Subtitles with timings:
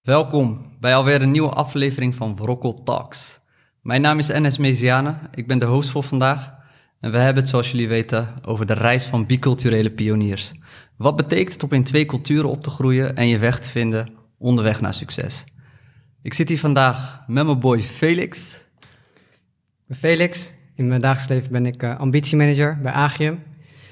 [0.00, 3.40] Welkom bij alweer een nieuwe aflevering van Brokkel Talks.
[3.82, 6.52] Mijn naam is Enes Meziane, ik ben de host voor vandaag.
[7.00, 10.52] En we hebben het, zoals jullie weten, over de reis van biculturele pioniers.
[10.96, 14.08] Wat betekent het om in twee culturen op te groeien en je weg te vinden
[14.38, 15.44] onderweg naar succes?
[16.22, 18.56] Ik zit hier vandaag met mijn boy Felix.
[19.90, 20.52] Felix.
[20.74, 23.42] In mijn dagelijks leven ben ik uh, ambitiemanager bij Agium.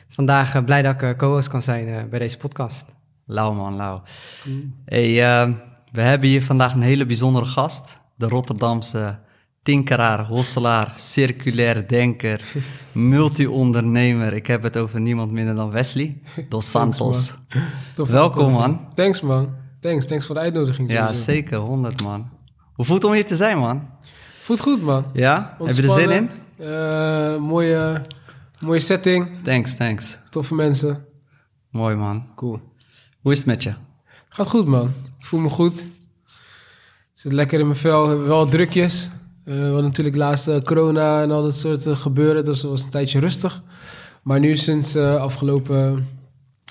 [0.08, 2.86] Vandaag uh, blij dat ik uh, co-host kan zijn bij deze podcast.
[3.26, 4.02] Lauw man, lauw.
[4.84, 5.54] Hey, uh,
[5.92, 7.98] we hebben hier vandaag een hele bijzondere gast.
[8.16, 9.18] De Rotterdamse
[9.62, 12.44] tinkeraar, hosselaar, circulair denker,
[12.92, 14.32] multi-ondernemer.
[14.32, 17.34] Ik heb het over niemand minder dan Wesley Dos Santos.
[17.94, 18.88] Welkom man.
[18.94, 19.54] Thanks man.
[19.80, 20.90] Thanks, thanks voor de uitnodiging.
[20.90, 21.22] Ja, sowieso.
[21.22, 22.28] zeker, 100 man.
[22.72, 23.88] Hoe voelt het om hier te zijn man?
[24.40, 25.04] Voelt goed man.
[25.12, 25.56] Ja?
[25.58, 26.30] Heb je er zin in?
[26.60, 28.02] Uh, mooie,
[28.60, 29.28] mooie setting.
[29.42, 30.18] Thanks, thanks.
[30.30, 31.04] Toffe mensen.
[31.70, 32.26] Mooi man.
[32.34, 32.60] Cool.
[33.20, 33.72] Hoe is het met je?
[34.28, 34.92] Gaat goed man.
[35.18, 35.86] Ik voel me goed.
[37.12, 38.18] Zit lekker in mijn vel.
[38.18, 39.08] Wel drukjes.
[39.44, 42.44] Uh, we hadden natuurlijk laatst uh, corona en al dat soort uh, gebeuren.
[42.44, 43.62] Dus het was een tijdje rustig.
[44.22, 46.08] Maar nu sinds afgelopen,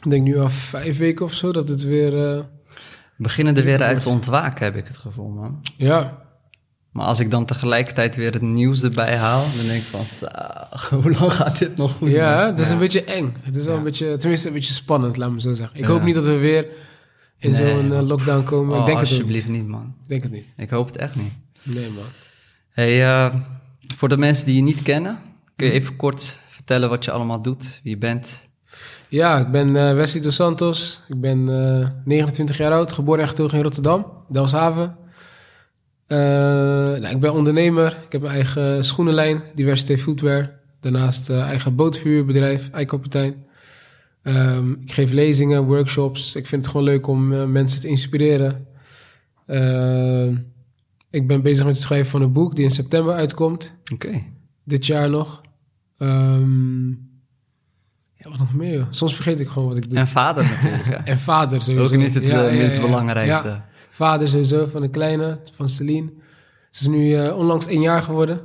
[0.03, 2.11] ik denk nu al vijf weken of zo, dat het weer...
[2.11, 5.61] We beginnen er weer uit te ontwaken, heb ik het gevoel, man.
[5.77, 6.25] Ja.
[6.91, 10.29] Maar als ik dan tegelijkertijd weer het nieuws erbij haal, dan denk ik van,
[11.01, 12.09] hoe lang gaat dit nog goed?
[12.09, 12.73] Ja, het is ja.
[12.73, 13.35] een beetje eng.
[13.41, 13.79] Het is wel ja.
[13.79, 15.77] een beetje, tenminste een beetje spannend, laat me zo zeggen.
[15.77, 15.91] Ik ja.
[15.91, 16.67] hoop niet dat we weer
[17.39, 18.73] in nee, zo'n uh, lockdown komen.
[18.73, 19.93] Oh, ik denk alsjeblieft het niet, man.
[20.03, 20.45] Ik denk het niet.
[20.57, 21.33] Ik hoop het echt niet.
[21.63, 22.03] Nee, man.
[22.69, 23.35] Hey, uh,
[23.95, 25.19] voor de mensen die je niet kennen,
[25.55, 28.45] kun je even kort vertellen wat je allemaal doet, wie je bent?
[29.09, 31.01] Ja, ik ben uh, Wesley Dos Santos.
[31.07, 31.43] Ik ben
[32.05, 34.95] 29 jaar oud, geboren en getogen in Rotterdam, Delfshaven.
[36.07, 37.97] nou, ik ben ondernemer.
[38.05, 40.59] Ik heb mijn eigen schoenenlijn, Diversity Footwear.
[40.79, 43.46] Daarnaast eigen bootvuurbedrijf, Eikapitein.
[44.23, 46.35] Um, ik geef lezingen, workshops.
[46.35, 48.67] Ik vind het gewoon leuk om uh, mensen te inspireren.
[49.47, 50.37] Uh,
[51.09, 53.73] ik ben bezig met het schrijven van een boek die in september uitkomt.
[53.93, 54.07] Oké.
[54.07, 54.31] Okay.
[54.63, 55.41] Dit jaar nog.
[55.99, 57.09] Um,
[58.13, 58.87] ja, wat nog meer?
[58.89, 59.99] Soms vergeet ik gewoon wat ik doe.
[59.99, 60.85] En vader natuurlijk.
[60.85, 61.05] Ja.
[61.13, 61.95] en vader sowieso.
[61.95, 63.61] Ook niet het ja, minst ja, belangrijkste.
[63.89, 66.11] Vader sowieso van de kleine, van Celine.
[66.69, 68.39] Ze is nu uh, onlangs één jaar geworden.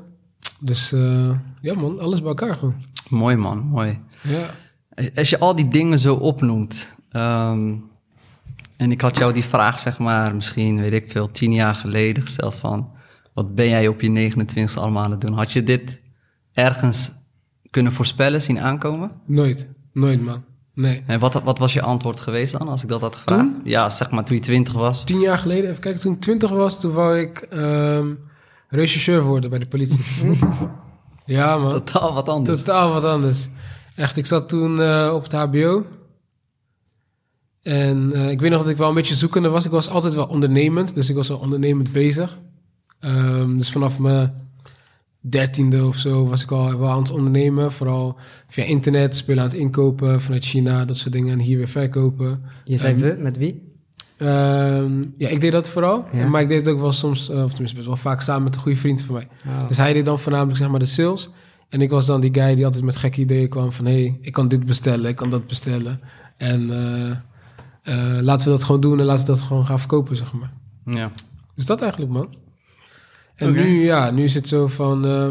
[0.61, 1.31] Dus uh,
[1.61, 2.75] ja man, alles bij elkaar gewoon.
[3.09, 3.99] Mooi man, mooi.
[4.23, 4.51] Ja.
[5.15, 7.91] Als je al die dingen zo opnoemt, um,
[8.77, 12.23] en ik had jou die vraag, zeg maar, misschien, weet ik veel, tien jaar geleden
[12.23, 12.91] gesteld van,
[13.35, 15.33] wat ben jij op je 29e allemaal aan het doen?
[15.33, 16.01] Had je dit
[16.53, 17.13] ergens
[17.71, 19.11] kunnen voorspellen, zien aankomen?
[19.27, 20.45] Nooit, nooit man,
[20.75, 21.03] nee.
[21.07, 23.41] En wat, wat was je antwoord geweest dan, als ik dat had gevraagd?
[23.43, 23.61] Toen?
[23.65, 25.05] Ja, zeg maar toen je 20 was.
[25.05, 28.19] Tien jaar geleden, even kijken, toen ik 20 was, toen wou ik um,
[28.69, 30.05] rechercheur worden bij de politie.
[31.25, 31.71] ja man.
[31.71, 32.59] Totaal wat anders.
[32.59, 33.49] Totaal wat anders.
[33.97, 35.87] Echt, ik zat toen uh, op het HBO.
[37.63, 39.65] En uh, ik weet nog dat ik wel een beetje zoekende was.
[39.65, 42.39] Ik was altijd wel ondernemend, dus ik was wel ondernemend bezig.
[43.01, 44.35] Um, dus vanaf mijn
[45.21, 47.73] dertiende of zo was ik al wel aan het ondernemen.
[47.73, 48.17] Vooral
[48.49, 51.33] via internet, spullen aan het inkopen vanuit China, dat soort dingen.
[51.33, 52.43] En hier weer verkopen.
[52.65, 53.71] Je zei um, we, met wie?
[54.19, 56.05] Um, ja, ik deed dat vooral.
[56.13, 56.29] Ja.
[56.29, 58.55] Maar ik deed het ook wel soms, uh, of tenminste best wel vaak samen met
[58.55, 59.29] een goede vriend van mij.
[59.47, 59.69] Oh.
[59.69, 61.31] Dus hij deed dan voornamelijk zeg maar de sales.
[61.73, 63.85] En ik was dan die guy die altijd met gekke ideeën kwam van...
[63.85, 66.01] hé, hey, ik kan dit bestellen, ik kan dat bestellen.
[66.37, 67.11] En uh,
[67.95, 70.53] uh, laten we dat gewoon doen en laten we dat gewoon gaan verkopen, zeg maar.
[70.85, 71.13] Ja.
[71.55, 72.35] Dus dat eigenlijk, man.
[73.35, 73.63] En okay.
[73.63, 75.07] nu, ja, nu is het zo van...
[75.07, 75.29] Uh,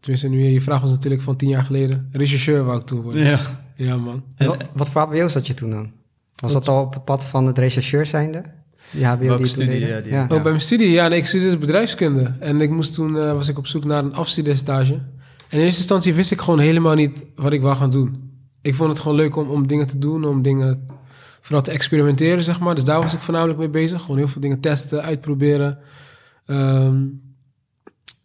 [0.00, 2.08] tenminste, nu, je vraag was natuurlijk van tien jaar geleden.
[2.12, 3.24] Rechercheur wou ik toen worden.
[3.24, 3.40] Ja.
[3.76, 4.22] Ja, man.
[4.36, 5.90] En wat, wat voor HBO zat je toen dan?
[6.34, 8.42] Was dat al op het pad van het rechercheur zijnde?
[8.90, 9.86] Ja, Welke studie?
[9.86, 10.22] Ja, die, ja.
[10.22, 10.90] Oh, bij mijn studie?
[10.90, 12.32] Ja, nee, ik studeerde bedrijfskunde.
[12.38, 15.00] En ik moest toen, uh, was ik op zoek naar een afstudeerstage.
[15.50, 18.30] En in eerste instantie wist ik gewoon helemaal niet wat ik wou gaan doen.
[18.62, 20.88] Ik vond het gewoon leuk om, om dingen te doen, om dingen
[21.40, 22.74] vooral te experimenteren, zeg maar.
[22.74, 24.00] Dus daar was ik voornamelijk mee bezig.
[24.00, 25.78] Gewoon heel veel dingen testen, uitproberen.
[26.46, 27.22] Um,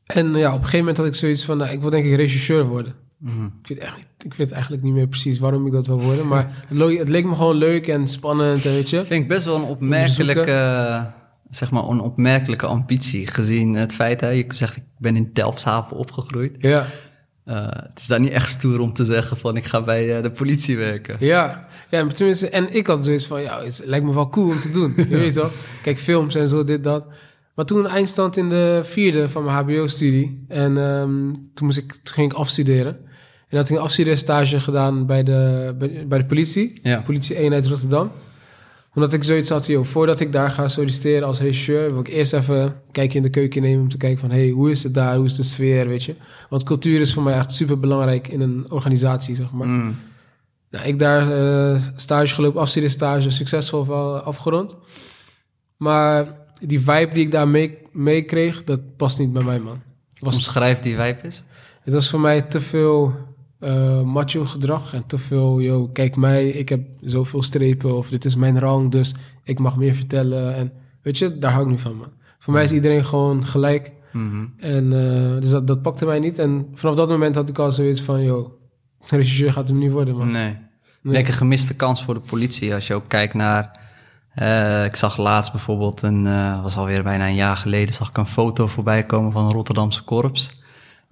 [0.05, 2.15] en ja, op een gegeven moment had ik zoiets van, nou, ik wil denk ik
[2.15, 2.95] rechercheur worden.
[3.17, 3.53] Mm-hmm.
[3.61, 6.27] Ik, weet echt, ik weet eigenlijk niet meer precies waarom ik dat wil worden.
[6.27, 6.63] Maar
[6.97, 9.05] het leek me gewoon leuk en spannend, weet je.
[9.05, 11.11] Vind ik best wel een opmerkelijke,
[11.49, 13.27] zeg maar, een opmerkelijke ambitie.
[13.27, 16.55] Gezien het feit, hè, je zegt, ik ben in Delfshaven opgegroeid.
[16.59, 16.87] Ja.
[17.45, 20.23] Uh, het is daar niet echt stoer om te zeggen van ik ga bij uh,
[20.23, 21.15] de politie werken.
[21.19, 24.59] Ja, ja tenminste, en ik had zoiets van, ja, het lijkt me wel cool om
[24.59, 24.93] te doen.
[25.09, 25.51] Je weet toch?
[25.83, 27.05] Kijk, films en zo, dit, dat.
[27.55, 30.45] Maar toen eindstand in de vierde van mijn hbo-studie.
[30.47, 32.97] En um, toen, moest ik, toen ging ik afstuderen.
[33.47, 36.79] En had ik een afstudeerstage gedaan bij de, bij, bij de politie.
[36.83, 37.01] Ja.
[37.01, 38.11] Politie-eenheid Rotterdam.
[38.95, 41.91] Omdat ik zoiets had, joh, voordat ik daar ga solliciteren als regisseur...
[41.91, 44.31] wil ik eerst even een kijkje in de keuken nemen om te kijken van...
[44.31, 46.15] hey, hoe is het daar, hoe is de sfeer, weet je?
[46.49, 49.67] Want cultuur is voor mij echt super belangrijk in een organisatie, zeg maar.
[49.67, 49.95] Mm.
[50.69, 54.75] Nou, ik daar uh, stage gelopen, afstudeerstage, succesvol wel afgerond.
[55.77, 59.81] Maar die vibe die ik daar mee, mee kreeg, dat past niet bij mij, man.
[60.19, 61.43] Was, Omschrijf die wijp eens.
[61.81, 63.13] het was voor mij te veel
[63.65, 68.25] eh, macho gedrag en te veel, yo, kijk mij, ik heb zoveel strepen of dit
[68.25, 70.55] is mijn rang, dus ik mag meer vertellen.
[70.55, 70.71] En
[71.01, 72.11] weet je, daar hou ik niet van, man.
[72.39, 73.91] Voor mij is iedereen gewoon gelijk.
[74.11, 74.45] Mhm.
[74.57, 76.39] En eh, dus dat, dat pakte mij niet.
[76.39, 78.57] En vanaf dat moment had ik al zoiets van, yo,
[79.09, 80.31] regisseur gaat hem niet worden, man.
[80.31, 80.57] Nee.
[81.01, 81.13] Nee.
[81.13, 82.73] denk een gemiste kans voor de politie.
[82.73, 83.79] Als je ook kijkt naar...
[84.33, 86.23] eh, ik zag laatst bijvoorbeeld, een,
[86.61, 87.95] was alweer bijna een jaar geleden...
[87.95, 90.63] zag ik een foto voorbij komen van een Rotterdamse korps...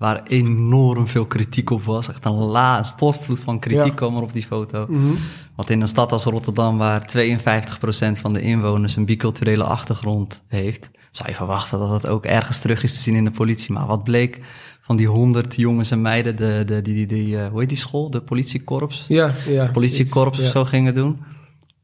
[0.04, 2.10] waar enorm veel kritiek op was.
[2.10, 3.94] Echt een la, een stortvloed van kritiek Ja.
[3.94, 4.86] kwam er op die foto.
[4.90, 5.14] Mhm.
[5.56, 10.90] Want in een stad als Rotterdam, waar 52% van de inwoners een biculturele achtergrond heeft,
[11.12, 13.74] zou je verwachten dat dat ook ergens terug is te zien in de politie.
[13.74, 14.40] Maar wat bleek
[14.82, 17.78] van die 100 jongens en meiden, de, de, die, die, die, eh, hoe heet die
[17.78, 18.10] school?
[18.12, 19.06] De politiekorps?
[19.08, 19.70] Ja, ja.
[19.74, 21.18] Politiekorps iets, of zo gingen doen.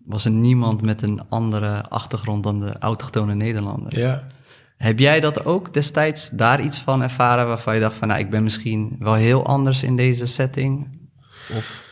[0.06, 4.00] Was er niemand met een andere achtergrond dan de autochtone Nederlander.
[4.00, 4.24] Ja.
[4.80, 8.30] Heb jij dat ook destijds daar iets van ervaren waarvan je dacht van, nou, ik
[8.30, 10.88] ben misschien wel heel anders in deze setting?
[11.58, 11.88] Of,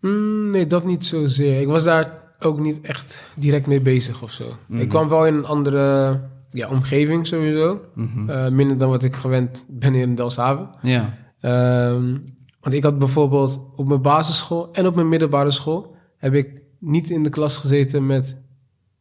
[0.00, 1.60] Mm, nee, dat niet zozeer.
[1.60, 4.56] Ik was daar ook niet echt direct mee bezig of zo.
[4.66, 4.80] Mhm.
[4.80, 6.12] Ik kwam wel in een andere
[6.48, 7.80] ja, omgeving sowieso.
[7.94, 8.30] Mhm.
[8.30, 10.70] Eh, minder dan wat ik gewend ben in Delfshaven.
[10.80, 11.18] Ja.
[11.40, 12.16] Ehm,
[12.60, 15.96] want ik had bijvoorbeeld op mijn basisschool en op mijn middelbare school...
[16.16, 18.36] heb ik niet in de klas gezeten met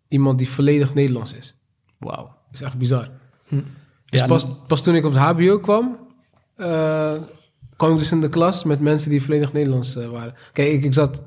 [0.07, 1.55] iemand die volledig Nederlands is.
[1.97, 2.23] Wauw.
[2.23, 3.09] Dat is echt bizar.
[3.49, 5.97] Dus Ja, pas, pas toen ik op het hbo kwam...
[6.55, 7.13] eh,
[7.77, 10.33] kwam ik dus in de klas met mensen die volledig Nederlands eh, waren.
[10.53, 11.21] Kijk, ik, ik, zat,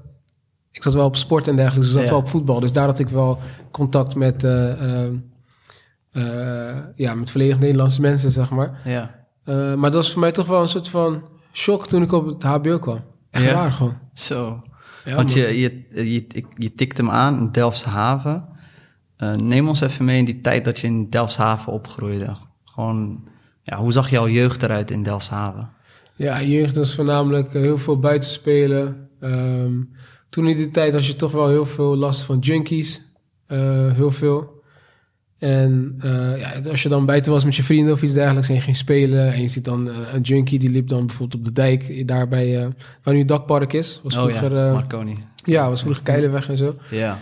[0.70, 2.14] ik zat wel op sport en dergelijke, dus ik zat Ja.
[2.14, 2.60] wel op voetbal.
[2.60, 3.38] Dus daar had ik wel
[3.70, 5.08] contact met, eh,
[6.96, 8.80] ja, met volledig Nederlandse mensen, zeg maar.
[8.84, 9.20] Ja.
[9.44, 11.22] Maar dat was voor mij toch wel een soort van
[11.52, 13.00] shock toen ik op het hbo kwam.
[13.30, 13.54] Echt Ja.
[13.54, 13.98] waar, gewoon.
[14.14, 14.62] Zo.
[15.04, 18.44] Ja, Want je, je, je, je, tikt hem aan, Delftse haven.
[19.22, 22.36] Eh, neem ons even mee in die tijd dat je in Delfshaven opgroeide.
[22.64, 23.24] Gewoon,
[23.62, 25.70] ja, hoe zag jouw jeugd eruit in Delfshaven?
[26.16, 29.08] Ja, jeugd was voornamelijk eh, heel veel buitenspelen.
[29.20, 29.80] Ehm
[30.28, 33.02] toen in die tijd had je toch wel heel veel last van junkies.
[33.46, 34.62] Eh, heel veel.
[35.38, 35.98] En
[36.38, 38.76] ja, als je dan buiten was met je vrienden of iets dergelijks en je ging
[38.76, 39.32] spelen...
[39.32, 42.08] en je ziet dan een junkie die liep dan bijvoorbeeld op de dijk...
[42.08, 42.72] daar bij,
[43.02, 44.00] waar nu het dakpark is.
[44.02, 45.18] Was vroeger, oh ja, eh, Marconi.
[45.44, 46.76] ja, was vroeger Keilenweg en zo.
[46.90, 47.18] Ja.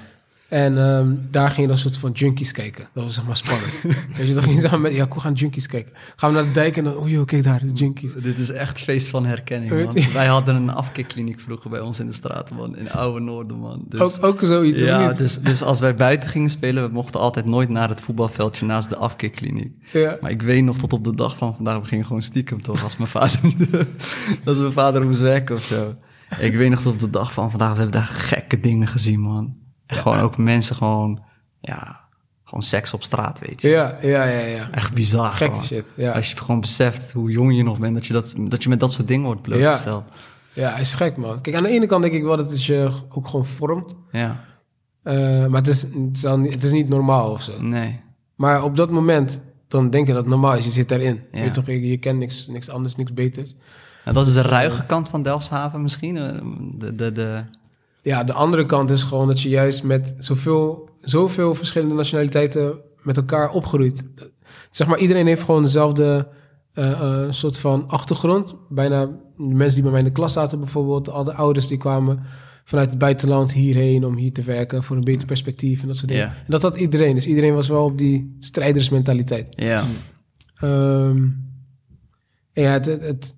[0.50, 2.88] En ehm, daar ging je dan soort van junkies kijken.
[2.92, 3.82] Dat was zeg maar spannend.
[4.16, 4.94] Weet je, dan ging je samen met...
[4.94, 5.92] Ja, kom, we gaan junkies kijken.
[6.16, 6.96] Gaan we naar de dijk en dan...
[6.96, 8.12] Oh joh, kijk daar, de junkies.
[8.14, 10.12] Dit is echt feest van herkenning, man.
[10.12, 12.76] Wij hadden een afkeerkliniek vroeger bij ons in de straat, man.
[12.76, 13.84] In Oude Noorden, man.
[13.88, 17.46] Dus, ook, ook zoiets, ja, dus, dus als wij buiten gingen spelen, we mochten altijd
[17.46, 19.72] nooit naar het voetbalveldje naast de afkeerkliniek.
[19.92, 20.16] Ja.
[20.20, 22.82] Maar ik weet nog tot op de dag van vandaag, we gingen gewoon stiekem toch,
[22.82, 23.40] als mijn vader,
[24.44, 25.94] als mijn vader moest werken of zo.
[26.38, 29.20] Ik weet nog tot op de dag van vandaag, we hebben daar gekke dingen gezien,
[29.20, 29.58] man.
[29.90, 31.22] En Gewoon ook mensen gewoon,
[31.60, 32.00] ja,
[32.44, 33.68] gewoon seks op straat, weet je.
[33.68, 34.70] Ja, ja, ja, ja.
[34.70, 35.32] Echt bizar.
[35.32, 36.12] Gekke shit, ja.
[36.12, 38.80] Als je gewoon beseft hoe jong je nog bent, dat je, dat, dat je met
[38.80, 40.04] dat soort dingen wordt blootgesteld.
[40.52, 41.40] Ja, is gek, man.
[41.40, 43.94] Kijk, aan de ene kant denk ik wel dat het je ook gewoon vormt.
[44.10, 44.44] Ja,
[45.02, 47.62] Eh, maar het is, het, is dan het is niet normaal of zo.
[47.62, 48.00] nee.
[48.34, 50.64] Maar op dat moment, dan denk je dat het normaal is.
[50.64, 51.22] Je zit daarin.
[51.32, 51.42] Ja.
[51.44, 53.54] Je, toch, je, je kent niks, niks anders, niks beters.
[54.04, 56.16] En dat is de ruige kant van Delfshaven misschien?
[56.16, 56.40] eh,
[56.78, 57.44] De, de, de,
[58.02, 63.16] Ja, de andere kant is gewoon dat je juist met zoveel, zoveel verschillende nationaliteiten met
[63.16, 64.02] elkaar opgroeit.
[64.70, 66.28] Zeg maar, iedereen heeft gewoon dezelfde
[66.72, 66.90] eh,
[67.24, 68.54] eh, soort van achtergrond.
[68.68, 71.78] Bijna de mensen die bij mij in de klas zaten bijvoorbeeld, al de ouders die
[71.78, 72.22] kwamen
[72.64, 76.08] vanuit het buitenland hierheen om hier te werken voor een beter perspectief en dat soort
[76.08, 76.24] dingen.
[76.36, 77.14] En dat had iedereen.
[77.14, 79.46] Dus iedereen was wel op die strijdersmentaliteit.
[79.56, 79.82] ja.
[80.56, 81.22] Ehm,
[82.52, 83.34] ja, het, het, het-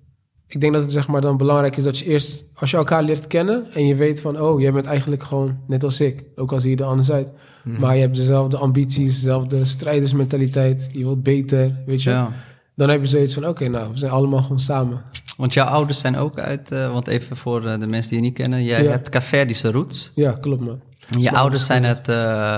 [0.53, 3.03] ik denk dat het zeg maar dan belangrijk is dat je eerst, als je elkaar
[3.03, 6.51] leert kennen en je weet van, oh, jij bent eigenlijk gewoon net als ik, ook
[6.51, 7.31] al zie je er anders uit.
[7.63, 7.79] Mhm.
[7.79, 12.09] Maar je hebt dezelfde ambities, dezelfde strijdersmentaliteit, je wilt beter, weet je.
[12.09, 12.31] ja.
[12.75, 15.01] Dan heb je zoiets van, oké, nou, we zijn allemaal gewoon samen.
[15.37, 18.25] Want jouw ouders zijn ook uit, eh, want even voor eh, de mensen die je
[18.25, 18.89] niet kennen, jij Ja.
[18.89, 20.11] hebt Caverdische roots.
[20.15, 20.81] Ja, klopt man.
[21.09, 22.57] En je ouders zijn uit uh,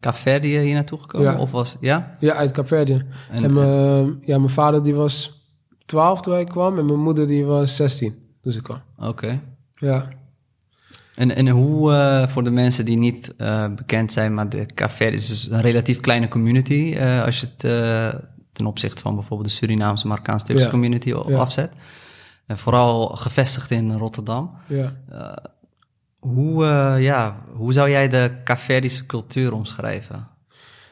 [0.00, 1.32] Caverdië hier naartoe gekomen?
[1.32, 1.38] Ja.
[1.38, 2.16] Of was, ja?
[2.20, 3.04] Ja, uit Kaapverdië.
[3.30, 5.35] En, En, mijn, ja, mijn vader die was
[5.86, 8.80] 12 toen ik kwam en mijn moeder die was 16 toen ze kwam.
[8.98, 9.40] Oké.
[9.74, 10.08] Ja.
[11.14, 15.16] En, en hoe, eh, voor de mensen die niet eh, bekend zijn, maar de Caverdië
[15.16, 17.58] is dus een relatief kleine community, eh, als je het
[18.52, 20.70] ten opzichte van bijvoorbeeld de Surinaamse Marokkaans-Turkse Ja.
[20.70, 21.38] community Ja.
[21.38, 21.72] afzet.
[22.46, 24.50] En vooral gevestigd in Rotterdam.
[24.66, 24.92] Ja.
[26.18, 26.64] Hoe,
[27.00, 30.28] ja, hoe zou jij de Caverdische cultuur omschrijven?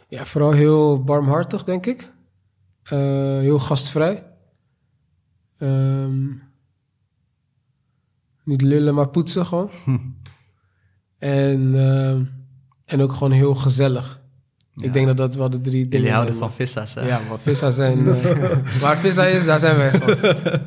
[0.09, 2.13] Ja, vooral heel barmhartig, denk ik.
[2.85, 4.23] Heel gastvrij.
[5.59, 6.27] Ehm,
[8.45, 9.71] niet lullen, maar poetsen gewoon.
[11.19, 12.25] En, ehm,
[12.85, 14.21] en ook gewoon heel gezellig.
[14.73, 14.85] Ja.
[14.85, 17.07] Ik denk dat dat wel de drie dingen Jullie houden van vissa's, hè?
[17.07, 18.07] Ja, man, vissa zijn...
[18.09, 20.37] eh, waar vissa is, daar zijn wij gewoon.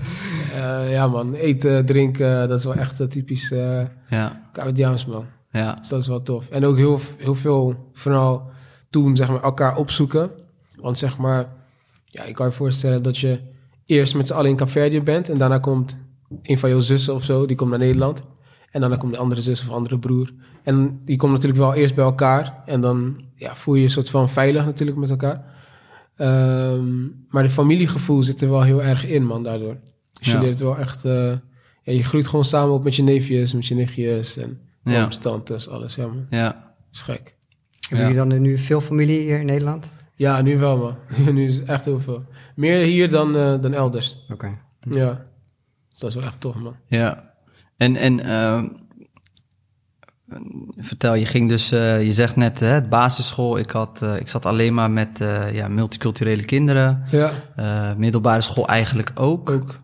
[0.55, 1.33] Eh, ja, man.
[1.33, 4.49] Eten, drinken, dat is wel echt uh, typisch uh, Ja.
[4.53, 5.25] Caribiaans, man.
[5.51, 5.73] Ja.
[5.75, 6.49] Dus dat is wel tof.
[6.49, 8.49] En ook heel, heel veel, vooral
[8.89, 10.31] toen, zeg maar, elkaar opzoeken.
[10.75, 11.47] Want zeg maar,
[12.05, 13.39] ja, ik kan je voorstellen dat je
[13.87, 15.29] eerst met z'n allen in Capverdië bent...
[15.29, 15.97] en daarna komt
[16.41, 18.23] een van jouw zussen of zo, die komt naar Nederland...
[18.71, 20.33] En daarna komt de andere zus of andere broer.
[20.63, 22.61] En die komt natuurlijk wel eerst bij elkaar.
[22.65, 25.55] En dan ja, voel je je een soort van veilig natuurlijk met elkaar.
[26.17, 29.77] Um, maar de familiegevoel zit er wel heel erg in, man, daardoor.
[30.13, 31.05] Dus je leert wel echt...
[31.05, 31.31] Uh,
[31.83, 35.07] ja, je groeit gewoon samen op met je neefjes, met je nichtjes en Ja.
[35.07, 35.95] tantes, alles.
[35.95, 36.27] Ja, man.
[36.29, 36.73] Ja.
[36.91, 37.35] is gek.
[37.89, 39.85] Hebben jullie dan nu veel familie hier in Nederland?
[40.17, 40.95] Ja, nu wel, man.
[41.35, 42.25] nu is het echt heel veel.
[42.55, 44.25] Meer hier dan, uh, dan elders.
[44.29, 44.57] Oké.
[44.79, 45.25] Ja.
[45.89, 46.75] Dus dat is wel echt tof, man.
[46.87, 47.33] Ja.
[47.77, 48.63] En, en uh,
[50.77, 54.27] vertel, je ging dus, uh, je zegt net, hè, het basisschool, ik, had, uh, ik
[54.27, 57.03] zat alleen maar met uh, ja, multiculturele kinderen.
[57.11, 57.31] Ja.
[57.97, 59.49] middelbare school eigenlijk ook.
[59.49, 59.79] Ook.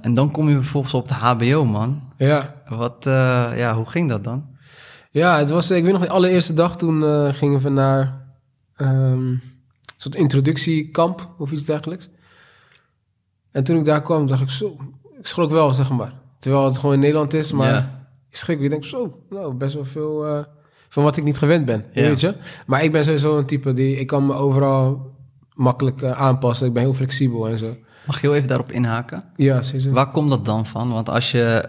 [0.00, 2.12] en dan kom je vervolgens op de HBO, man.
[2.16, 2.54] Ja.
[2.68, 2.96] Wat,
[3.56, 4.46] ja, hoe ging dat dan?
[5.10, 8.23] Ja, het was, ik weet nog, de allereerste dag toen gingen we naar
[8.76, 8.88] um,
[9.30, 9.40] een
[9.96, 12.08] soort introductiekamp of iets dergelijks.
[13.50, 14.76] En toen ik daar kwam, dacht ik zo,
[15.18, 16.12] ik schrok wel, zeg maar.
[16.38, 18.06] Terwijl het gewoon in Nederland is, maar Ja.
[18.30, 18.60] ik schrik.
[18.60, 20.42] Ik denk zo, nou, best wel veel uh,
[20.88, 22.02] van wat ik niet gewend ben, Ja.
[22.02, 22.34] weet je.
[22.66, 25.12] Maar ik ben sowieso een type die, ik kan me overal
[25.54, 26.66] makkelijk uh, aanpassen.
[26.66, 27.76] Ik ben heel flexibel en zo.
[28.06, 29.24] Mag ik heel even daarop inhaken?
[29.36, 29.90] Ja, sowieso.
[29.90, 30.90] Waar komt dat dan van?
[30.92, 31.68] Want als je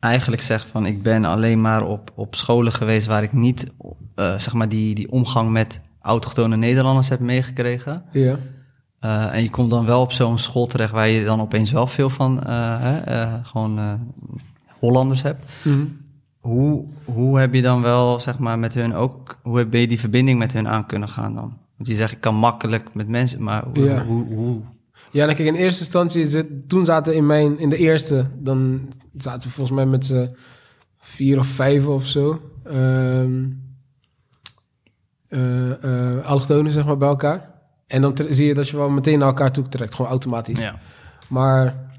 [0.00, 3.66] eigenlijk zegt van ik ben alleen maar op, op scholen geweest waar ik niet
[4.16, 8.04] uh, zeg maar die, die omgang met autochtone Nederlanders heb meegekregen.
[8.12, 8.38] Ja.
[9.04, 11.86] Uh, en je komt dan wel op zo'n school terecht waar je dan opeens wel
[11.86, 14.00] veel van uh, hè, uh, gewoon
[14.78, 15.44] Hollanders hebt.
[15.62, 15.74] Mhm.
[15.74, 16.06] Mm -hmm.
[16.38, 20.00] Hoe, hoe heb je dan wel, zeg maar, met hun ook, hoe heb je die
[20.00, 21.56] verbinding met hun aan kunnen gaan dan?
[21.76, 23.84] Want je zegt, ik kan makkelijk met mensen, maar hoe?
[23.84, 24.04] Ja.
[24.04, 24.60] hoe, hoe?
[25.10, 29.48] Ja, kijk, in eerste instantie, zit, toen zaten in mijn, in de eerste, dan zaten
[29.48, 30.30] we volgens mij met z'n
[30.98, 32.40] vier of vijf of zo.
[32.66, 33.67] Um, uh,
[36.24, 37.50] allochtonen, zeg maar, bij elkaar.
[37.86, 40.62] En dan zie je dat je wel meteen naar elkaar toe trekt, gewoon automatisch.
[40.62, 40.78] Ja.
[41.28, 41.90] Maar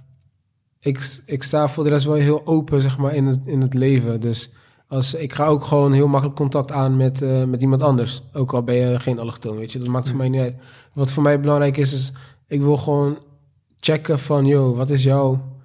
[0.80, 3.74] ik, ik sta voor de rest wel heel open, zeg maar, in het, in het
[3.74, 4.22] leven.
[4.22, 4.54] Dus
[4.88, 8.24] als, ik ga ook gewoon heel makkelijk contact aan met, uh, met iemand anders.
[8.34, 9.80] Ook al ben je geen allochtoon, weet je.
[9.80, 10.56] Dat maakt voor mij niet uit.
[10.94, 12.14] Wat voor mij belangrijk is, is
[12.48, 13.18] ik wil gewoon
[13.80, 15.58] checken van, yo, wat is jouw,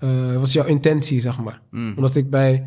[0.00, 1.60] uh, wat is jouw intentie, zeg maar.
[1.70, 1.92] Mm.
[1.96, 2.66] Omdat ik bij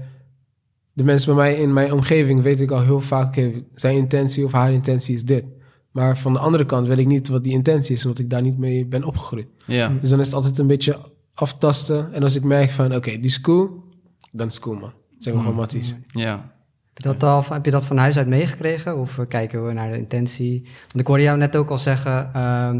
[0.93, 4.45] de mensen bij mij in mijn omgeving weet ik al heel vaak, okay, zijn intentie
[4.45, 5.43] of haar intentie is dit.
[5.91, 8.41] Maar van de andere kant weet ik niet wat die intentie is, omdat ik daar
[8.41, 9.47] niet mee ben opgegroeid.
[9.65, 9.97] Ja.
[10.01, 10.97] Dus dan is het altijd een beetje
[11.33, 12.13] aftasten.
[12.13, 13.83] En als ik merk van, oké, okay, die is cool,
[14.31, 14.93] dan is het cool, man.
[15.17, 15.95] Zeg maar gewoon matties.
[16.07, 16.53] Ja.
[16.93, 18.97] Heb je, dat al, heb je dat van huis uit meegekregen?
[18.97, 20.61] Of uh, kijken we naar de intentie?
[20.63, 22.31] Want ik hoorde jou net ook al zeggen...
[22.35, 22.75] Uh,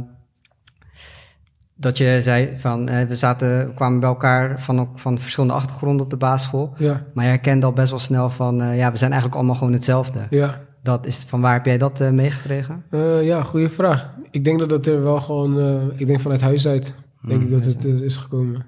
[1.82, 6.04] dat je zei van, uh, we, zaten, we kwamen bij elkaar van, van verschillende achtergronden
[6.04, 6.74] op de basisschool.
[6.78, 7.04] Ja.
[7.14, 9.74] Maar je herkende al best wel snel van, uh, ja, we zijn eigenlijk allemaal gewoon
[9.74, 10.20] hetzelfde.
[10.30, 10.62] Ja.
[10.84, 12.84] Dat is, van waar heb jij dat uh, meegekregen?
[12.92, 14.10] Uh, ja, goede vraag.
[14.32, 16.84] Ik denk dat het er wel gewoon, uh, ik denk vanuit huis uit,
[17.22, 17.50] denk Hmm.
[17.50, 18.66] mm, ik dat het uh, is gekomen.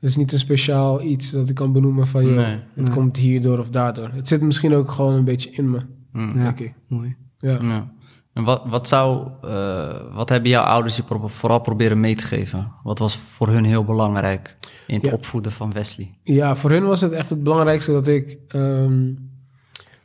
[0.00, 2.44] Het is niet een speciaal iets dat ik kan benoemen van, Nee.
[2.44, 2.90] het Nee.
[2.90, 4.10] komt hierdoor of daardoor.
[4.12, 5.80] Het zit misschien ook gewoon een beetje in me,
[6.12, 6.28] Mm.
[6.36, 6.42] Ja.
[6.42, 6.74] denk ik.
[6.88, 7.16] Mooi.
[7.38, 7.58] Ja.
[7.62, 7.92] Ja.
[8.34, 12.24] En wat, wat zou, uh, wat hebben jouw ouders je pro vooral proberen mee te
[12.24, 12.72] geven?
[12.82, 15.12] Wat was voor hun heel belangrijk in het Ja.
[15.12, 16.18] opvoeden van Wesley?
[16.22, 19.30] Ja, voor hun was het echt het belangrijkste dat ik um,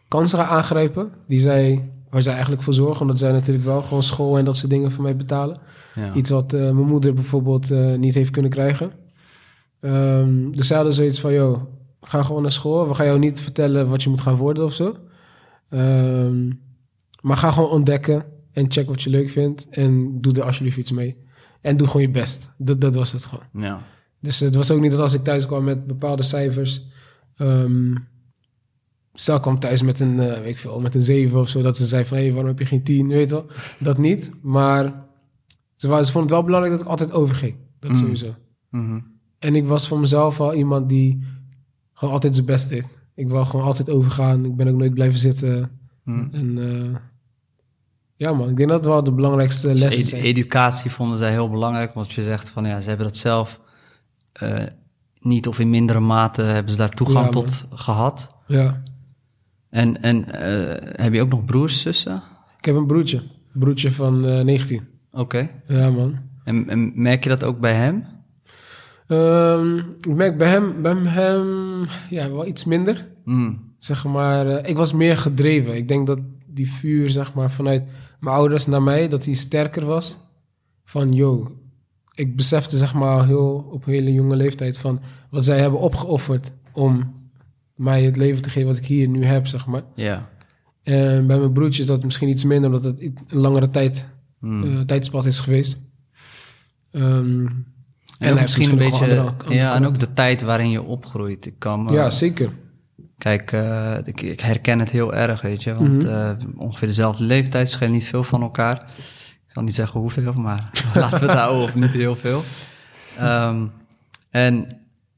[0.08, 1.12] kansen ga aangrijpen.
[1.28, 3.02] Die zij, waar zij eigenlijk voor zorgen.
[3.02, 5.58] Omdat zij natuurlijk wel gewoon school en dat soort dingen voor mij betalen.
[5.96, 6.14] Ja.
[6.14, 8.92] Iets wat uh, mijn moeder bijvoorbeeld uh, niet heeft kunnen krijgen.
[9.82, 11.62] Um, dus zij hadden zoiets van, joh,
[12.02, 12.88] ga gewoon naar school.
[12.88, 14.96] We gaan jou niet vertellen wat je moet gaan worden of zo.
[15.70, 16.68] Um,
[17.22, 19.70] maar ga gewoon ontdekken en check wat je leuk vindt.
[19.70, 21.18] En doe er alsjeblieft iets mee.
[21.62, 22.52] En doe gewoon je best.
[22.58, 23.46] Dat, dat was het gewoon.
[23.54, 23.82] Ja.
[24.20, 26.88] Dus het was ook niet dat als ik thuis kwam met bepaalde cijfers...
[27.38, 28.08] Um,
[29.14, 31.62] stel kwam thuis met een, uh, weet ik veel, met een 7 of zo...
[31.62, 33.08] dat ze zei van, hé, hey, waarom heb je geen 10?
[33.08, 33.46] Weet je wel?
[33.80, 35.08] Dat niet, maar
[35.76, 37.56] ze, waren, ze vonden het wel belangrijk dat ik altijd overging.
[37.80, 37.98] Dat Mm.
[37.98, 38.36] sowieso.
[38.70, 39.20] Mm -hmm.
[39.40, 41.24] En ik was voor mezelf al iemand die
[41.94, 42.86] gewoon altijd zijn best deed.
[43.16, 44.46] Ik wou gewoon altijd overgaan.
[44.46, 45.80] Ik ben ook nooit blijven zitten.
[46.10, 46.30] Mm.
[46.32, 46.96] En uh,
[48.16, 50.24] ja man, ik denk dat het wel de belangrijkste dus lessen ed zijn.
[50.24, 53.60] Educatie vonden zij heel belangrijk, want je zegt van ja, ze hebben dat zelf
[54.44, 54.64] uh,
[55.20, 58.28] niet of in mindere mate hebben ze daar toegang Ja, tot gehad.
[58.48, 58.84] Ja.
[59.70, 62.24] En, en uh, heb je ook nog broers, zussen?
[62.58, 63.18] Ik heb een broertje.
[63.18, 64.88] Een broertje van uh, 19.
[65.12, 65.22] Oké.
[65.22, 65.62] Okay.
[65.66, 66.18] Ja man.
[66.44, 68.06] En, en, merk je dat ook bij hem?
[69.08, 73.08] Um, ik merk bij hem, bij hem ja, wel iets minder.
[73.24, 73.69] Mm.
[73.80, 75.76] Zeg maar, uh, ik was meer gedreven.
[75.76, 77.84] Ik denk dat die vuur, zeg maar, vanuit
[78.20, 80.18] mijn ouders naar mij, dat die sterker was.
[80.84, 81.58] Van, yo,
[82.14, 86.52] ik besefte, zeg maar, heel, op een hele jonge leeftijd van wat zij hebben opgeofferd
[86.74, 87.14] om
[87.76, 89.84] mij het leven te geven wat ik hier nu heb, zeg maar.
[89.96, 90.30] Ja.
[90.84, 94.06] En bij mijn broertje is dat misschien iets minder, omdat het een langere tijd,
[94.40, 94.64] Hmm.
[94.64, 95.78] eh, tijdspad is geweest.
[96.92, 97.66] Ehm, en En,
[98.18, 100.82] hij ook heeft misschien een beetje, andere- andere ja, en ook de tijd waarin je
[100.82, 101.46] opgroeit.
[101.46, 102.50] Ik kan Ja, zeker.
[103.20, 105.74] Kijk, eh, ik, ik herken het heel erg, weet je.
[105.76, 106.08] Want Mhm.
[106.08, 108.76] eh, ongeveer dezelfde leeftijd, schelen niet veel van elkaar.
[109.48, 112.42] Ik zal niet zeggen hoeveel, maar laten we het houden op niet heel veel.
[113.18, 113.66] Ehm,
[114.30, 114.68] en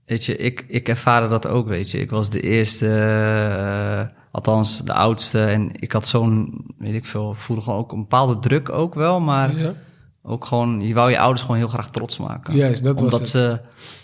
[0.06, 2.00] weet je, ik, ik ervaarde dat ook, weet je.
[2.00, 5.44] Ik was de eerste, eh, althans de oudste.
[5.46, 9.20] En ik had zo'n, weet ik veel, voelde gewoon ook een bepaalde druk ook wel.
[9.20, 9.74] Maar Ja.
[10.24, 12.56] ook gewoon, je wou je ouders gewoon heel graag trots maken.
[12.56, 13.30] Juist, dat was Omdat het.
[13.30, 13.60] ze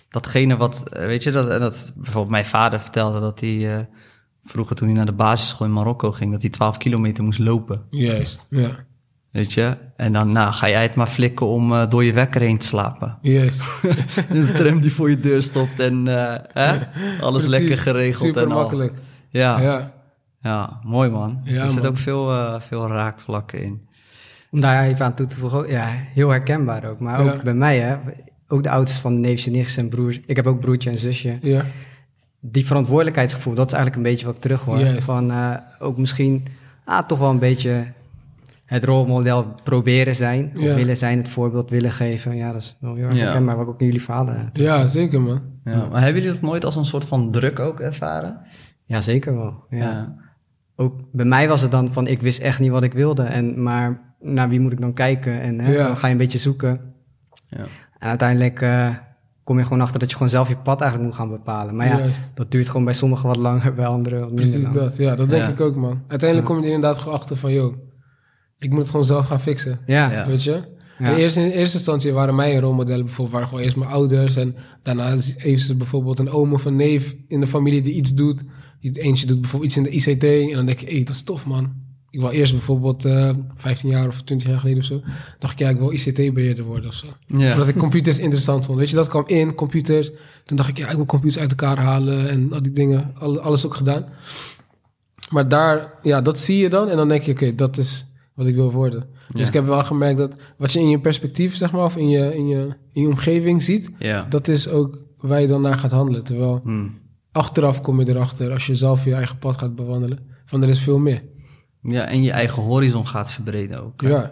[0.09, 3.83] datgene wat, eh, weet je, dat, en dat bijvoorbeeld mijn vader vertelde dat hij eh,
[4.43, 7.81] vroeger toen hij naar de basisschool in Marokko ging, dat hij 12 kilometer moest lopen,
[7.89, 8.69] Juist, ja.
[9.31, 9.77] weet je.
[9.95, 12.67] En dan, nou, ga jij het maar flikken om eh, door je wekker heen te
[12.67, 13.17] slapen.
[13.21, 13.63] Juist.
[14.31, 16.77] de tram die voor je deur stopt en eh, hè?
[17.21, 17.49] alles Precies.
[17.49, 18.57] lekker geregeld Super en al.
[18.61, 18.93] makkelijk.
[19.29, 19.93] Ja, ja.
[20.41, 20.79] Ja.
[20.83, 21.41] mooi man.
[21.43, 21.87] Ja, er zit man.
[21.91, 23.87] ook veel, eh, veel raakvlakken in.
[24.51, 26.99] Om daar even aan toe te voegen, ja, heel herkenbaar ook.
[26.99, 27.43] Maar ook Ja.
[27.43, 27.97] bij mij, hè,
[28.47, 30.19] ook de ouders van neefjes en nichtjes en broers.
[30.25, 31.37] Ik heb ook broertje en zusje.
[31.41, 31.63] Ja.
[32.39, 34.79] Die verantwoordelijkheidsgevoel, dat is eigenlijk een beetje wat ik terug hoor.
[34.79, 35.03] Juist.
[35.05, 36.45] Van eh, ook misschien
[36.85, 37.85] ah, toch wel een beetje
[38.65, 40.51] het rolmodel proberen zijn.
[40.55, 40.73] Of Ja.
[40.75, 42.35] willen zijn, het voorbeeld willen geven.
[42.35, 43.23] Ja, dat is wel heel erg Ja.
[43.23, 44.49] herkenbaar, wat ik ook in jullie verhalen.
[44.53, 45.41] ja, zeker man.
[45.63, 48.37] Ja, maar hebben jullie dat nooit als een soort van druk ook ervaren?
[48.85, 49.53] Ja, zeker wel.
[49.69, 50.15] Ja.
[50.75, 53.23] Ook bij mij was het dan van, ik wist echt niet wat ik wilde.
[53.23, 55.41] En, maar naar wie moet ik dan kijken?
[55.41, 55.87] En hè, Ja.
[55.87, 56.79] dan ga je een beetje zoeken.
[57.47, 57.65] Ja.
[57.99, 58.89] En uiteindelijk eh,
[59.43, 61.75] kom je gewoon achter dat je gewoon zelf je pad eigenlijk moet gaan bepalen.
[61.75, 62.21] Maar ja, Juist.
[62.33, 64.75] dat duurt gewoon bij sommigen wat langer, bij anderen wat minder Precies lang.
[64.89, 64.97] dat.
[64.97, 65.49] Ja, dat denk Ja.
[65.49, 66.01] ik ook man.
[66.07, 67.75] Uiteindelijk kom je er inderdaad gewoon achter van, yo,
[68.57, 69.79] ik moet het gewoon zelf gaan fixen.
[69.85, 70.27] Ja, Ja.
[70.27, 70.75] Weet je?
[70.99, 71.09] Ja.
[71.09, 74.35] In, eerste, in eerste instantie waren mijn rolmodellen bijvoorbeeld waren gewoon eerst mijn ouders.
[74.35, 78.13] En daarna heeft ze bijvoorbeeld een oom of een neef in de familie die iets
[78.13, 78.43] doet.
[78.79, 80.23] Die eentje doet bijvoorbeeld iets in de ICT.
[80.49, 81.73] En dan denk je, hé, dat is tof man.
[82.17, 85.01] Ik wil eerst bijvoorbeeld eh 15 jaar of 20 jaar geleden of zo.
[85.39, 87.07] dacht ik, ja, ik wil ICT-beheerder worden of zo.
[87.31, 88.77] Omdat ik computers interessant vond.
[88.77, 90.11] Weet je, dat kwam in, computers.
[90.45, 93.11] Toen dacht ik, ja, ik wil computers uit elkaar halen en al die dingen.
[93.19, 94.05] Al- Alles ook gedaan.
[95.29, 96.89] Maar daar, ja, dat zie je dan.
[96.89, 99.05] En dan denk je, oké, dat is wat ik wil worden.
[99.27, 99.47] Dus Ja.
[99.47, 102.35] ik heb wel gemerkt dat wat je in je perspectief, zeg maar, of in je,
[102.35, 104.25] in je, in je omgeving ziet, Ja.
[104.29, 106.23] dat is ook waar je dan naar gaat handelen.
[106.23, 106.97] Terwijl Hmm.
[107.31, 110.79] achteraf kom je erachter, als je zelf je eigen pad gaat bewandelen, van er is
[110.79, 111.23] veel meer.
[111.91, 114.01] Ja, en je eigen horizon gaat verbreden ook.
[114.01, 114.09] hè?
[114.09, 114.31] Ja.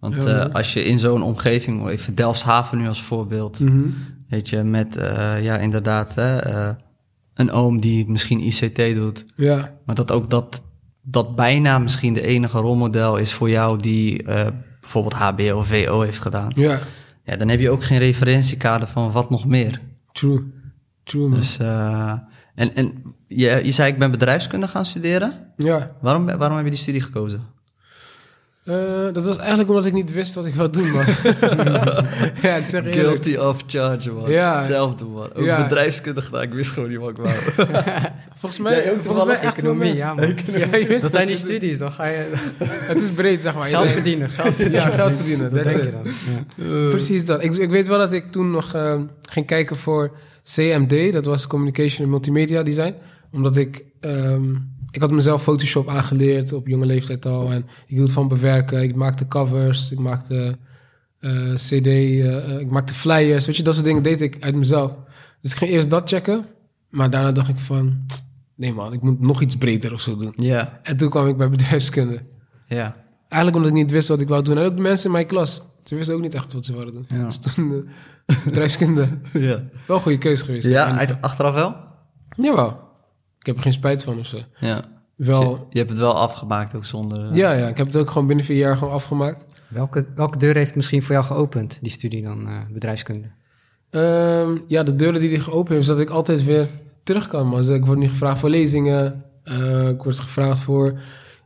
[0.00, 3.82] Want Ja, eh, als je in zo'n omgeving, even Delfshaven nu als voorbeeld, Mhm.
[4.28, 6.74] weet je, met, eh, ja, inderdaad, hè, eh,
[7.34, 10.62] een oom die misschien ICT doet, Ja, maar dat ook dat,
[11.02, 14.22] dat bijna misschien de enige rolmodel is voor jou die
[14.80, 16.52] bijvoorbeeld HBO of VO heeft gedaan.
[16.54, 16.78] ja,
[17.24, 19.80] Ja, dan heb je ook geen referentiekader van wat nog meer.
[20.12, 20.42] true.
[21.04, 21.38] True, man.
[21.38, 22.12] Dus, eh,
[22.54, 22.92] en en
[23.28, 25.32] je, je zei, ik ben bedrijfskunde gaan studeren.
[25.56, 25.90] Ja.
[26.00, 27.56] Waarom, waarom heb je die studie gekozen?
[28.64, 28.74] Eh,
[29.12, 31.04] dat was eigenlijk omdat ik niet wist wat ik wil doen, man.
[32.42, 32.94] ja, ik zeg eerlijk.
[32.94, 34.30] Guilty of charge, man.
[34.30, 34.54] Ja.
[34.56, 35.34] Hetzelfde, man.
[35.34, 35.62] Ook Ja.
[35.62, 36.42] bedrijfskunde gedaan.
[36.42, 37.34] Ik wist gewoon niet wat ik wou.
[38.40, 40.26] Volgens mij, ook volgens mij echt economie, ja, man.
[40.46, 42.32] Ja, je wist Dat zijn die studies, dan ga je
[42.90, 43.68] Het is breed, zeg maar.
[43.68, 44.30] Geld denkt- verdienen.
[44.30, 44.80] Geld verdienen.
[44.82, 45.52] Ja, geld verdienen.
[45.54, 46.12] Dat denk je dan.
[46.66, 46.90] Ja.
[46.90, 47.44] Precies dat.
[47.44, 48.94] Ik, ik weet wel dat ik toen nog eh,
[49.30, 50.16] ging kijken voor
[50.54, 51.12] CMD.
[51.12, 52.94] Dat was Communication en Multimedia Design.
[53.32, 53.84] Omdat ik...
[54.00, 54.54] ehm,
[54.90, 57.50] ik had mezelf Photoshop aangeleerd op jonge leeftijd al.
[57.52, 58.82] En ik hield van bewerken.
[58.82, 59.90] Ik maakte covers.
[59.92, 60.56] Ik maakte
[61.20, 61.86] eh, CD.
[61.86, 63.46] eh, eh, ik maakte flyers.
[63.46, 64.92] Weet je, dat soort dingen deed ik uit mezelf.
[65.42, 66.46] Dus ik ging eerst dat checken.
[66.90, 68.06] Maar daarna dacht ik van...
[68.56, 70.32] Nee man, ik moet nog iets breder of zo doen.
[70.36, 72.20] ja, En toen kwam ik bij bedrijfskunde.
[72.68, 73.06] ja.
[73.28, 74.58] Eigenlijk omdat ik niet wist wat ik wou doen.
[74.58, 75.62] En ook de mensen in mijn klas.
[75.88, 77.06] Ze wisten ook niet echt wat ze wilden doen.
[77.18, 77.24] Ja.
[77.24, 77.84] Dus toen
[78.26, 79.08] eh, bedrijfskunde.
[79.32, 79.62] ja.
[79.86, 80.68] Wel een goede keuze geweest.
[80.68, 81.76] Ja, uit- achteraf wel?
[82.36, 82.80] Jawel.
[83.38, 84.38] Ik heb er geen spijt van of zo.
[84.60, 84.84] Ja.
[85.16, 87.28] Wel, Je, je hebt het wel afgemaakt ook zonder...
[87.30, 89.44] eh, ja, ja, ik heb het ook gewoon binnen vier jaar gewoon afgemaakt.
[89.68, 93.28] Welke, welke deur heeft het misschien voor jou geopend, die studie dan, eh, bedrijfskunde?
[93.90, 96.68] Ehm, ja, de deuren die hij geopend heeft, is dat ik altijd weer
[97.02, 97.50] terug kan.
[97.50, 99.24] Dus ik word nu gevraagd voor lezingen.
[99.42, 101.00] eh, ik word gevraagd voor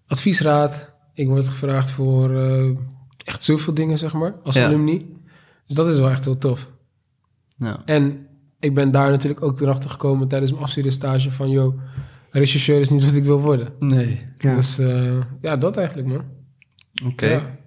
[0.06, 0.92] adviesraad.
[1.14, 2.70] Ik word gevraagd voor eh,
[3.32, 4.66] echt zoveel dingen, zeg maar, als Ja.
[4.66, 5.16] alumni.
[5.66, 6.68] Dus dat is wel echt heel tof.
[7.56, 7.82] Ja.
[7.84, 8.26] En
[8.60, 11.50] ik ben daar natuurlijk ook erachter gekomen tijdens mijn afstudeerstage van...
[11.50, 11.80] joh,
[12.30, 13.68] rechercheur is niet wat ik wil worden.
[13.78, 14.26] Nee.
[14.38, 14.54] Ja.
[14.54, 16.24] Dus eh, ja, dat eigenlijk, man.
[17.06, 17.26] Oké.
[17.26, 17.58] Ja.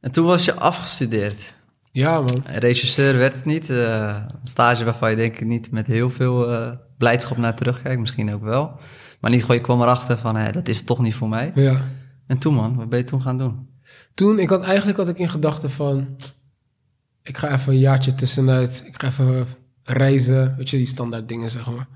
[0.00, 1.56] En toen was je afgestudeerd.
[1.92, 2.42] ja, man.
[2.46, 3.70] Regisseur werd het niet.
[3.70, 8.00] eh, een stage waarvan je denk ik niet met heel veel eh, blijdschap naar terugkijkt.
[8.00, 8.64] Misschien ook wel.
[9.20, 11.52] Maar in ieder geval, je kwam erachter van, hé, dat is toch niet voor mij.
[11.54, 11.88] Ja.
[12.26, 13.68] En toen man, wat ben je toen gaan doen?
[14.14, 16.16] Toen, ik had eigenlijk had ik in gedachten van...
[17.22, 18.82] Ik ga even een jaartje tussenuit.
[18.86, 19.46] Ik ga even
[19.82, 20.54] reizen.
[20.56, 21.88] Weet je, die standaard dingen, zeg maar.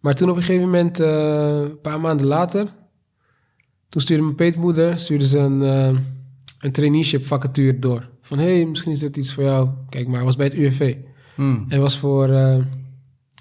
[0.00, 2.78] Maar toen op een gegeven moment, eh, een paar maanden later...
[3.88, 6.00] Toen stuurde mijn peetmoeder stuurde ze een, eh,
[6.60, 8.08] een traineeship vacature door.
[8.20, 9.68] Van, hé, hey, misschien is dit iets voor jou.
[9.88, 10.96] Kijk maar, was bij het UWV.
[11.34, 11.64] Hmm.
[11.68, 12.56] En was voor, eh,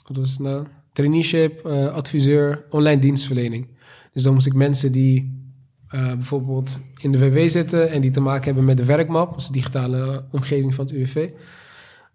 [0.08, 0.66] wat was het nou?
[0.94, 3.68] Traineeship, adviseur, online dienstverlening.
[4.14, 5.39] Dus dan moest ik mensen die
[5.90, 9.48] eh, bijvoorbeeld in de WW zitten en die te maken hebben met de werkmap, dus
[9.48, 11.30] de digitale omgeving van het UWV,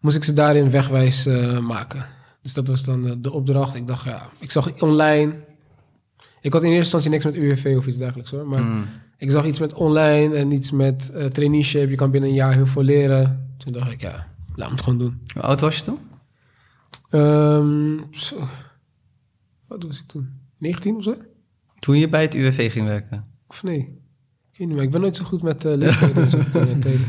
[0.00, 2.06] moest ik ze daarin wegwijs eh, maken.
[2.42, 3.74] Dus dat was dan eh, de opdracht.
[3.74, 5.34] Ik dacht, ja, ik zag online.
[6.40, 8.46] Ik had in eerste instantie niks met UWV of iets dergelijks hoor.
[8.46, 8.84] Maar Hmm.
[9.18, 11.90] ik zag iets met online en iets met eh, traineeship.
[11.90, 13.54] Je kan binnen een jaar heel veel leren.
[13.56, 15.20] Toen dacht ik, ja, laat me het gewoon doen.
[15.32, 15.98] Hoe oud was je toen?
[18.10, 18.48] Zo.
[19.66, 20.28] Wat was ik toen?
[20.58, 21.16] 19 of zo?
[21.78, 23.24] Toen je bij het UWV ging werken?
[23.54, 24.02] Of nee?
[24.52, 26.36] Ik ben nooit zo goed met uh, leeftijden en zo.
[26.38, 27.00] eh, tijden.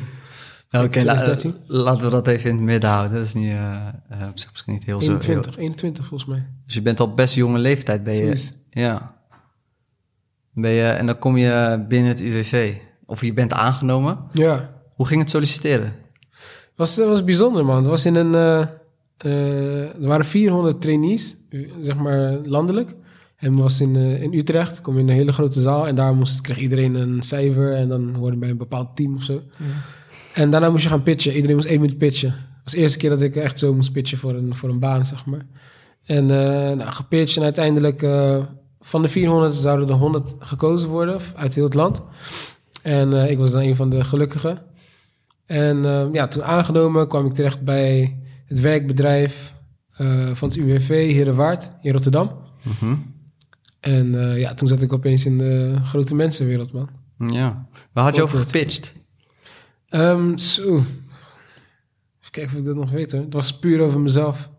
[0.86, 1.56] Oké, la- 2013.
[1.68, 3.18] laten we dat even in het midden houden.
[3.18, 5.12] Dat is niet, eh, eh, op zich misschien niet heel zo...
[5.12, 6.48] 21, 21 volgens mij.
[6.66, 8.48] Dus je bent al best jonge leeftijd, ben je...
[8.70, 9.16] Ja.
[10.54, 12.76] Ben je, en dan kom je binnen het UWV.
[13.06, 14.18] Of je bent aangenomen.
[14.34, 14.74] Ja.
[14.96, 15.94] Hoe ging het solliciteren?
[16.76, 17.78] was, het was bijzonder, man.
[17.78, 18.36] Het was in een...
[18.36, 18.68] eh,
[19.18, 22.96] eh, er waren 400 trainees, eh, zeg maar landelijk.
[23.36, 24.82] En was in, eh, in Utrecht.
[24.82, 25.88] Kom in een hele grote zaal.
[25.88, 27.74] En daar moest, kreeg iedereen een cijfer.
[27.74, 29.42] En dan hoorde bij een bepaald team of zo.
[30.34, 31.34] En daarna moest je gaan pitchen.
[31.34, 32.30] Iedereen moest één minuut pitchen.
[32.30, 34.80] Het was de eerste keer dat ik echt zo moest pitchen voor een, voor een
[34.80, 35.46] baan, zeg maar.
[36.06, 37.38] En eh nou, gepitcht.
[37.38, 38.38] En uiteindelijk eh,
[38.80, 42.02] van de 400 zouden er 100 gekozen worden uit heel het land.
[42.82, 44.62] En ik was dan een van de gelukkigen.
[45.46, 49.54] En ja, toen aangenomen kwam ik terecht bij het werkbedrijf
[50.34, 52.32] van het UWV Herenwaard in Rotterdam.
[52.62, 52.96] Mhm.
[53.86, 56.90] En eh, ja, toen zat ik opeens in de grote mensenwereld, man.
[57.32, 57.68] Ja.
[57.92, 58.94] Waar had je over gepitcht?
[59.90, 60.76] Ehm, zo.
[60.76, 63.22] Even kijken of ik dat nog weet hoor.
[63.22, 64.50] Het was puur over mezelf.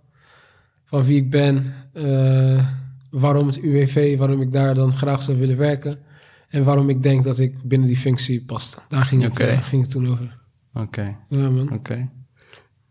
[0.84, 1.74] Van wie ik ben.
[1.92, 2.66] eh,
[3.10, 4.18] waarom het UWV.
[4.18, 5.98] Waarom ik daar dan graag zou willen werken.
[6.48, 8.78] En waarom ik denk dat ik binnen die functie paste.
[8.88, 10.38] Daar ging het, eh, ging het toen over.
[10.74, 11.72] Oké, Ja man.
[11.72, 12.08] oké.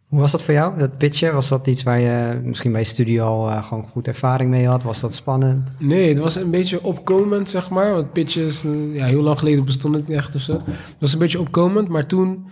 [0.05, 1.33] Hoe was dat voor jou, dat pitchen?
[1.33, 4.67] Was dat iets waar je misschien bij je studie al eh, gewoon goed ervaring mee
[4.67, 4.83] had?
[4.83, 5.69] Was dat spannend?
[5.79, 7.91] Nee, het was een beetje opkomend, zeg maar.
[7.91, 10.53] Want pitches, eh, ja, heel lang geleden bestond het niet echt of zo.
[10.65, 12.45] Het was een beetje opkomend, maar toen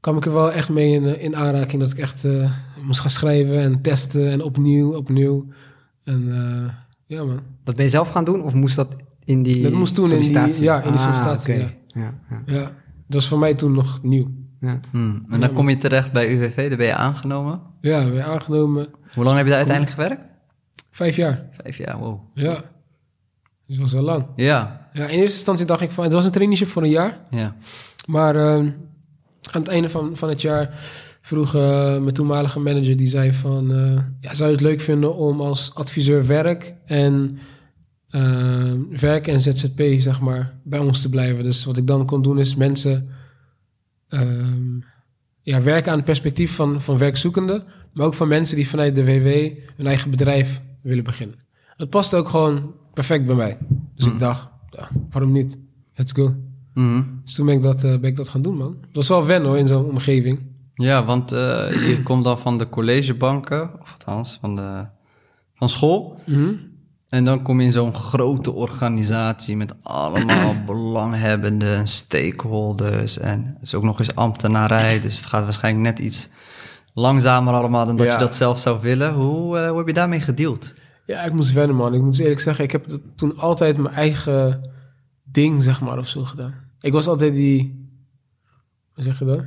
[0.00, 2.26] kwam ik er wel echt mee in, eh, in aanraking dat ik echt
[2.82, 5.46] moest gaan schrijven en testen en opnieuw, opnieuw.
[6.04, 6.32] En
[7.06, 7.40] ja, man.
[7.64, 8.88] Dat ben je zelf gaan doen of moest dat
[9.24, 11.62] in die Dat moest toen in die- ja, in die Ah, sollicitatie, oké.
[11.62, 12.00] ja.
[12.02, 12.72] Ja, ja, Ja, dat
[13.06, 14.28] was voor mij toen nog nieuw.
[14.62, 14.80] Ja.
[14.90, 15.22] Hmm.
[15.30, 17.60] En dan kom je terecht bij UWV, daar ben je aangenomen.
[17.80, 18.88] Ja, weer aangenomen.
[19.14, 20.22] Hoe lang heb je daar uiteindelijk gewerkt?
[20.90, 21.46] Vijf jaar.
[21.62, 22.20] Vijf jaar, wow.
[22.34, 22.54] Ja.
[23.66, 24.26] Dus dat was wel lang.
[24.36, 27.18] Ja, Ja, in eerste instantie dacht ik van, het was een traineeship voor een jaar.
[27.30, 27.56] ja.
[28.06, 28.54] Maar eh,
[29.52, 30.78] aan het einde van, van het jaar
[31.20, 35.16] vroeg eh, mijn toenmalige manager, die zei van, eh, ja, zou je het leuk vinden
[35.16, 37.38] om als adviseur werk en
[38.08, 41.44] eh, werk en ZZP, zeg maar, bij ons te blijven.
[41.44, 43.08] Dus wat ik dan kon doen is mensen
[44.12, 44.80] ehm,
[45.40, 49.04] ja, werken aan het perspectief van, van werkzoekenden, maar ook van mensen die vanuit de
[49.04, 49.26] WW
[49.76, 51.36] hun eigen bedrijf willen beginnen.
[51.76, 53.58] Het past ook gewoon perfect bij mij.
[53.94, 54.12] Dus Mm.
[54.12, 55.58] ik dacht, ja, waarom niet?
[55.94, 56.34] Let's go.
[56.74, 57.02] Mhm.
[57.24, 58.76] Dus toen ben ik dat, eh, ben ik dat gaan doen, man.
[58.80, 60.40] Dat was wel wennen hoor, in zo'n omgeving.
[60.74, 61.38] Ja, want eh,
[61.88, 64.86] je komt dan van de collegebanken, of althans van, de,
[65.54, 66.20] van school.
[66.26, 66.54] Mhm.
[67.12, 73.18] En dan kom je in zo'n grote organisatie met allemaal belanghebbenden en stakeholders.
[73.18, 76.28] En het is ook nog eens ambtenarij, dus het gaat waarschijnlijk net iets
[76.94, 78.12] langzamer allemaal dan dat Ja.
[78.12, 79.14] je dat zelf zou willen.
[79.14, 80.72] Hoe, eh, hoe heb je daarmee gedeeld?
[81.06, 81.94] Ja, ik moest wennen, man.
[81.94, 84.60] Ik moet eerlijk zeggen, ik heb toen altijd mijn eigen
[85.22, 86.54] ding, zeg maar, of zo gedaan.
[86.80, 87.88] Ik was altijd die...
[88.94, 89.44] Hoe zeg je dat?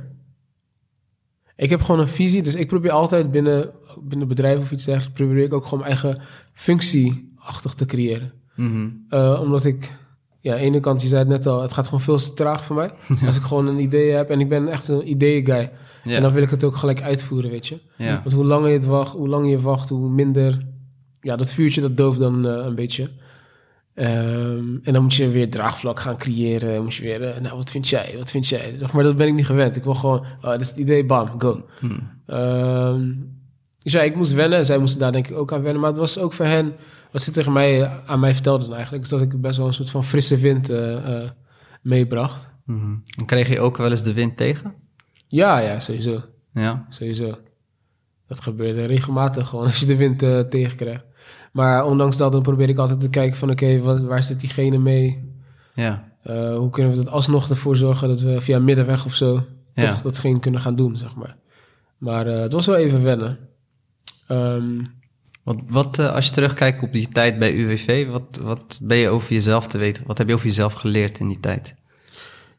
[1.56, 3.70] Ik heb gewoon een visie, dus ik probeer altijd binnen,
[4.02, 5.20] binnen bedrijf of iets dergelijks...
[5.20, 8.32] probeer ik ook gewoon mijn eigen functie achtig te creëren.
[8.54, 8.88] Mhm.
[9.08, 9.90] Eh, omdat ik...
[10.40, 12.34] Ja, aan de ene kant, je zei het net al, het gaat gewoon veel te
[12.34, 12.90] traag voor mij.
[13.26, 15.70] Als ik gewoon een idee heb en ik ben echt een ideeën-guy.
[16.04, 16.16] Ja.
[16.16, 17.80] En dan wil ik het ook gelijk uitvoeren, weet je.
[17.96, 18.20] Ja.
[18.22, 20.58] Want hoe langer je het wacht, hoe langer je wacht, hoe minder...
[21.20, 23.10] Ja, dat vuurtje dat dooft dan eh, een beetje.
[23.96, 26.82] Ehm, en dan moet je weer draagvlak gaan creëren.
[26.82, 28.14] Moet je weer, eh, nou, wat vind jij?
[28.18, 28.74] Wat vind jij?
[28.92, 29.76] Maar dat ben ik niet gewend.
[29.76, 31.66] Ik wil gewoon, oh, dat is het idee, bam, go.
[31.78, 32.10] Hmm.
[32.26, 33.12] Ehm,
[33.78, 34.58] dus ja, ik moest wennen.
[34.58, 35.80] En zij moesten daar denk ik ook aan wennen.
[35.80, 36.72] Maar het was ook voor hen,
[37.16, 39.04] wat ze tegen mij, eh, aan mij vertelden eigenlijk...
[39.04, 41.30] is dat ik best wel een soort van frisse wind eh, eh,
[41.82, 42.48] meebracht.
[42.64, 42.94] Mhm.
[43.18, 44.74] En kreeg je ook wel eens de wind tegen?
[45.26, 46.20] Ja, ja, sowieso.
[46.52, 46.86] Ja.
[46.88, 47.38] Sowieso.
[48.26, 51.04] Dat gebeurde regelmatig gewoon als je de wind eh, tegenkrijgt.
[51.52, 53.50] Maar ondanks dat, dan probeer ik altijd te kijken van...
[53.50, 55.34] oké, wat waar zit diegene mee?
[55.74, 56.08] Ja.
[56.56, 59.90] hoe kunnen we dat alsnog ervoor zorgen dat we via middenweg of zo Ja.
[59.90, 61.36] toch datgene kunnen gaan doen, zeg maar.
[61.98, 63.38] Maar het was wel even wennen.
[64.26, 64.78] Ehm,
[65.46, 69.08] Wat, wat eh, als je terugkijkt op die tijd bij UWV, wat, wat ben je
[69.08, 70.02] over jezelf te weten?
[70.06, 71.74] Wat heb je over jezelf geleerd in die tijd?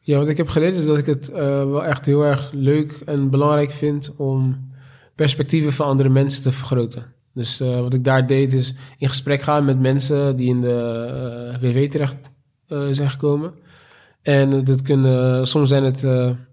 [0.00, 2.92] Ja, wat ik heb geleerd is dat ik het eh, wel echt heel erg leuk
[3.04, 4.70] en belangrijk vind om
[5.14, 7.12] perspectieven van andere mensen te vergroten.
[7.34, 11.58] Dus eh, wat ik daar deed is in gesprek gaan met mensen die in de
[11.62, 12.30] eh, WW terecht
[12.90, 13.52] zijn gekomen.
[14.22, 16.06] En dat kunnen, soms zijn het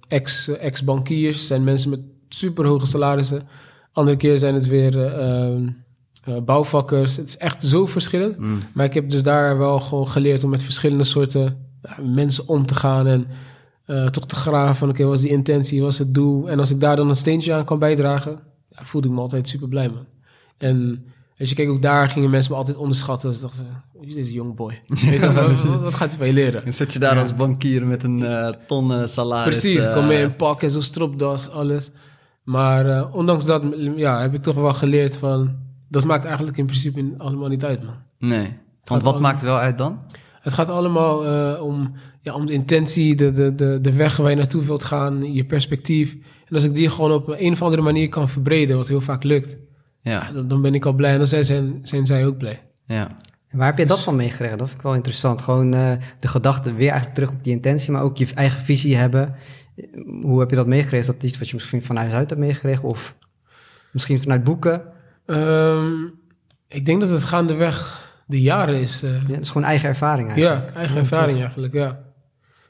[0.08, 3.48] ex, ex-bankiers, zijn mensen met superhoge salarissen.
[3.92, 4.94] Andere keer zijn het weer
[6.26, 7.18] eh, bouwvakkers.
[7.18, 8.38] Het is echt zo verschillend.
[8.38, 8.60] Mm.
[8.74, 11.58] Maar ik heb dus daar wel gewoon geleerd om met verschillende soorten
[12.02, 13.08] mensen om te gaan.
[13.08, 13.28] En
[13.86, 16.50] eh, toch te graven van, oké, wat is die intentie, wat is het doel?
[16.50, 19.48] En als ik daar dan een steentje aan kan bijdragen, ja, voelde ik me altijd
[19.48, 20.06] super blij, man.
[20.58, 23.30] En weet je, kijk, ook daar gingen mensen me altijd onderschatten.
[23.30, 23.66] Dus ik dacht, eh,
[24.00, 24.80] wie is deze young boy?
[24.88, 26.64] Weet je, wat, gaat hij van je leren?
[26.64, 27.22] Dan zit je daar Ja.
[27.22, 29.60] als bankier met een eh, ton salaris.
[29.60, 31.90] Precies, kom mee in pak en zo stropdas, alles.
[32.44, 33.64] Maar ondanks dat
[33.96, 35.56] ja, heb ik toch wel geleerd van...
[35.88, 37.96] Dat maakt eigenlijk in principe allemaal niet uit, man.
[38.20, 38.58] Nee.
[38.84, 40.00] Want wat maakt er wel uit dan?
[40.42, 44.30] Het gaat allemaal eh, om, ja, om de intentie, de, de, de, de weg waar
[44.30, 46.14] je naartoe wilt gaan, je perspectief.
[46.46, 49.24] En als ik die gewoon op een of andere manier kan verbreden, wat heel vaak
[49.24, 49.58] lukt,
[50.02, 51.12] Ja, dan, dan ben ik al blij.
[51.12, 52.62] En dan zijn, zijn, zijn zij ook blij.
[52.88, 53.08] ja.
[53.48, 54.58] En waar heb je dat van meegekregen?
[54.58, 55.42] Dat vind ik wel interessant.
[55.42, 58.96] Gewoon eh, de gedachte weer eigenlijk terug op die intentie, maar ook je eigen visie
[58.96, 59.36] hebben.
[60.22, 61.08] Hoe heb je dat meegekregen?
[61.08, 62.84] Is dat iets wat je misschien van huis uit hebt meegekregen?
[62.84, 63.16] Of
[63.92, 64.82] misschien vanuit boeken?
[65.26, 66.04] Ehm,
[66.68, 69.04] ik denk dat het gaandeweg de jaren is.
[69.04, 70.66] eh, Ja, dat is gewoon eigen ervaring eigenlijk.
[70.68, 72.00] Ja, eigen ervaring eigenlijk, ja.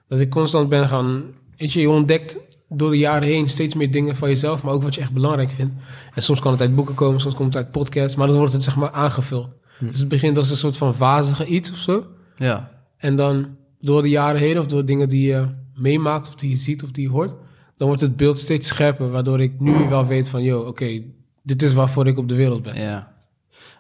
[0.08, 1.24] Dat ik constant ben gaan...
[1.58, 2.38] Weet je, je ontdekt
[2.70, 5.52] door de jaren heen steeds meer dingen van jezelf, maar ook wat je echt belangrijk
[5.52, 5.74] vindt.
[6.14, 8.54] En soms kan het uit boeken komen, soms komt het uit podcasts, maar dan wordt
[8.54, 9.48] het zeg maar aangevuld.
[9.78, 9.86] Hm.
[9.88, 12.06] Dus het begint als een soort van vazige iets of zo.
[12.36, 16.50] Ja, En dan door de jaren heen, of door dingen die je meemaakt, of die
[16.50, 17.34] je ziet, of die je hoort,
[17.78, 21.02] dan wordt het beeld steeds scherper, waardoor ik nu wel weet van, yo, oké,
[21.46, 22.80] dit is waarvoor ik op de wereld ben.
[22.82, 23.14] ja.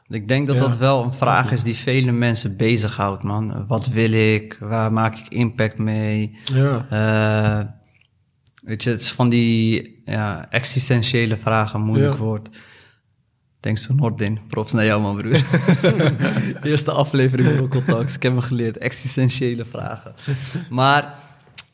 [0.08, 0.62] Ik denk dat Ja.
[0.62, 3.66] dat wel een vraag is die vele mensen bezighoudt, man.
[3.68, 4.58] Wat wil ik?
[4.60, 6.38] Waar maak ik impact mee?
[6.46, 7.66] Ja, Eh,
[8.64, 12.20] weet je, het is van die ja, existentiële vragen, moeilijk Ja.
[12.20, 12.50] woord.
[13.60, 14.40] Thanks to Nordin.
[14.48, 15.44] Props naar jou, man, broer.
[16.64, 18.16] Eerste aflevering van Rockle Talks.
[18.16, 18.78] Ik heb me geleerd.
[18.78, 20.14] Existentiële vragen.
[20.70, 21.14] Maar,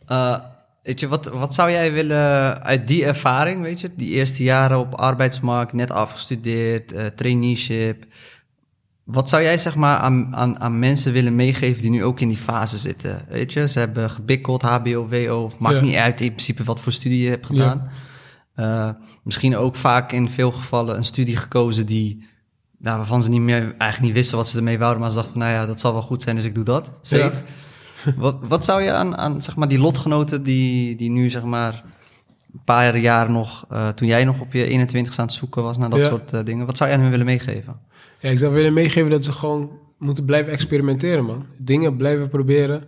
[0.07, 0.39] eh,
[0.83, 3.89] weet je, wat, wat zou jij willen uit die ervaring, weet je?
[3.95, 8.05] Die eerste jaren op arbeidsmarkt, net afgestudeerd, eh, traineeship.
[9.03, 12.27] Wat zou jij zeg maar aan, aan, aan mensen willen meegeven die nu ook in
[12.27, 13.25] die fase zitten?
[13.29, 15.81] Weet je, ze hebben gebikkeld, HBO, WO, of maakt Ja.
[15.81, 17.89] niet uit in principe wat voor studie je hebt gedaan.
[18.55, 18.89] Eh,
[19.23, 22.23] misschien ook vaak in veel gevallen een studie gekozen die,
[22.77, 25.33] nou, waarvan ze niet meer, eigenlijk niet wisten wat ze ermee wouden, maar ze dachten
[25.33, 26.91] van, nou ja, dat zal wel goed zijn, dus ik doe dat.
[27.01, 27.41] Safe.
[28.17, 31.83] Wat, wat zou je aan, aan zeg maar, die lotgenoten die, die nu zeg maar
[32.53, 35.77] een paar jaar nog, eh, toen jij nog op je 21 aan het zoeken was
[35.77, 36.05] naar dat Ja.
[36.09, 37.79] soort eh, dingen, wat zou jij aan hen willen meegeven?
[38.19, 41.45] Ja, ik zou willen meegeven dat ze gewoon moeten blijven experimenteren, man.
[41.57, 42.83] Dingen blijven proberen.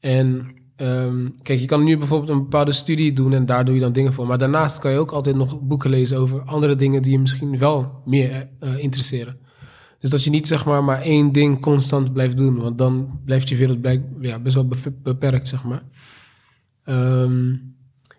[0.00, 3.80] En ehm, kijk, je kan nu bijvoorbeeld een bepaalde studie doen en daar doe je
[3.80, 4.26] dan dingen voor.
[4.26, 7.58] Maar daarnaast kan je ook altijd nog boeken lezen over andere dingen die je misschien
[7.58, 9.38] wel meer eh, interesseren.
[10.00, 13.48] Dus dat je niet zeg maar maar één ding constant blijft doen, want dan blijft
[13.48, 14.68] je wereld blijk, ja, best wel
[15.02, 15.82] beperkt, zeg maar.
[16.84, 17.56] Ehm,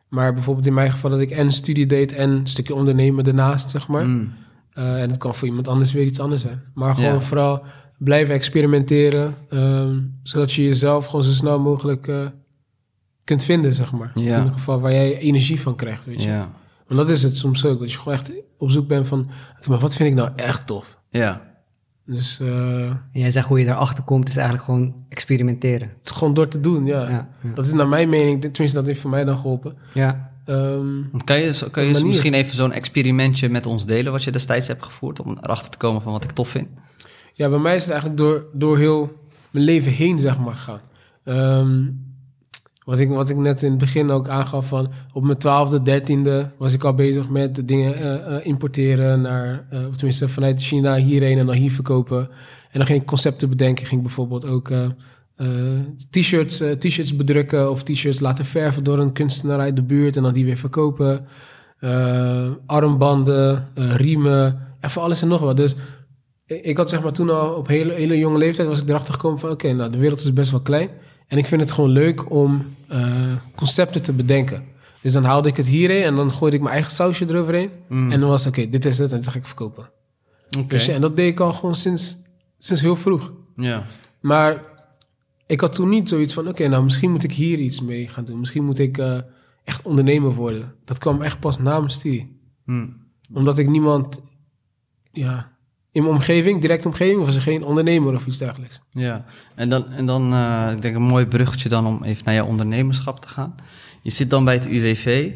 [0.10, 3.70] maar bijvoorbeeld in mijn geval dat ik en studie deed en een stukje ondernemen daarnaast,
[3.70, 4.06] zeg maar.
[4.06, 4.32] Mm.
[4.78, 6.62] Uh, en het kan voor iemand anders weer iets anders zijn.
[6.74, 7.20] Maar gewoon Ja.
[7.20, 7.64] vooral
[7.98, 9.36] blijven experimenteren.
[9.50, 12.26] ehm, zodat je jezelf gewoon zo snel mogelijk eh,
[13.24, 14.12] kunt vinden, zeg maar.
[14.16, 14.22] Ja.
[14.36, 16.30] In ieder geval waar jij energie van krijgt, weet je.
[16.30, 16.52] Ja,
[16.88, 17.80] Want dat is het soms ook.
[17.80, 19.30] Dat je gewoon echt op zoek bent van...
[19.68, 20.98] Maar wat vind ik nou echt tof?
[21.10, 21.48] ja,
[22.12, 25.88] Dus eh, En jij zegt hoe je erachter komt, is eigenlijk gewoon experimenteren.
[25.88, 27.02] het is gewoon door te doen, ja.
[27.02, 27.54] Ja, ja.
[27.54, 28.42] Dat is naar mijn mening...
[28.42, 29.78] Tenminste, dat heeft voor mij dan geholpen.
[29.94, 30.28] ja.
[30.46, 34.32] Ehm, Want kan je, kan je misschien even zo'n experimentje met ons delen wat je
[34.32, 36.68] destijds hebt gevoerd om erachter te komen van wat ik tof vind?
[37.34, 39.12] Ja, bij mij is het eigenlijk door, door heel
[39.52, 40.80] mijn leven heen, zeg maar, gegaan.
[41.24, 41.86] Ehm,
[42.90, 44.92] wat, ik, wat ik net in het begin ook aangaf van...
[45.14, 49.22] op mijn twaalfde, dertiende was ik al bezig met dingen eh, eh, importeren...
[49.22, 52.20] naar, of tenminste vanuit China hierheen en dan hier verkopen.
[52.72, 53.86] En dan ging ik concepten bedenken.
[53.86, 54.72] Ging bijvoorbeeld ook
[56.10, 57.72] t-shirts, t-shirts bedrukken...
[57.72, 60.18] of t-shirts laten verven door een kunstenaar uit de buurt...
[60.18, 61.26] en dan die weer verkopen.
[62.66, 65.58] Armbanden, riemen, even alles en nog wat.
[65.58, 65.76] Dus
[66.46, 69.14] ik ik had zeg maar toen al op hele, hele jonge leeftijd was ik erachter
[69.14, 70.90] gekomen van oké, nou de wereld is best wel klein.
[71.30, 74.64] En ik vind het gewoon leuk om eh, concepten te bedenken.
[75.02, 77.70] Dus dan haalde ik het hierheen en dan gooide ik mijn eigen sausje eroverheen.
[77.88, 78.12] Mm.
[78.12, 79.90] En dan was het oké, dit is het en dit ga ik verkopen.
[80.58, 80.68] Oké.
[80.68, 82.18] Dus, ja, en dat deed ik al gewoon sinds,
[82.58, 83.34] sinds heel vroeg.
[83.56, 83.84] Ja.
[84.20, 84.64] Maar
[85.48, 86.48] ik had toen niet zoiets van...
[86.48, 88.40] oké, nou misschien moet ik hier iets mee gaan doen.
[88.40, 89.18] Misschien moet ik eh,
[89.64, 90.76] echt ondernemer worden.
[90.86, 92.40] Dat kwam echt pas na mijn studie.
[92.66, 92.88] Hm.
[93.34, 94.22] Omdat ik niemand...
[95.12, 95.58] Ja,
[95.92, 97.26] in mijn omgeving, directe omgeving...
[97.26, 98.82] was er geen ondernemer of iets dergelijks.
[98.92, 99.26] Ja,
[99.56, 102.44] en dan, en dan eh, ik denk een mooi bruggetje dan om even naar je
[102.44, 103.56] ondernemerschap te gaan.
[104.02, 105.32] Je zit dan bij het UWV.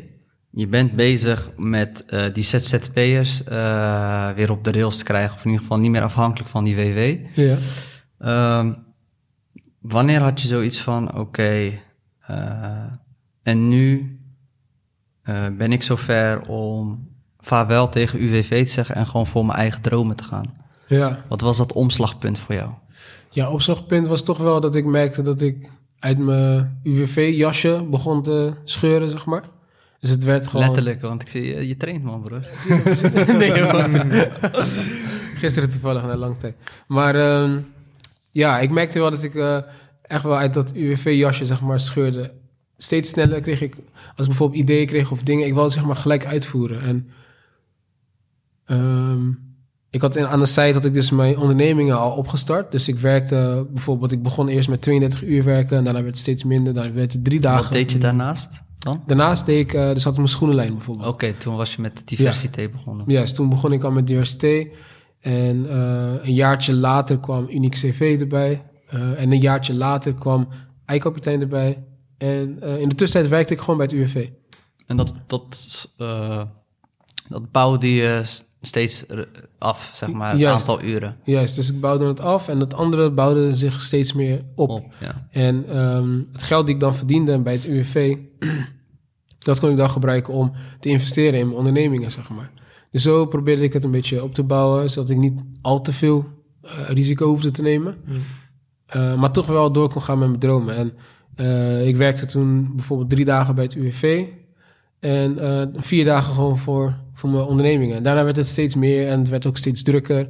[0.50, 5.36] Je bent bezig met eh, die ZZP'ers eh weer op de rails te krijgen.
[5.36, 7.18] Of in ieder geval niet meer afhankelijk van die WW.
[7.40, 7.58] Ja.
[8.20, 8.74] Ehm,
[9.80, 11.72] wanneer had je zoiets van, oké,
[13.44, 14.18] en nu
[15.58, 17.13] ben ik zover om
[17.46, 20.54] vaarwel tegen UWV te zeggen en gewoon voor mijn eigen dromen te gaan?
[20.88, 21.24] Ja.
[21.28, 22.70] Wat was dat omslagpunt voor jou?
[23.30, 28.54] Ja, opslagpunt was toch wel dat ik merkte dat ik uit mijn UWV-jasje begon te
[28.64, 29.44] scheuren, zeg maar.
[30.00, 30.66] Dus het werd gewoon...
[30.66, 32.48] Letterlijk, want ik zie je, je traint man, broer.
[33.38, 33.52] nee.
[35.42, 36.56] Gisteren toevallig, na lang tijd.
[36.88, 37.58] Maar ehm,
[38.32, 39.58] ja, ik merkte wel dat ik eh,
[40.02, 42.32] echt wel uit dat UWV-jasje, zeg maar, scheurde.
[42.78, 43.76] Steeds sneller kreeg ik,
[44.16, 46.82] als ik bijvoorbeeld ideeën kreeg of dingen, ik wou het zeg maar gelijk uitvoeren.
[46.82, 47.10] En
[48.78, 49.30] ehm,
[49.94, 52.72] ik had in, aan de zijde had ik dus mijn ondernemingen al opgestart.
[52.72, 56.22] Dus ik werkte bijvoorbeeld, ik begon eerst met 32 uur werken, en daarna werd het
[56.22, 57.64] steeds minder, daarna werd het drie dagen.
[57.64, 59.04] Wat deed je daarnaast dan?
[59.06, 61.08] Daarnaast deed ik, eh dus had ik mijn schoenenlijn bijvoorbeeld.
[61.08, 63.06] Oké, toen was je met diversiteit begonnen.
[63.08, 64.68] Juist, toen begon ik al met diversiteit.
[65.20, 68.66] En eh, een jaartje later kwam Unique CV erbij.
[68.88, 70.48] Eh, en een jaartje later kwam
[70.86, 71.84] Eikapitein erbij.
[72.18, 74.30] En in de tussentijd werkte ik gewoon bij het UWV.
[74.88, 75.90] En dat, dat,
[77.30, 78.22] dat bouwde je
[78.66, 79.06] steeds
[79.58, 80.70] af, zeg maar, het Juist.
[80.70, 84.42] aantal uren Juist, dus ik bouwde het af en het andere bouwde zich steeds meer
[84.56, 84.70] op.
[84.70, 84.94] op.
[85.00, 85.28] Ja.
[85.32, 88.18] En ehm, het geld die ik dan verdiende bij het UWV,
[89.40, 92.52] dat kon ik dan gebruiken om te investeren in mijn ondernemingen, zeg maar.
[92.92, 95.94] Dus zo probeerde ik het een beetje op te bouwen, zodat ik niet al te
[95.94, 96.26] veel
[96.62, 97.98] eh, risico hoefde te nemen.
[98.86, 100.76] Eh, maar toch wel door kon gaan met mijn dromen.
[100.76, 100.94] En
[101.36, 104.26] eh, ik werkte toen bijvoorbeeld drie dagen bij het UWV.
[105.04, 107.96] En eh, vier dagen gewoon voor, voor mijn ondernemingen.
[107.98, 110.28] En daarna werd het steeds meer en het werd ook steeds drukker.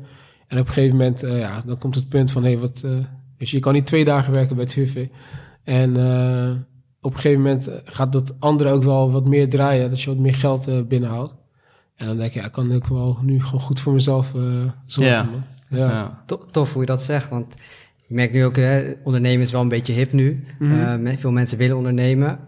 [0.48, 2.44] En op een gegeven moment, eh, ja, dan komt het punt van...
[2.44, 2.92] Hey, wat, eh,
[3.38, 5.08] dus je kan niet twee dagen werken bij het UWV.
[5.64, 6.52] En eh,
[7.02, 9.90] op een gegeven moment gaat dat andere ook wel wat meer draaien.
[9.90, 11.34] Dat je wat meer geld eh, binnenhaalt.
[11.96, 14.42] En dan denk je, ja, ik kan ook wel nu gewoon goed voor mezelf eh
[14.86, 15.14] zorgen.
[15.14, 15.24] Ja.
[15.24, 15.44] man.
[15.80, 15.88] Ja.
[15.88, 16.24] Ja.
[16.26, 17.54] To- tof hoe je dat zegt, want
[17.98, 20.44] ik merk nu ook, hè, ondernemen is wel een beetje hip nu.
[20.60, 21.06] Mhm.
[21.06, 22.40] Eh, veel mensen willen ondernemen,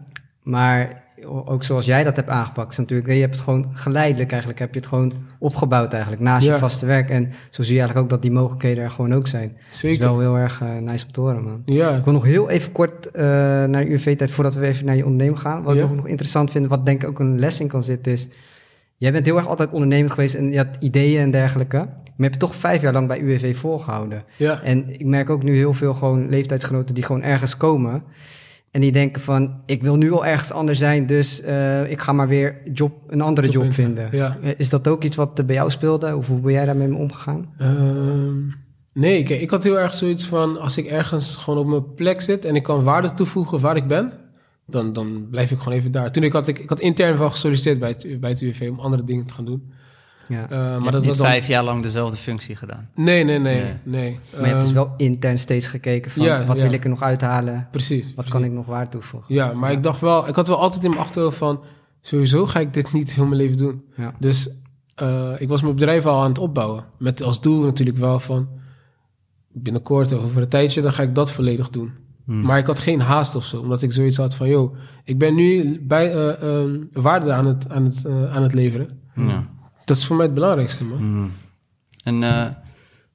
[0.43, 4.59] maar ook zoals jij dat hebt aangepakt, is natuurlijk, je hebt het gewoon geleidelijk eigenlijk,
[4.59, 6.53] heb je het gewoon opgebouwd eigenlijk, naast Ja.
[6.53, 7.09] je vaste werk.
[7.09, 9.47] En zo zie je eigenlijk ook dat die mogelijkheden er gewoon ook zijn.
[9.49, 9.99] Dat is Zeker.
[10.05, 11.61] wel heel erg eh, nice om te horen, man.
[11.65, 11.95] Ja.
[11.95, 15.05] Ik wil nog heel even kort eh, naar de UV-tijd voordat we even naar je
[15.05, 15.63] ondernemen gaan.
[15.63, 15.81] Wat Ja.
[15.81, 18.27] ik nog, nog interessant vind, wat denk ik ook een les in kan zitten, is...
[18.97, 21.77] Jij bent heel erg altijd ondernemend geweest en je had ideeën en dergelijke.
[21.77, 24.23] Maar je hebt toch vijf jaar lang bij UWV volgehouden.
[24.37, 24.61] Ja.
[24.63, 28.03] En ik merk ook nu heel veel gewoon leeftijdsgenoten die gewoon ergens komen.
[28.75, 32.11] En die denken van, ik wil nu al ergens anders zijn, dus eh, ik ga
[32.11, 34.07] maar weer job, een andere Job job, in- vinden.
[34.11, 34.37] ja.
[34.41, 36.15] Eh, Is dat ook iets wat bij jou speelde?
[36.15, 37.53] Of hoe ben jij daarmee omgegaan?
[37.57, 38.37] Ehm,
[38.93, 40.59] nee, kijk, ik had heel erg zoiets van...
[40.59, 42.45] als ik ergens gewoon op mijn plek zit...
[42.45, 44.11] en ik kan waarde toevoegen waar ik ben...
[44.67, 46.11] dan, dan blijf ik gewoon even daar.
[46.11, 48.67] Toen ik had, ik, ik had intern wel gesolliciteerd bij het, bij het UWV...
[48.71, 49.71] om andere dingen te gaan doen.
[50.27, 50.43] Ja.
[50.43, 51.25] Eh, Je maar hebt dat niet was dan...
[51.25, 52.89] vijf jaar lang dezelfde functie gedaan.
[52.95, 53.73] Nee, nee, nee, Nee.
[53.83, 54.19] nee.
[54.31, 56.63] maar je hebt dus Ehm, wel intern steeds gekeken van, ja, wat ja.
[56.63, 57.67] wil ik er nog uithalen?
[57.71, 58.05] Precies.
[58.05, 58.31] Wat precies.
[58.31, 59.35] kan ik nog waar toevoegen?
[59.35, 60.27] Ja, maar ik dacht wel...
[60.27, 61.63] Ik had wel altijd in mijn achterhoofd van...
[62.01, 63.83] sowieso ga ik dit niet heel mijn leven doen.
[63.95, 64.13] Ja.
[64.19, 64.49] Dus
[64.95, 66.83] eh, ik was mijn bedrijf al aan het opbouwen.
[66.97, 68.47] Met als doel natuurlijk wel van...
[69.51, 70.81] binnenkort of over een tijdje...
[70.81, 71.91] dan ga ik dat volledig doen.
[72.25, 72.41] Hmm.
[72.41, 75.35] Maar ik had geen haast of zo, omdat ik zoiets had van, joh, ik ben
[75.35, 78.87] nu bij, eh, ehm, waarde aan het, aan, het, aan het leveren.
[79.15, 79.47] Ja.
[79.85, 81.03] Dat is voor mij het belangrijkste, man.
[81.03, 81.31] Mm.
[82.03, 82.45] En eh,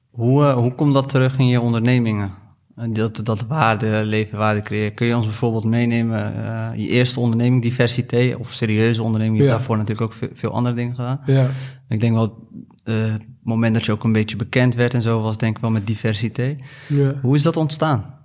[0.09, 2.31] hoe, eh, hoe komt dat terug in je ondernemingen?
[2.75, 4.93] Eh, Dat, dat waarde, leven, waarde creëren.
[4.93, 6.33] Kun je ons bijvoorbeeld meenemen,
[6.79, 9.57] je eerste onderneming, diversiteit, of serieuze onderneming, je hebt Ja.
[9.57, 11.21] daarvoor natuurlijk ook veel, veel andere dingen gedaan.
[11.25, 11.47] Ja,
[11.89, 12.47] Ik denk wel,
[12.83, 15.71] het moment dat je ook een beetje bekend werd en zo, was denk ik wel
[15.71, 16.63] met diversiteit.
[16.87, 17.13] ja.
[17.21, 18.19] Hoe is dat ontstaan?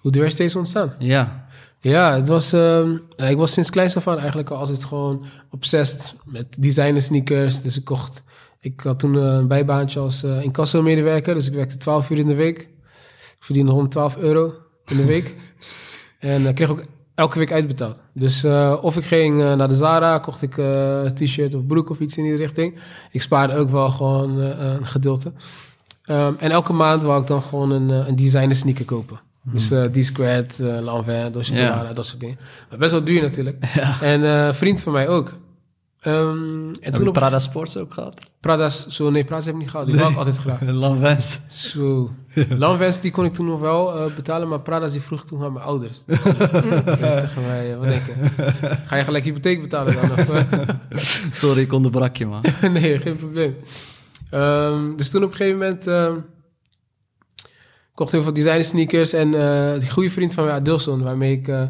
[0.00, 0.92] Hoe diversiteit is ontstaan?
[0.98, 1.46] Ja,
[1.82, 6.14] Ja, het was, ehm, ik was sinds kleins af aan eigenlijk al altijd gewoon obsessed
[6.24, 7.62] met designer sneakers.
[7.62, 8.22] Dus ik kocht,
[8.58, 11.34] ik had toen een bijbaantje als eh incasso-medewerker.
[11.34, 12.58] Dus ik werkte 12 uur in de week.
[12.58, 14.52] Ik verdiende 112 euro
[14.86, 15.34] in de week.
[16.18, 18.00] en ik kreeg ook elke week uitbetaald.
[18.14, 22.00] Dus eh, of ik ging naar de Zara, kocht ik een t-shirt of broek of
[22.00, 22.80] iets in die richting.
[23.10, 25.32] Ik spaarde ook wel gewoon een gedeelte.
[26.04, 29.20] Ehm, en elke maand wou ik dan gewoon een, een designer sneaker kopen.
[29.42, 31.92] Dus eh D-Squared, uh, Lanvin, Dolce Ja.
[31.92, 32.38] Dat soort dingen.
[32.68, 33.64] Maar best wel duur natuurlijk.
[34.00, 35.34] En eh, een vriend van mij ook.
[36.00, 38.20] Ehm, en Heb toen op Prada Sports ook gehad?
[38.40, 39.86] Prada's, zo nee, Prada's heb ik niet gehad.
[39.86, 40.60] Die wou ik altijd graag.
[40.84, 41.38] Lanwens.
[41.48, 42.10] Zo.
[42.58, 45.42] Lanvest, die kon ik toen nog wel eh, betalen, maar Prada's die vroeg ik toen
[45.42, 46.02] aan mijn ouders.
[46.06, 46.16] Ze
[46.98, 48.12] tegen mij, eh, wat denk je?
[48.86, 50.10] Ga je gelijk hypotheek betalen dan?
[50.10, 52.42] Of, Sorry, ik onderbrak je, man.
[52.72, 53.56] nee, geen probleem.
[54.30, 56.16] Ehm, dus toen op een gegeven moment ehm,
[58.00, 59.12] kocht heel veel designer sneakers.
[59.12, 61.62] En eh, die goede vriend van mij, Adilson, waarmee ik, eh,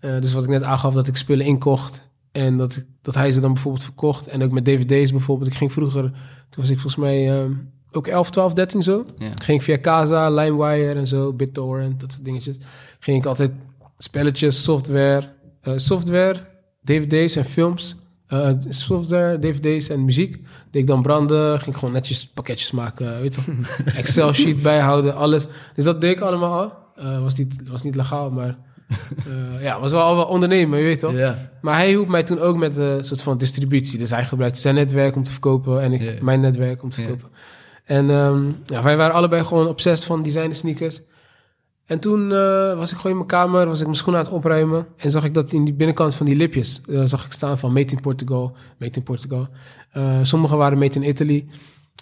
[0.00, 2.02] eh, dus wat ik net aangaf, dat ik spullen inkocht.
[2.32, 4.26] En dat, ik- dat hij ze dan bijvoorbeeld verkocht.
[4.26, 5.50] En ook met dvd's bijvoorbeeld.
[5.50, 6.02] Ik ging vroeger,
[6.50, 7.46] toen was ik volgens mij
[7.92, 9.04] ook 11, 12, 13 zo.
[9.18, 9.30] Ja.
[9.42, 12.56] Ging ik via Casa, LimeWire en zo, BitTorrent, dat soort dingetjes.
[13.00, 13.50] Ging ik altijd
[13.98, 15.28] spelletjes, software,
[15.76, 16.36] software,
[16.84, 17.96] dvd's en films.
[18.30, 20.32] Eh, software, dvd's en muziek.
[20.70, 23.94] Deed ik dan branden, ging ik gewoon netjes pakketjes maken, weet je wel.
[23.94, 25.46] Excel-sheet bijhouden, alles.
[25.74, 26.72] Dus dat deed ik allemaal al.
[26.96, 28.48] Eh, was, niet, was niet legaal, maar
[29.26, 31.14] eh, ja, was wel al wel ondernemen, je weet toch?
[31.60, 33.98] Maar hij hielp mij toen ook met een soort van distributie.
[33.98, 37.28] Dus hij gebruikte zijn netwerk om te verkopen en ik mijn netwerk om te verkopen.
[37.84, 41.00] En ehm, ja, wij waren allebei gewoon obsessed van designer sneakers.
[41.90, 44.36] En toen eh, was ik gewoon in mijn kamer, was ik mijn schoenen aan het
[44.36, 44.86] opruimen.
[44.96, 47.72] En zag ik dat in die binnenkant van die lipjes, eh, zag ik staan van
[47.72, 49.48] Made in Portugal, Made in Portugal.
[49.90, 51.46] Eh, sommige waren Made in Italy.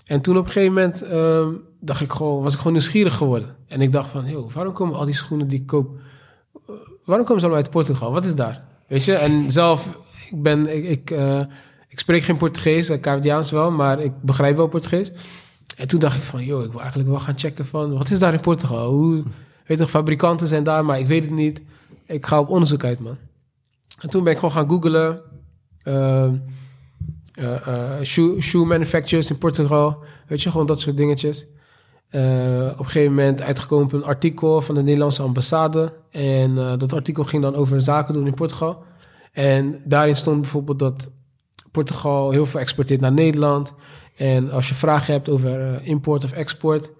[0.04, 1.48] En toen op een gegeven moment ehm,
[1.80, 3.56] dacht ik gewoon, was ik gewoon nieuwsgierig geworden.
[3.66, 5.90] En ik dacht van, joh, waarom komen al die schoenen die ik koop,
[7.04, 8.12] waarom komen ze allemaal uit Portugal?
[8.12, 8.64] Wat is daar?
[8.86, 9.14] Weet je?
[9.14, 9.98] En zelf,
[10.30, 11.10] ik ben, ik, ik,
[11.88, 15.12] ik spreek geen Portugees, uh, Caridiaans wel, maar ik begrijp wel Portugees.
[15.76, 18.18] En toen dacht ik van, joh, ik wil eigenlijk wel gaan checken van, wat is
[18.18, 18.90] daar in Portugal?
[18.90, 19.24] Hoe,
[19.68, 21.62] weet toch, fabrikanten zijn daar, maar ik weet het niet.
[22.06, 23.16] Ik ga op onderzoek uit, man.
[24.00, 25.20] En toen ben ik gewoon gaan googlen.
[25.82, 26.34] ehm,
[27.34, 30.04] eh, eh, shoe, shoe manufacturers in Portugal.
[30.26, 31.46] Weet je, gewoon dat soort dingetjes.
[32.08, 35.92] Eh, op een gegeven moment uitgekomen op een artikel van de Nederlandse ambassade.
[36.10, 38.82] En eh, dat artikel ging dan over zaken doen in Portugal.
[39.32, 41.10] En daarin stond bijvoorbeeld dat
[41.70, 43.74] Portugal heel veel exporteert naar Nederland.
[44.16, 46.90] En als je vragen hebt over eh, import of export,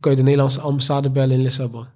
[0.00, 1.86] kun je de Nederlandse ambassade bellen in Lissabon.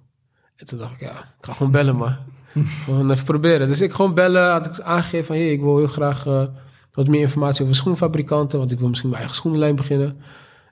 [0.55, 2.15] En toen dacht ik, ja, ik ga gewoon bellen, man.
[2.85, 3.67] gewoon even proberen.
[3.67, 6.43] Dus ik gewoon bellen, had ik aangegeven van, hey, ik wil heel graag eh,
[6.93, 10.17] wat meer informatie over schoenfabrikanten, want ik wil misschien mijn eigen schoenenlijn beginnen.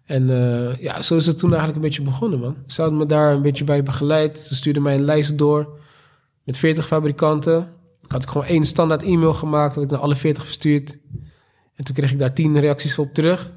[0.05, 2.55] En eh, ja, zo is het toen eigenlijk een beetje begonnen, man.
[2.67, 4.39] Ze hadden me daar een beetje bij begeleid.
[4.39, 5.79] Ze stuurden mij een lijst door
[6.43, 7.69] met 40 fabrikanten.
[8.01, 10.97] Ik had gewoon één standaard e-mail gemaakt, dat ik naar alle 40 verstuurd.
[11.75, 13.51] En toen kreeg ik daar 10 reacties op terug.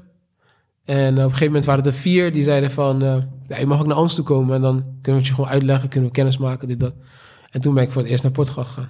[0.85, 3.03] En op een gegeven moment waren er vier die zeiden van...
[3.03, 3.15] eh,
[3.47, 5.49] ja, je mag ook naar ons toe komen en dan kunnen we het je gewoon
[5.49, 6.93] uitleggen, kunnen we kennis maken, dit, dat.
[7.51, 8.89] En toen ben ik voor het eerst naar Portugal gegaan.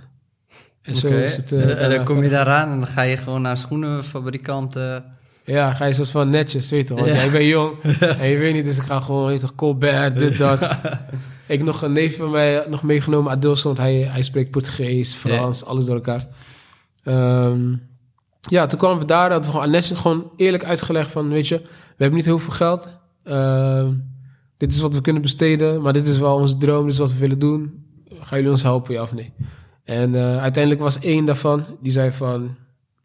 [0.82, 1.52] En zo is het...
[1.52, 5.04] eh, en, dan kom je daaraan en dan ga je gewoon naar schoenenfabrikanten.
[5.44, 7.00] Ja, ga je soort van netjes, weet je toch?
[7.00, 7.18] Want Ja.
[7.22, 7.82] jij bent jong
[8.22, 10.78] en je weet niet, dus ik ga gewoon, weet je toch, Colbert, dit, dat.
[11.48, 15.66] ik nog een neef van mij nog meegenomen, Adilson, want hij, hij spreekt Portugees, Frans,
[15.66, 16.28] alles door elkaar.
[17.04, 17.76] Ehm,
[18.50, 21.48] ja, toen kwamen we daar, hadden we gewoon aan netjes gewoon eerlijk uitgelegd van, weet
[21.48, 21.62] je,
[21.98, 22.88] hebben niet heel veel geld.
[23.24, 23.94] Ehm,
[24.58, 27.12] dit is wat we kunnen besteden, maar dit is wel onze droom, dit is wat
[27.12, 27.86] we willen doen.
[28.10, 29.34] Gaan jullie ons helpen, ja of nee?
[29.84, 32.56] En eh, uiteindelijk was één daarvan, die zei van...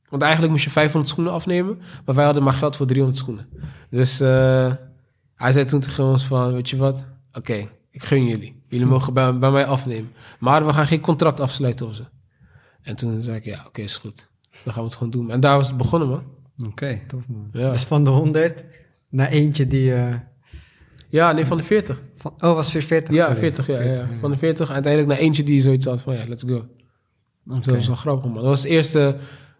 [0.08, 3.48] Want eigenlijk moest je 500 schoenen afnemen, maar wij hadden maar geld voor 300 schoenen.
[3.90, 4.72] Dus eh,
[5.34, 7.04] hij zei toen tegen ons van, weet je wat?
[7.32, 8.62] Oké, ik gun jullie.
[8.68, 10.12] Jullie mogen bij, bij mij afnemen.
[10.38, 12.02] Maar we gaan geen contract afsluiten of zo.
[12.82, 14.28] En toen zei ik, ja, oké, is goed.
[14.64, 15.30] Dan gaan we het gewoon doen.
[15.30, 16.22] En daar was het begonnen, man.
[16.66, 17.00] Oké.
[17.06, 17.48] Tof, man.
[17.52, 18.64] Ja, Dus van de 100
[19.10, 19.94] naar eentje die...
[19.94, 20.14] eh,
[21.08, 22.02] ja nee, van de 40.
[22.16, 23.14] van, oh, was weer 40?
[23.14, 23.38] Ja, sorry.
[23.38, 24.08] 40, ja, ja.
[24.20, 26.56] Van de 40 uiteindelijk naar eentje die zoiets had van, ja, let's go.
[26.56, 27.60] Oké.
[27.60, 28.34] Dat was wel grappig, man.
[28.34, 29.16] Dat was het eerste,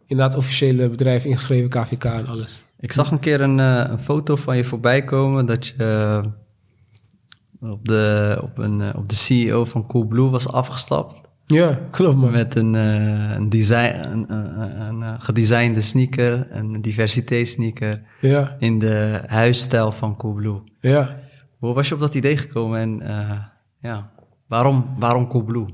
[0.07, 2.63] inderdaad, officiële bedrijf ingeschreven, KVK en alles.
[2.79, 7.71] Ik zag een keer een, eh, een foto van je voorbij komen dat je eh,
[7.71, 11.21] op, de, op, een, op de CEO van Coolblue was afgestapt.
[11.51, 12.31] Ja, klopt, man.
[12.31, 18.79] Met een, eh, een, design, een, een, een, eh, gedesignde sneaker, een diversiteitssneaker Ja, in
[18.79, 20.63] de huisstijl van Coolblue.
[20.81, 21.19] ja.
[21.59, 23.39] Hoe was je op dat idee gekomen en eh,
[23.81, 24.11] ja,
[24.47, 25.67] waarom, waarom Coolblue?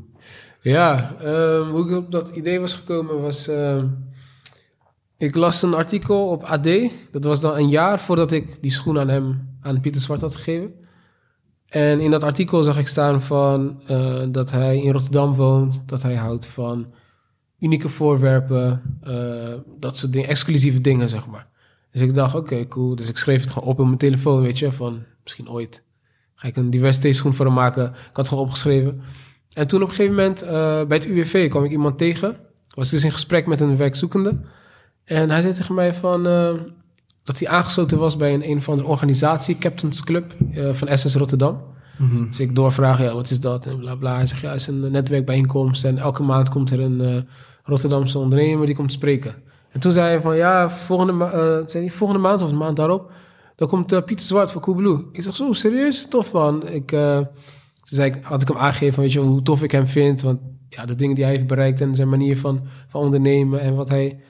[0.61, 3.49] Ja, ehm, hoe ik op dat idee was gekomen was...
[3.49, 3.87] ehm,
[5.19, 6.69] ik las een artikel op AD.
[7.13, 10.35] Dat was dan een jaar voordat ik die schoen aan hem, aan Pieter Zwart had
[10.37, 10.71] gegeven.
[11.77, 15.83] En in dat artikel zag ik staan van eh, dat hij in Rotterdam woont.
[15.87, 16.87] Dat hij houdt van
[17.59, 18.83] unieke voorwerpen.
[19.01, 21.47] eh, dat soort dingen, exclusieve dingen, zeg maar.
[21.91, 22.97] Dus ik dacht, oké, cool.
[22.97, 24.73] Dus ik schreef het gewoon op op mijn telefoon, weet je.
[24.73, 25.83] Van misschien ooit
[26.35, 27.85] ga ik een diversiteitsschoen voor hem maken.
[27.85, 29.01] Ik had het gewoon opgeschreven.
[29.53, 30.51] En toen op een gegeven moment eh,
[30.85, 32.37] bij het UWV kwam ik iemand tegen.
[32.75, 34.37] Was dus in gesprek met een werkzoekende.
[35.05, 36.27] En hij zei tegen mij van,
[37.27, 41.15] dat hij aangesloten was bij een, een of andere organisatie, Captain's Club eh, van SS
[41.15, 41.61] Rotterdam.
[42.29, 43.67] Dus ik doorvraag, ja, wat is dat?
[43.67, 44.15] En bla bla.
[44.17, 45.85] Hij zegt, ja, het is een netwerkbijeenkomst.
[45.85, 47.23] En elke maand komt er een eh,
[47.65, 49.31] Rotterdamse ondernemer die komt spreken.
[49.31, 52.49] En En toen zei hij van, ja, volgende, ma- eh, zei hij, volgende maand of
[52.49, 53.11] de maand daarop...
[53.57, 55.05] dan komt Pieter Zwart van Coolblue.
[55.13, 56.07] Ik zeg, zo, serieus?
[56.09, 56.69] Tof, man.
[56.69, 57.27] Ik, toen
[57.85, 60.23] zei ik, had ik hem aangegeven van, weet je, hoe tof ik hem vind.
[60.23, 63.61] Want ja, de dingen die hij heeft bereikt en zijn manier van, van ondernemen...
[63.61, 64.21] en wat hij,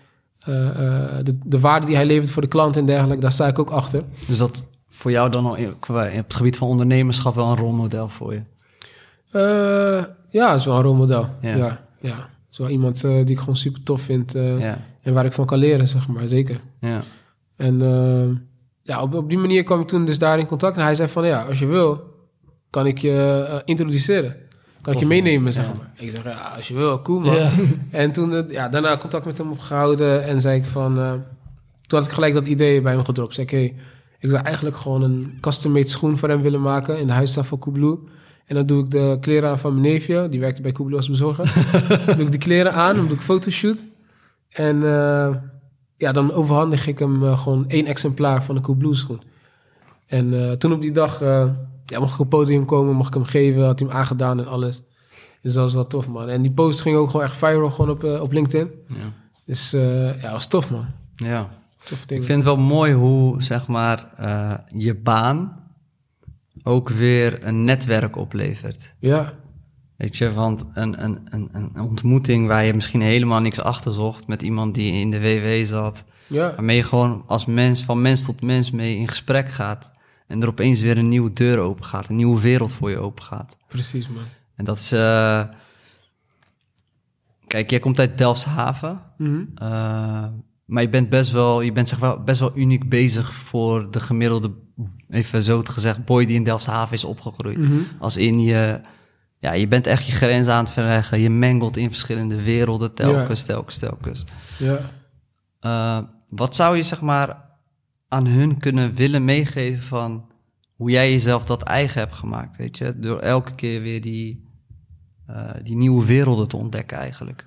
[1.24, 3.20] de, de waarde die hij levert voor de klant en dergelijke...
[3.22, 4.02] daar sta ik ook achter.
[4.26, 7.56] Dus dat voor jou dan al in, qua- op het gebied van ondernemerschap wel een
[7.56, 8.40] rolmodel voor je.
[9.30, 11.28] Eh, ja, is wel een rolmodel.
[11.40, 11.56] Ja.
[11.56, 12.28] Ja, ja.
[12.50, 15.32] Is wel iemand eh, die ik gewoon super tof vind eh, Ja, en waar ik
[15.32, 16.60] van kan leren, zeg maar, zeker.
[16.80, 17.02] ja,
[17.56, 18.36] En eh,
[18.82, 20.76] ja, op, op die manier kwam ik toen dus daar in contact.
[20.76, 22.00] En hij zei van, ja, als je wil,
[22.70, 24.36] kan ik je eh, introduceren.
[24.86, 25.90] Kan ik je meenemen, zeg maar.
[25.94, 27.36] Ik zeg, ja, als je wil, cool, man.
[27.90, 30.24] En toen, eh, ja, daarna contact met hem opgehouden.
[30.24, 31.12] En zei ik van, eh,
[31.86, 33.34] toen had ik gelijk dat idee bij hem gedropt.
[33.34, 33.74] Zei ik, hey,
[34.18, 37.58] ik zou eigenlijk gewoon een custom-made schoen voor hem willen maken in de huisstijl van
[37.58, 37.98] Coolblue.
[38.44, 41.08] En dan doe ik de kleren aan van mijn neefje, die werkte bij Coolblue als
[41.08, 41.52] bezorger.
[42.16, 43.78] doe ik die kleren aan, dan doe ik fotoshoot.
[44.48, 45.34] En eh,
[45.96, 49.22] ja, dan overhandig ik hem gewoon één exemplaar van de Coolblue schoen.
[50.06, 51.22] En toen op die dag
[51.86, 54.38] ja, mocht ik op het podium komen, mocht ik hem geven, had hij hem aangedaan
[54.38, 54.82] en alles.
[55.42, 56.28] Dus dat was wel tof, man.
[56.28, 58.70] En die post ging ook gewoon echt viral gewoon op, eh, op LinkedIn.
[58.88, 59.12] ja.
[59.44, 60.86] Dus eh, ja, dat was tof, man.
[61.14, 61.48] ja.
[61.84, 62.20] Tof ding.
[62.20, 65.64] Ik vind het wel mooi hoe, zeg maar, eh, je baan
[66.62, 68.94] ook weer een netwerk oplevert.
[68.98, 69.34] Ja,
[69.96, 74.26] Weet je, want een, een, een, een ontmoeting waar je misschien helemaal niks achter zocht
[74.26, 78.24] met iemand die in de WW zat, ja, waarmee je gewoon als mens, van mens
[78.24, 79.90] tot mens mee in gesprek gaat
[80.26, 83.24] en er opeens weer een nieuwe deur open gaat, een nieuwe wereld voor je open
[83.24, 83.56] gaat.
[83.68, 84.24] precies, man.
[84.54, 85.44] En dat is, eh,
[87.46, 89.00] kijk, jij komt uit Delfshaven,
[89.54, 90.24] eh,
[90.64, 94.00] maar je bent best wel, je bent zeg wel, best wel uniek bezig voor de
[94.00, 94.52] gemiddelde,
[95.10, 97.58] even zo te gezegd, boy die in Delfshaven is opgegroeid.
[97.58, 97.78] Mhm.
[97.98, 98.80] Als in je,
[99.38, 101.20] ja, je bent echt je grens aan het verleggen.
[101.20, 104.24] Je mengelt in verschillende werelden telkens, telkens, telkens.
[104.58, 104.78] Ja.
[105.60, 105.98] Eh,
[106.28, 107.45] wat zou je zeg maar
[108.16, 110.28] aan hun kunnen willen meegeven van
[110.76, 112.98] hoe jij jezelf dat eigen hebt gemaakt, weet je?
[112.98, 114.44] Door elke keer weer die,
[115.26, 117.46] eh, die nieuwe werelden te ontdekken eigenlijk.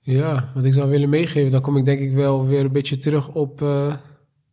[0.00, 2.96] ja, wat ik zou willen meegeven, dan kom ik denk ik wel weer een beetje
[2.96, 3.94] terug op, eh,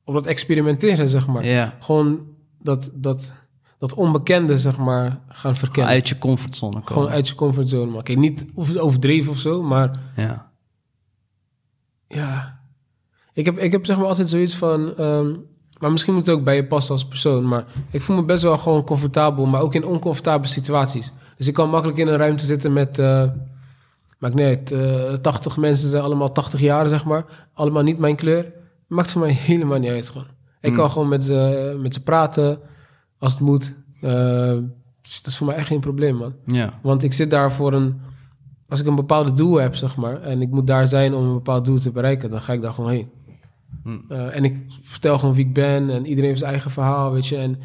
[0.04, 1.46] op dat experimenteren, zeg maar.
[1.46, 2.28] Ja, Gewoon
[2.60, 3.34] dat, dat,
[3.78, 5.94] dat onbekende, zeg maar, gaan verkennen.
[5.94, 6.88] uit je comfortzone komen.
[6.88, 7.92] Gewoon uit je comfortzone.
[7.92, 10.52] Maar kijk, niet overdreven of zo, maar Ja,
[12.08, 12.62] ja.
[13.34, 14.98] Ik heb, ik heb zeg maar altijd zoiets van...
[14.98, 15.32] ehm,
[15.80, 17.48] maar misschien moet het ook bij je passen als persoon.
[17.48, 21.12] Maar ik voel me best wel gewoon comfortabel, maar ook in oncomfortabele situaties.
[21.38, 23.00] Dus ik kan makkelijk in een ruimte zitten met...
[23.00, 23.24] eh
[24.20, 27.26] maakt niet uit, eh 80 mensen zijn allemaal 80 jaar, zeg maar.
[27.54, 28.52] Allemaal niet mijn kleur.
[28.88, 30.28] Maakt voor mij helemaal niet uit gewoon.
[30.62, 30.78] Ik Hmm.
[30.78, 32.60] kan gewoon met ze, met ze praten
[33.18, 33.76] als het moet.
[34.02, 34.58] Eh,
[35.02, 36.34] dus dat is voor mij echt geen probleem, man.
[36.46, 38.02] ja, Want ik zit daar voor een...
[38.70, 40.22] Als ik een bepaalde doel heb, zeg maar...
[40.22, 42.30] en ik moet daar zijn om een bepaald doel te bereiken...
[42.30, 43.10] dan ga ik daar gewoon heen.
[43.84, 43.98] Hm.
[44.10, 45.90] Eh, en ik vertel gewoon wie ik ben...
[45.90, 47.38] en iedereen heeft zijn eigen verhaal, weet je.
[47.38, 47.60] En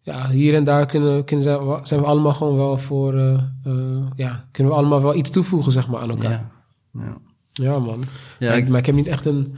[0.00, 1.44] ja, hier en daar kunnen, kunnen
[1.86, 3.14] zijn, we allemaal gewoon wel voor...
[3.18, 3.32] eh,
[3.64, 6.30] eh, ja, kunnen we allemaal wel iets toevoegen, zeg maar, aan elkaar.
[6.30, 6.50] Ja,
[6.92, 7.16] ja.
[7.52, 7.78] ja.
[7.78, 8.04] man.
[8.38, 9.56] Ja, maar, ik- ik, maar ik heb niet echt een...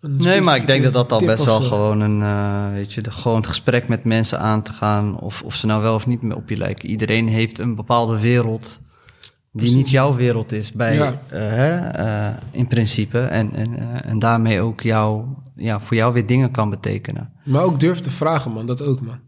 [0.00, 2.20] een Nee, maar ik denk dat dat al best wel gewoon een,
[2.72, 5.82] weet je, de, gewoon het gesprek met mensen aan te gaan, of, of ze nou
[5.82, 6.88] wel of niet op je lijken.
[6.88, 8.80] Iedereen heeft een bepaalde wereld
[9.62, 11.22] die niet jouw wereld is, bij, Ja.
[11.28, 13.18] eh, eh, in principe.
[13.20, 15.24] En, en, eh, en daarmee ook jou,
[15.56, 17.32] ja, voor jou weer dingen kan betekenen.
[17.44, 18.66] Maar ook durf te vragen, man.
[18.66, 19.18] Dat ook, man.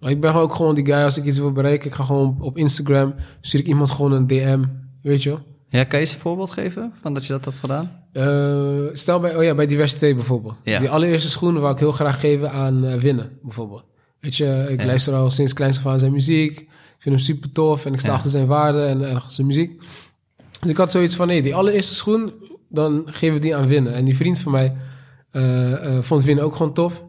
[0.00, 1.88] Maar ik ben ook gewoon die guy, als ik iets wil bereiken...
[1.88, 3.14] ik ga gewoon op, Instagram...
[3.40, 4.62] stuur ik iemand gewoon een DM,
[5.02, 5.40] weet je wel.
[5.68, 7.90] Ja, kan je eens een voorbeeld geven van dat je dat hebt gedaan?
[8.92, 10.56] Stel bij, oh ja, bij diversiteit bijvoorbeeld.
[10.64, 10.78] Ja.
[10.78, 13.84] Die allereerste schoenen wou ik heel graag geven aan Winnen, bijvoorbeeld.
[14.20, 14.86] Weet je, ik Ja.
[14.86, 16.68] luister al sinds kleins af aan zijn muziek.
[17.04, 18.14] Ik vind hem super tof en ik sta Ja.
[18.14, 19.82] achter zijn waarden en, en zijn muziek.
[20.60, 22.32] Dus ik had zoiets van, nee, die allereerste schoen,
[22.68, 23.94] dan geven we die aan Winnen.
[23.94, 24.76] En die vriend van mij
[25.30, 27.04] eh, eh, vond Winnen ook gewoon tof.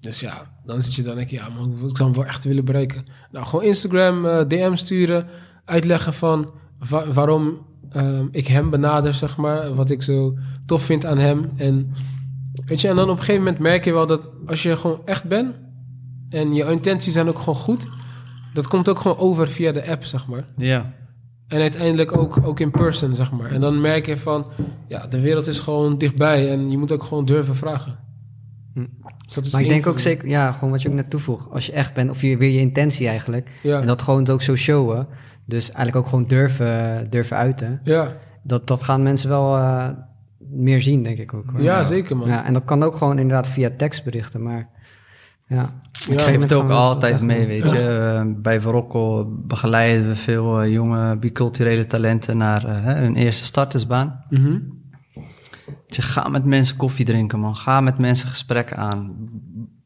[0.00, 2.44] Dus ja, dan zit je dan denk je, ja man, ik zou hem wel echt
[2.44, 3.06] willen bereiken.
[3.30, 5.26] Nou, gewoon Instagram, eh, DM sturen,
[5.64, 6.52] uitleggen van
[6.88, 7.58] wa- waarom
[7.90, 9.74] ehm, ik hem benader, zeg maar.
[9.74, 10.34] Wat ik zo
[10.66, 11.50] tof vind aan hem.
[11.56, 11.92] En,
[12.66, 15.00] weet je, en dan op een gegeven moment merk je wel dat als je gewoon
[15.04, 15.54] echt bent...
[16.28, 17.86] en je intenties zijn ook gewoon goed...
[18.54, 20.44] dat komt ook gewoon over via de app, zeg maar.
[20.56, 20.92] Ja.
[21.48, 23.50] En uiteindelijk ook, ook in person, zeg maar.
[23.50, 24.46] En dan merk je van,
[24.86, 26.50] ja, de wereld is gewoon dichtbij...
[26.50, 27.98] en je moet ook gewoon durven vragen.
[28.74, 28.86] Hm.
[29.26, 31.50] Dus dat is Maar ik denk ook zeker, ja, gewoon wat je ook net toevoegt.
[31.50, 33.50] Als je echt bent, of je, weer je intentie eigenlijk.
[33.62, 35.06] Ja, En dat gewoon ook zo showen.
[35.44, 37.80] Dus eigenlijk ook gewoon durven, durven uiten.
[37.84, 38.16] ja.
[38.46, 39.88] Dat, dat gaan mensen wel eh,
[40.38, 41.50] meer zien, denk ik ook.
[41.50, 41.62] hoor.
[41.62, 42.28] ja zeker, man.
[42.28, 44.68] Ja, en dat kan ook gewoon inderdaad via tekstberichten, maar
[45.46, 45.80] ja.
[46.10, 47.78] Ik geef het ook altijd mee, weet je.
[47.78, 54.24] Eh, bij Verrocco begeleiden we veel eh, jonge biculturele talenten naar eh, hun eerste startersbaan.
[54.30, 54.58] Mhm.
[55.86, 57.56] Je ga met mensen koffie drinken, man.
[57.56, 59.14] Ga met mensen gesprekken aan.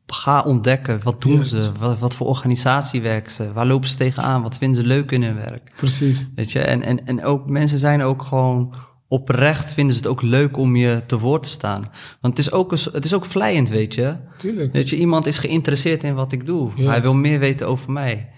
[0.06, 1.50] Ga ontdekken, wat doen Juist.
[1.50, 1.72] ze?
[1.78, 3.52] Wat, wat voor organisatie werken ze?
[3.52, 4.42] Waar lopen ze tegenaan?
[4.42, 5.72] Wat vinden ze leuk in hun werk?
[5.76, 6.28] Precies.
[6.34, 8.74] Weet je, en, en, en ook mensen zijn ook gewoon
[9.08, 11.90] oprecht, vinden ze het ook leuk om je te woord te staan.
[12.20, 14.16] Want het is ook, een, het is ook vlijend, weet je.
[14.38, 14.72] Tuurlijk.
[14.72, 16.70] Weet je, iemand is geïnteresseerd in wat ik doe.
[16.82, 18.28] Hij wil meer weten over mij.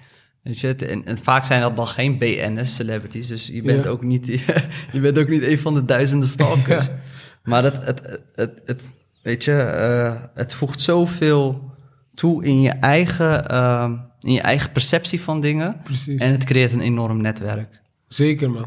[0.42, 3.26] Weet je, het- en, en vaak zijn dat dan geen BN'ers, celebrities.
[3.26, 3.90] Dus je bent, Ja.
[3.90, 4.26] ook niet,
[4.92, 6.84] je bent ook niet een van de duizenden stalkers.
[6.86, 6.98] Ja.
[7.44, 8.88] Maar het, het, het, het,
[9.22, 11.70] weet je, eh, het voegt zoveel
[12.14, 15.80] toe in je, eigen, ehm, in je eigen perceptie van dingen.
[15.84, 16.20] Precies.
[16.20, 17.80] En het creëert een enorm netwerk.
[18.08, 18.66] Zeker, man.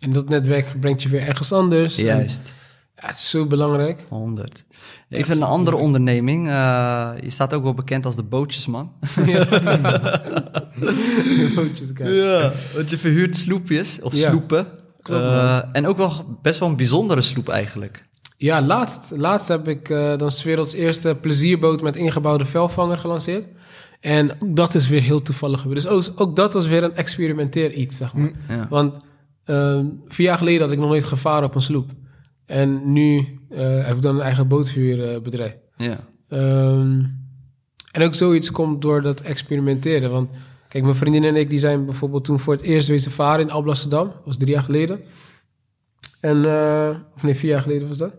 [0.00, 1.98] En dat netwerk brengt je weer ergens anders.
[1.98, 2.54] En, Juist.
[2.96, 4.04] ja, het is zo belangrijk.
[4.08, 4.64] 100.
[5.08, 6.48] Even een andere onderneming.
[6.48, 8.92] eh, je staat ook wel bekend als de bootjesman.
[11.94, 12.12] Kijken.
[12.14, 14.66] Ja, want je verhuurt sloepjes of Ja, sloepen.
[15.02, 18.08] klopt, Eh, en ook wel best wel een bijzondere sloep eigenlijk.
[18.36, 23.46] Ja, laatst, laatst heb ik eh dan werelds eerste plezierboot met ingebouwde velvanger gelanceerd.
[24.00, 25.82] En ook dat is weer heel toevallig gebeurd.
[25.82, 28.30] Dus ook, ook dat was weer een experimenteer iets, zeg maar.
[28.48, 28.66] Ja.
[28.70, 28.96] Want
[29.44, 31.90] eh, vier jaar geleden had ik nog nooit gevaren op een sloep.
[32.46, 35.56] En nu eh, heb ik dan een eigen bootvuurbedrijf.
[35.76, 36.08] Ja.
[36.28, 37.04] Ehm,
[37.92, 40.10] en ook zoiets komt door dat experimenteren.
[40.10, 40.30] Want
[40.68, 43.50] kijk, mijn vriendin en ik die zijn bijvoorbeeld toen voor het eerst wezen varen in
[43.50, 44.06] Alblasserdam.
[44.06, 45.00] Dat was drie jaar geleden.
[46.20, 48.12] En, eh, of nee, vier jaar geleden was dat.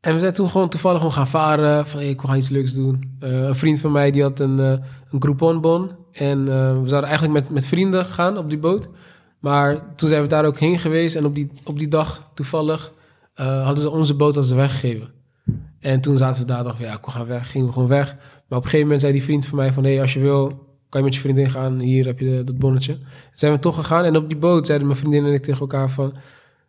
[0.00, 1.86] En we zijn toen gewoon toevallig gewoon gaan varen.
[1.86, 3.16] Van, hey, ik wil gaan iets leuks doen.
[3.20, 4.78] Eh, een vriend van mij die had een, eh
[5.10, 5.90] een Groupon-bon.
[6.12, 8.88] En eh, we zouden eigenlijk met, met vrienden gaan op die boot.
[9.42, 11.16] Maar toen zijn we daar ook heen geweest.
[11.16, 12.92] En op die, op die dag toevallig
[13.34, 15.10] eh, hadden ze onze boot ze weggegeven.
[15.80, 18.14] En toen zaten we daar, dachten we, ja, kom gaan weg, gingen we gewoon weg.
[18.48, 20.46] Maar op een gegeven moment zei die vriend van mij van, hé, als je wil,
[20.88, 21.78] kan je met je vriendin gaan.
[21.78, 22.98] Hier heb je de- dat bonnetje.
[23.34, 25.90] Zijn we toch gegaan en op die boot zeiden mijn vriendin en ik tegen elkaar
[25.90, 26.12] van,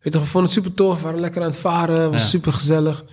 [0.02, 2.28] weet je, we vonden het super tof, we waren lekker aan het varen, was Ja.
[2.28, 3.04] super gezellig.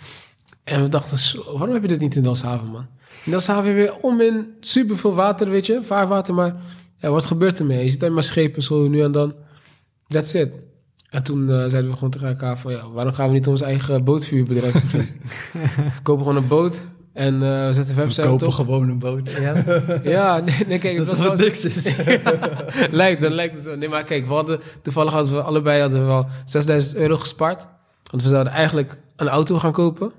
[0.64, 2.86] En we dachten, zo, waarom heb je dit niet in Delfshaven, man?
[3.24, 6.56] In weer om in super veel water, weet je, vaarwater, maar
[6.98, 7.84] ja, wat gebeurt ermee?
[7.84, 9.34] Je ziet alleen maar schepen zo nu en dan.
[10.10, 10.52] That's it.
[11.10, 13.60] En toen eh, zeiden we gewoon tegen elkaar van, ja, waarom gaan we niet ons
[13.60, 15.08] eigen bootvuurbedrijf beginnen?
[15.94, 16.80] we kopen gewoon een boot
[17.12, 18.52] en eh, we zetten een website op.
[18.52, 19.30] gewoon een boot.
[19.30, 19.64] Ja.
[20.02, 21.96] Ja, nee, nee kijk, Dat was is wat niks is.
[22.90, 23.76] lijkt, dan lijkt het zo.
[23.76, 27.66] Nee, maar kijk, we hadden, toevallig hadden we allebei hadden we wel 6000 euro gespaard.
[28.10, 30.12] Want we zouden eigenlijk een auto gaan kopen.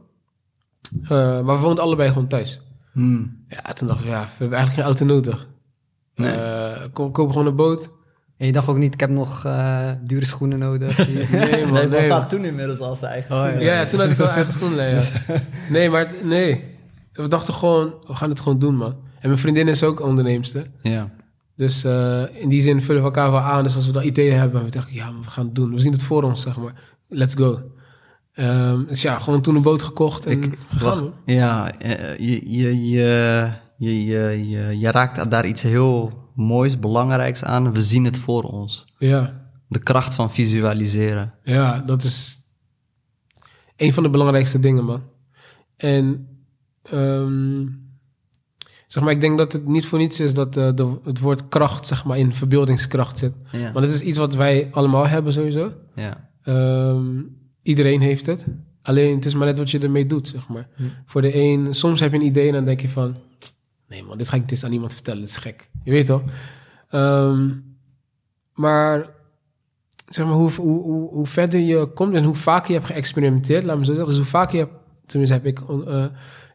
[1.04, 1.10] Eh,
[1.42, 2.62] maar we woonden allebei gewoon thuis.
[2.92, 3.44] Hmm.
[3.48, 5.48] Ja, toen dachten we, ja, we hebben eigenlijk geen auto nodig.
[6.16, 6.38] Nee.
[6.94, 7.90] Ko- kopen gewoon een boot.
[8.42, 10.98] En je dacht ook niet, ik heb nog eh, dure schoenen nodig.
[11.08, 12.08] Nee, man, Nee, nee, want man.
[12.08, 13.64] dat toen inmiddels al zijn eigen Oh, schoenen.
[13.64, 14.90] Ja, ja, toen had ik wel eigen schoenen.
[14.90, 15.02] Ja.
[15.70, 16.64] Nee, maar nee.
[17.14, 18.96] We dachten gewoon, we gaan het gewoon doen, man.
[19.20, 20.66] En mijn vriendin is ook onderneemster.
[20.82, 21.10] Ja.
[21.56, 23.64] Dus eh, in die zin vullen we elkaar wel aan.
[23.64, 25.74] Dus als we dat ideeën hebben, we denken, ja, we gaan het doen.
[25.74, 26.74] We zien het voor ons, zeg maar.
[27.08, 27.62] Let's go.
[28.34, 30.88] Ehm, dus ja, gewoon toen een boot gekocht en Ik, gegaan.
[30.90, 31.14] wacht, man.
[31.26, 37.44] ja, eh, je, je, je, je, je, je, je raakt daar iets heel moois, belangrijks
[37.44, 37.74] aan.
[37.74, 38.86] We zien het voor ons.
[38.98, 41.34] Ja, De kracht van visualiseren.
[41.44, 42.40] ja, dat is
[43.78, 45.02] een van de belangrijkste dingen, man.
[45.78, 46.28] En
[46.84, 47.66] ehm,
[48.88, 51.48] zeg maar, ik denk dat het niet voor niets is dat eh, de, het woord
[51.48, 53.34] kracht, zeg maar, in verbeeldingskracht zit.
[53.52, 53.72] Ja.
[53.72, 55.72] Want het is iets wat wij allemaal hebben sowieso.
[55.96, 56.30] ja.
[56.44, 57.22] Ehm,
[57.62, 58.46] iedereen heeft het.
[58.82, 60.68] Alleen het is maar net wat je ermee doet, zeg maar.
[61.06, 63.16] Voor de een, soms heb je een idee en dan denk je van...
[63.92, 65.70] Nee man, dit ga ik eens aan iemand vertellen, dit is gek.
[65.84, 66.22] Je weet toch?
[66.90, 67.50] Ehm,
[68.54, 69.10] maar
[70.08, 73.64] zeg maar, hoe, hoe, hoe, verder je komt en hoe vaker je hebt geëxperimenteerd...
[73.64, 74.78] Laat me zo zeggen, dus hoe vaker je hebt...
[75.06, 76.06] Tenminste heb ik eh,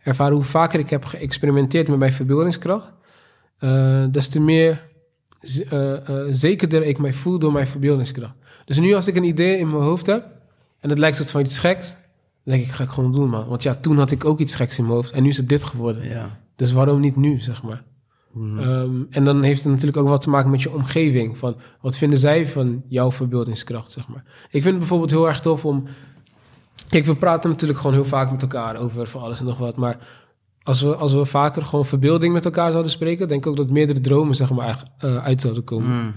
[0.03, 2.93] ervaren hoe vaker ik heb geëxperimenteerd met mijn verbeeldingskracht...
[3.59, 4.87] eh, des te meer
[5.70, 5.95] eh,
[6.30, 8.34] zekerder ik mij voel door mijn verbeeldingskracht.
[8.64, 10.26] Dus nu als ik een idee in mijn hoofd heb
[10.78, 11.91] en het lijkt soort van iets geks,
[12.45, 13.49] dan denk ik, ga ik gewoon doen, man.
[13.49, 15.49] Want ja, toen had ik ook iets geks in mijn hoofd en nu is het
[15.49, 16.09] dit geworden.
[16.09, 16.45] ja.
[16.57, 17.82] Dus waarom niet nu, zeg maar?
[18.36, 21.38] Ehm, en dan heeft het natuurlijk ook wat te maken met je omgeving.
[21.38, 24.24] Van wat vinden zij van jouw verbeeldingskracht, zeg maar?
[24.44, 25.84] Ik vind het bijvoorbeeld heel erg tof om.
[26.88, 29.76] Kijk, we praten natuurlijk gewoon heel vaak met elkaar over van alles en nog wat.
[29.76, 29.98] Maar
[30.62, 33.70] als we, als we vaker gewoon verbeelding met elkaar zouden spreken, denk ik ook dat
[33.70, 35.90] meerdere dromen, zeg maar, eh, uit zouden komen.
[35.90, 36.12] Hmm.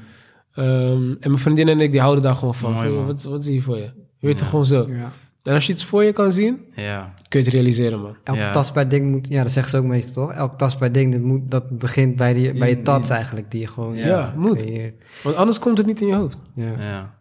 [0.54, 2.74] Ehm, en mijn vriendin en ik, die houden daar gewoon van.
[2.74, 3.06] Mooi, Van, man.
[3.06, 3.92] wat, wat zie je voor je?
[4.18, 4.88] Je weet toch gewoon zo.
[4.90, 5.12] Ja.
[5.44, 7.14] En als je iets voor je kan zien, ja.
[7.28, 8.16] kun je het realiseren, man.
[8.24, 8.52] Elk Ja.
[8.52, 10.36] tastbaar ding moet, ja, dat zeggen ze ook meestal toch?
[10.36, 13.68] Elk tastbaar ding, dat, moet, dat begint bij, die, bij je tats eigenlijk, die je
[13.68, 14.58] gewoon Ja, Ja, moet.
[14.58, 15.04] creëert.
[15.24, 16.38] Want anders komt het niet in je hoofd.
[16.54, 16.72] Ja.
[16.80, 17.14] Ja.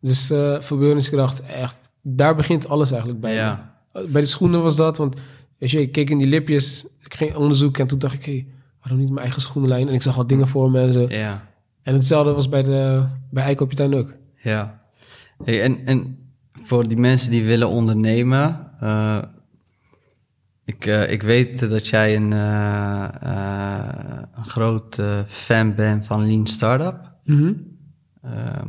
[0.00, 3.34] Dus eh verbeeldingskracht, echt, daar begint alles eigenlijk bij.
[3.34, 3.74] Ja.
[4.08, 5.16] Bij de schoenen was dat, want
[5.58, 8.46] weet je, ik keek in die lipjes, ik ging onderzoeken en toen dacht ik, hé,
[8.80, 9.88] waarom niet mijn eigen schoenenlijn?
[9.88, 11.06] En ik zag al dingen voor me en zo.
[11.08, 11.46] Ja.
[11.82, 14.14] En hetzelfde was bij, de, bij Eikopjetuin ook.
[14.42, 14.80] Ja.
[15.44, 16.16] Hey, en, en
[16.62, 18.70] voor die mensen die willen ondernemen.
[18.80, 19.22] eh,
[20.64, 23.08] ik, eh, ik weet dat jij een, eh,
[24.34, 27.12] een groot fan bent van Lean Startup.
[27.24, 27.52] Mhm.
[28.22, 28.68] Ehm,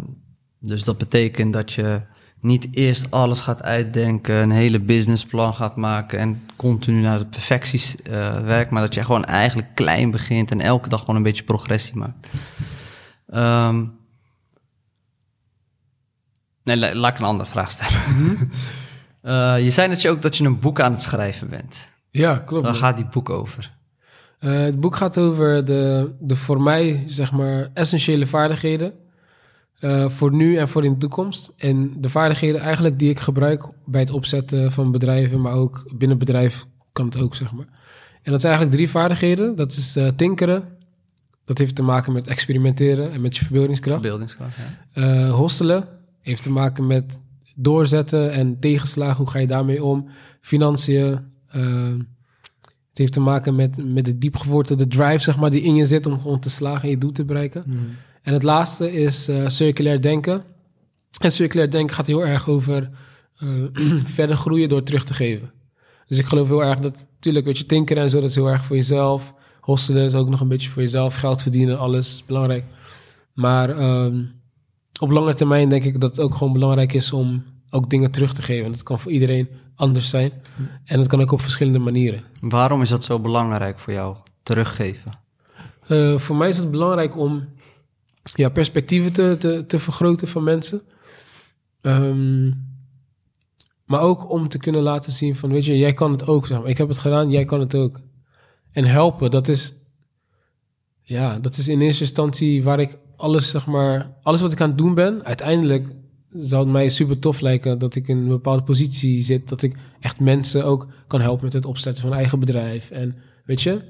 [0.60, 2.02] dus dat betekent dat je
[2.44, 8.04] niet eerst alles gaat uitdenken, een hele businessplan gaat maken en continu naar de perfectie
[8.04, 11.44] eh, werkt, maar dat je gewoon eigenlijk klein begint en elke dag gewoon een beetje
[11.44, 12.28] progressie maakt.
[13.30, 13.86] Ehm,
[16.64, 18.38] nee, la- laat ik een andere vraag stellen.
[19.22, 21.88] Eh, je zei dat je ook dat je een boek aan het schrijven bent.
[22.10, 22.64] Ja, klopt.
[22.66, 23.72] Waar gaat die boek over?
[24.40, 28.94] Eh, het boek gaat over de, de voor mij, zeg maar, essentiële vaardigheden.
[29.80, 31.54] eh, voor nu en voor in de toekomst.
[31.58, 36.18] En de vaardigheden eigenlijk die ik gebruik bij het opzetten van bedrijven, maar ook binnen
[36.18, 37.66] bedrijf kan het ook, zeg maar.
[38.24, 39.56] En dat zijn eigenlijk drie vaardigheden.
[39.56, 40.68] Dat is eh, tinkeren.
[41.46, 44.00] Dat heeft te maken met experimenteren en met je verbeeldingskracht.
[44.02, 44.56] Verbeeldingskracht,
[44.94, 45.02] ja.
[45.26, 45.88] Eh hostelen
[46.24, 47.20] heeft te maken met
[47.56, 49.18] doorzetten en tegenslagen.
[49.18, 50.10] Hoe ga je daarmee om?
[50.42, 51.20] Financiën.
[51.48, 51.94] eh,
[52.90, 56.06] het heeft te maken met, met de diepgewortelde drive, zeg maar, die in je zit
[56.06, 57.64] om gewoon te slagen en je doel te bereiken.
[58.22, 60.44] En het laatste is eh, circulair denken.
[61.20, 62.90] En circulair denken gaat heel erg over
[63.38, 63.50] eh,
[64.18, 65.52] verder groeien door terug te geven.
[66.08, 68.50] Dus ik geloof heel erg dat, natuurlijk, weet je, tinkeren en zo, dat is heel
[68.50, 69.34] erg voor jezelf.
[69.60, 71.16] Hostelen is ook nog een beetje voor jezelf.
[71.16, 72.66] Geld verdienen, alles is belangrijk.
[73.34, 74.24] Maar ehm,
[75.00, 78.34] op lange termijn denk ik dat het ook gewoon belangrijk is om ook dingen terug
[78.34, 78.72] te geven.
[78.72, 80.32] Dat kan voor iedereen anders zijn.
[80.86, 82.24] En dat kan ook op verschillende manieren.
[82.42, 84.16] Waarom is dat zo belangrijk voor jou?
[84.44, 85.12] Teruggeven.
[85.88, 87.48] Eh, voor mij is het belangrijk om
[88.36, 90.82] ja, perspectieven te, te, te vergroten van mensen.
[91.82, 92.52] Ehm,
[93.86, 96.48] maar ook om te kunnen laten zien van, weet je, jij kan het ook.
[96.48, 96.70] Zeg maar.
[96.70, 98.00] Ik heb het gedaan, jij kan het ook.
[98.72, 99.74] En helpen, dat is,
[101.02, 104.70] ja, dat is in eerste instantie waar ik alles, zeg maar, alles wat ik aan
[104.70, 105.88] het doen ben, uiteindelijk
[106.30, 109.76] zou het mij super tof lijken dat ik in een bepaalde positie zit, dat ik
[110.00, 112.92] echt mensen ook kan helpen met het opzetten van een eigen bedrijf.
[112.92, 113.16] En
[113.46, 113.82] weet je,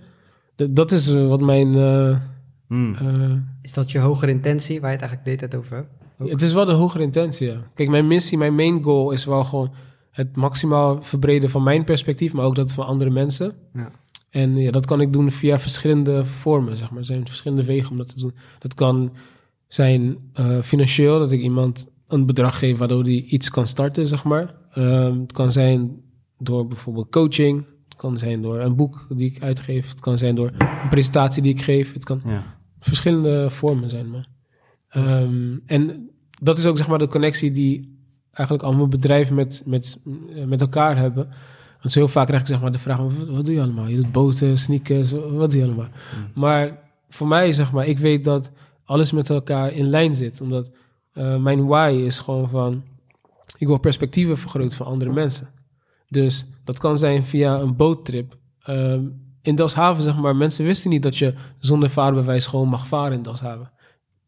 [0.55, 1.75] dat is eh, wat mijn.
[1.75, 2.17] eh,
[2.67, 2.95] Hmm.
[2.95, 3.31] eh,
[3.61, 5.89] Is dat je hogere intentie waar je het eigenlijk de hele tijd over hebt?
[6.19, 6.29] Ook?
[6.29, 7.57] het is wel de hogere intentie, ja.
[7.75, 9.73] Kijk, mijn missie, mijn main goal is wel gewoon
[10.11, 13.53] het maximaal verbreden van mijn perspectief, maar ook dat van andere mensen.
[13.73, 13.91] Ja.
[14.33, 16.99] En ja, dat kan ik doen via verschillende vormen, zeg maar.
[16.99, 18.33] Er zijn verschillende wegen om dat te doen.
[18.59, 19.13] Dat kan
[19.67, 24.23] zijn eh, financieel, dat ik iemand een bedrag geef waardoor die iets kan starten, zeg
[24.23, 24.55] maar.
[24.71, 26.01] Ehm, het kan zijn
[26.37, 27.65] door bijvoorbeeld coaching.
[27.65, 29.89] Het kan zijn door een boek die ik uitgeef.
[29.89, 31.93] Het kan zijn door een presentatie die ik geef.
[31.93, 32.43] Het kan Ja.
[32.79, 34.09] verschillende vormen zijn.
[34.09, 34.25] Maar.
[34.89, 36.09] Ehm, en
[36.41, 37.97] dat is ook zeg maar de connectie die
[38.31, 40.01] eigenlijk allemaal bedrijven met, met,
[40.35, 41.29] eh, met elkaar hebben.
[41.83, 43.87] Want zo heel vaak krijg ik zeg maar de vraag, wat, wat doe je allemaal?
[43.87, 45.87] Je doet boten, sneakers, wat, doe je allemaal?
[46.33, 46.79] Maar
[47.09, 48.51] voor mij zeg maar, ik weet dat
[48.85, 50.41] alles met elkaar in lijn zit.
[50.41, 50.71] Omdat
[51.13, 52.83] eh, mijn why is gewoon van,
[53.57, 55.47] ik wil perspectieven vergroten van andere mensen.
[56.09, 58.37] Dus dat kan zijn via een boottrip.
[58.63, 59.01] Ehm,
[59.41, 63.23] in Delfshaven, zeg maar, mensen wisten niet dat je zonder vaarbewijs gewoon mag varen in
[63.23, 63.71] Delfshaven.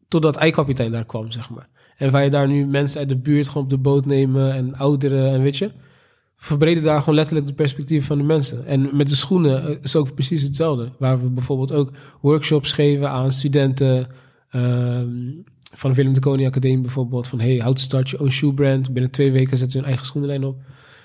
[0.08, 1.68] Totdat eikapitein daar kwam, zeg maar.
[1.96, 4.76] En waar je daar nu mensen uit de buurt gewoon op de boot nemen en
[4.76, 5.70] ouderen en weet je.
[6.36, 8.66] Verbreden daar gewoon letterlijk de perspectief van de mensen.
[8.66, 10.92] En met de schoenen eh, is ook precies hetzelfde.
[10.98, 14.06] Waar we bijvoorbeeld ook workshops geven aan studenten
[14.50, 15.08] ehm,
[15.74, 17.28] van de Willem de Koning Academie bijvoorbeeld.
[17.28, 18.92] Van hey, how to start your own shoe brand.
[18.92, 20.56] Binnen twee weken zetten ze hun eigen schoenenlijn op.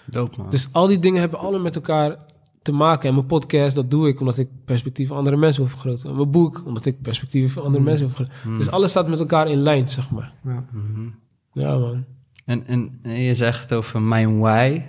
[0.06, 0.50] Dope, man.
[0.50, 2.18] Dus al die dingen hebben allemaal met elkaar
[2.62, 3.10] te maken.
[3.10, 6.10] En mijn podcast, dat doe ik omdat ik perspectief van andere mensen wil vergroten.
[6.10, 8.58] En mijn boek, omdat ik perspectieven van andere mensen wil vergroten.
[8.58, 10.34] Dus alles staat met elkaar in lijn, zeg maar.
[10.44, 10.66] Ja.
[10.72, 11.08] Mhm.
[11.54, 12.06] Ja, man.
[12.46, 14.82] En, en je zegt over mijn why.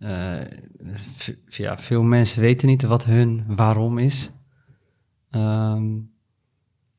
[0.00, 0.40] Eh,
[1.48, 4.32] ja, veel mensen weten niet wat hun waarom is.
[5.30, 5.84] Ehm,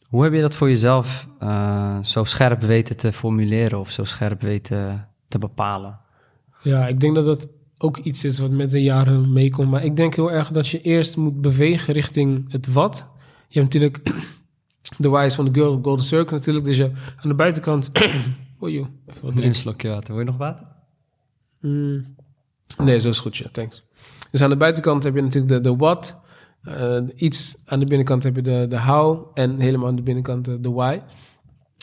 [0.07, 4.41] hoe heb je dat voor jezelf eh, zo scherp weten te formuleren of zo scherp
[4.41, 5.99] weten te bepalen?
[6.63, 7.47] Ja, ik denk dat dat
[7.77, 9.69] ook iets is wat met de jaren meekomt.
[9.69, 13.07] Maar ik denk heel erg dat je eerst moet bewegen richting het wat.
[13.47, 14.11] Je hebt natuurlijk
[14.97, 16.65] de wise van de girl golden circle natuurlijk.
[16.65, 17.89] Dus je aan de buitenkant...
[18.59, 19.43] Joh, even wat Neem drinken.
[19.43, 20.09] een slokje water.
[20.13, 20.67] Wil je nog water?
[21.59, 22.15] Mm.
[22.77, 23.83] Nee, zo is goed, ja, thanks.
[24.31, 26.19] Dus aan de buitenkant heb je natuurlijk de, de what.
[26.63, 29.31] eh, iets aan de binnenkant heb je de, de how.
[29.33, 30.99] En helemaal aan de binnenkant de, de why.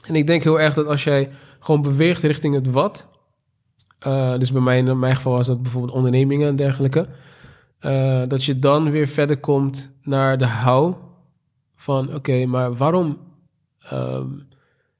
[0.07, 1.31] En ik denk heel erg dat als jij
[1.61, 3.07] gewoon beweegt richting het wat.
[3.99, 7.07] eh, dus bij mij, in mijn geval was dat bijvoorbeeld ondernemingen en dergelijke.
[7.79, 10.95] eh, dat je dan weer verder komt naar de how.
[11.77, 13.19] Van oké, maar waarom
[13.83, 14.27] ehm,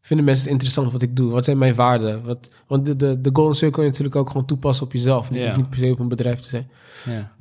[0.09, 1.31] vinden mensen het interessant wat ik doe?
[1.33, 2.25] Wat zijn mijn waarden?
[2.25, 5.29] Wat, want de, de, de golden circle kun je natuurlijk ook gewoon toepassen op jezelf.
[5.29, 6.71] Je hoeft niet per se op een bedrijf te zijn.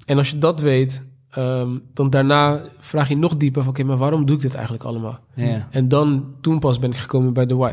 [0.05, 3.71] En als je dat weet, ehm, dan daarna vraag je nog dieper van...
[3.71, 5.19] oké, maar waarom doe ik dit eigenlijk allemaal?
[5.69, 7.71] En dan, toen pas ben ik gekomen bij de why.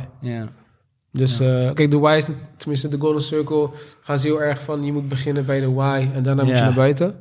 [1.12, 2.26] Dus eh, kijk, de why is,
[2.56, 3.70] tenminste de golden circle,
[4.00, 6.62] gaan ze heel erg van je moet beginnen bij de why en daarna moet je
[6.62, 7.14] naar buiten.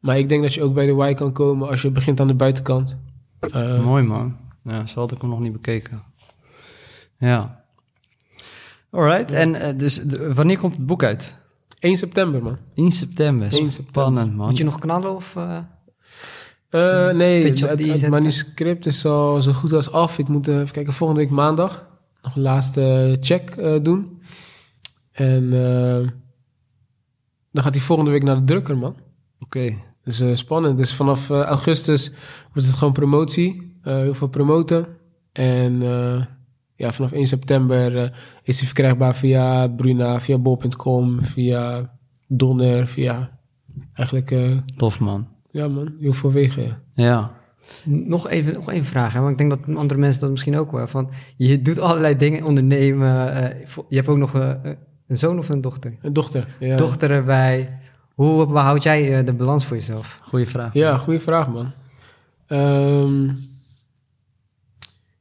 [0.00, 2.26] Maar ik denk dat je ook bij de why kan komen als je begint aan
[2.28, 2.96] de buitenkant.
[3.52, 4.36] Eh, mooi man.
[4.64, 6.02] Ja, zo had ik hem nog niet bekeken.
[7.26, 7.64] Ja.
[8.90, 11.34] Alright, en eh, dus de- wanneer komt het boek uit?
[11.78, 12.58] 1 september, man.
[12.74, 13.46] 1 september.
[13.52, 13.90] 1 september.
[14.02, 14.46] Spannend man.
[14.48, 15.36] Moet je nog knallen of...
[15.36, 15.58] eh,
[16.68, 20.18] Eh, nee, het, manuscript is al zo goed als af.
[20.18, 21.86] Ik moet even kijken, volgende week maandag
[22.22, 24.22] nog een laatste check eh, doen.
[25.12, 26.08] En eh,
[27.52, 28.96] dan gaat hij volgende week naar de drukker, man.
[29.40, 29.74] Oké.
[30.04, 30.78] Dus eh, spannend.
[30.78, 32.12] Dus vanaf augustus
[32.52, 33.80] wordt het gewoon promotie.
[33.82, 34.86] Eh, heel veel promoten.
[35.32, 36.24] En eh,
[36.82, 38.10] ja, vanaf 1 september eh,
[38.42, 41.92] is hij verkrijgbaar via Bruna, via bol.com, via
[42.28, 43.38] Donner, via
[43.92, 45.28] eigenlijk, eh, Tof man.
[45.50, 46.82] ja man, heel veel wegen.
[46.94, 47.40] ja.
[47.84, 50.72] Nog even, nog even vragen, hè, want ik denk dat andere mensen dat misschien ook
[50.72, 50.86] wel.
[50.86, 53.34] Van, je doet allerlei dingen, ondernemen.
[53.34, 54.76] eh, je hebt ook nog een
[55.06, 55.94] zoon of een dochter?
[56.02, 56.56] Een dochter.
[56.60, 56.76] Ja.
[56.76, 57.78] Dochter erbij.
[58.14, 60.18] Hoe behoud jij de balans voor jezelf?
[60.22, 60.72] Goeie vraag.
[60.74, 61.72] Ja, goede vraag, man.
[62.46, 63.24] Ehm,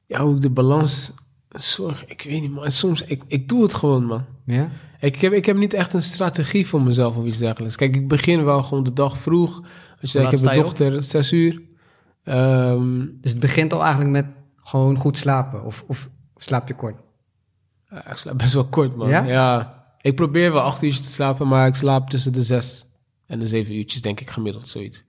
[0.06, 1.14] ja, hoe ik de balans
[1.52, 2.72] zorg, ik weet niet, man.
[2.72, 4.26] Soms, ik, ik doe het gewoon, man.
[4.46, 4.70] Ja?
[5.00, 7.76] Ik heb, ik heb niet echt een strategie voor mezelf of iets dergelijks.
[7.76, 9.62] Kijk, ik begin wel gewoon de dag vroeg.
[10.02, 11.62] Als je ik heb een dochter, zes uur.
[12.24, 14.26] Ehm, Dus het begint al eigenlijk met
[14.56, 15.66] gewoon goed slapen.
[15.66, 16.96] Of, of slaap je kort?
[17.90, 19.10] ik slaap best wel kort, man.
[19.10, 19.24] Ja?
[19.24, 19.84] Ja?
[20.02, 22.86] Ik probeer wel acht uurtjes te slapen, maar ik slaap tussen de zes
[23.26, 25.04] en de zeven uurtjes, denk ik, gemiddeld, zoiets.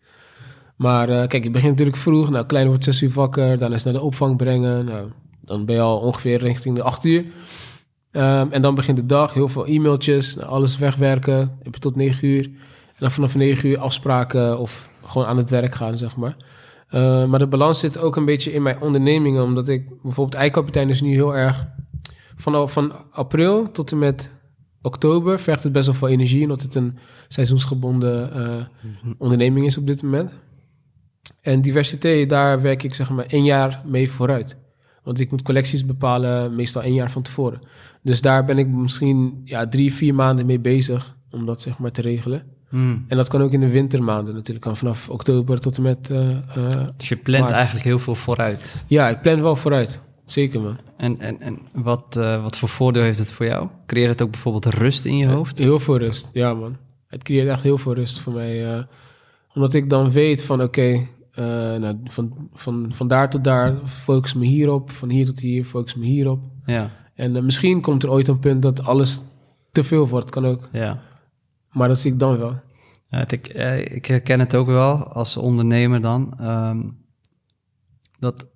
[0.77, 2.31] Maar eh, kijk, ik begin natuurlijk vroeg.
[2.31, 4.85] Nou, kleine wordt zes uur wakker, dan is naar de opvang brengen.
[4.85, 5.13] Nou,
[5.45, 7.25] dan ben je al ongeveer richting de acht uur.
[8.11, 11.59] Ehm, en dan begint de dag, heel veel e-mailtjes, alles wegwerken.
[11.63, 12.45] Heb je tot negen uur.
[12.45, 16.37] En dan vanaf negen uur afspraken of gewoon aan het werk gaan, zeg maar.
[16.89, 20.89] Eh, maar de balans zit ook een beetje in mijn ondernemingen, omdat ik bijvoorbeeld eikapitein
[20.89, 21.67] is nu heel erg
[22.37, 24.31] vanaf van april tot en met
[24.83, 28.65] oktober vergt het best wel veel energie, omdat het een seizoensgebonden eh,
[29.19, 30.33] onderneming is op dit moment.
[31.41, 34.57] En diversiteit, daar werk ik zeg maar één jaar mee vooruit.
[35.03, 37.61] Want ik moet collecties bepalen, meestal één jaar van tevoren.
[38.03, 41.91] Dus daar ben ik misschien ja, drie, vier maanden mee bezig om dat zeg maar
[41.91, 42.43] te regelen.
[42.69, 43.05] Hmm.
[43.09, 46.11] En dat kan ook in de wintermaanden natuurlijk, kan vanaf oktober tot en met...
[46.11, 47.55] eh, eh, Dus je plant Maart.
[47.55, 48.85] eigenlijk heel veel vooruit.
[48.87, 50.01] ja, ik plan wel vooruit.
[50.25, 50.79] Zeker man.
[50.97, 53.69] En, en, en wat, eh, wat voor voordeel heeft het voor jou?
[53.87, 55.59] Creëert het ook bijvoorbeeld rust in je hoofd?
[55.59, 56.77] Heel veel rust, ja man.
[57.07, 58.87] Het creëert echt heel veel rust voor mij.
[59.55, 61.45] omdat ik dan weet van oké, eh,
[61.77, 64.91] nou, van, van, van daar tot daar focus me hierop.
[64.91, 66.41] Van hier tot hier focus me hierop.
[66.65, 69.21] Ja, En eh, misschien komt er ooit een punt dat alles
[69.73, 70.31] te veel wordt.
[70.31, 70.69] Kan ook.
[70.73, 71.01] ja.
[71.71, 72.61] Maar dat zie ik dan wel.
[73.07, 76.35] Ja, het- ik, eh, ik herken het ook wel als ondernemer dan.
[76.39, 76.81] ehm,
[78.19, 78.47] dat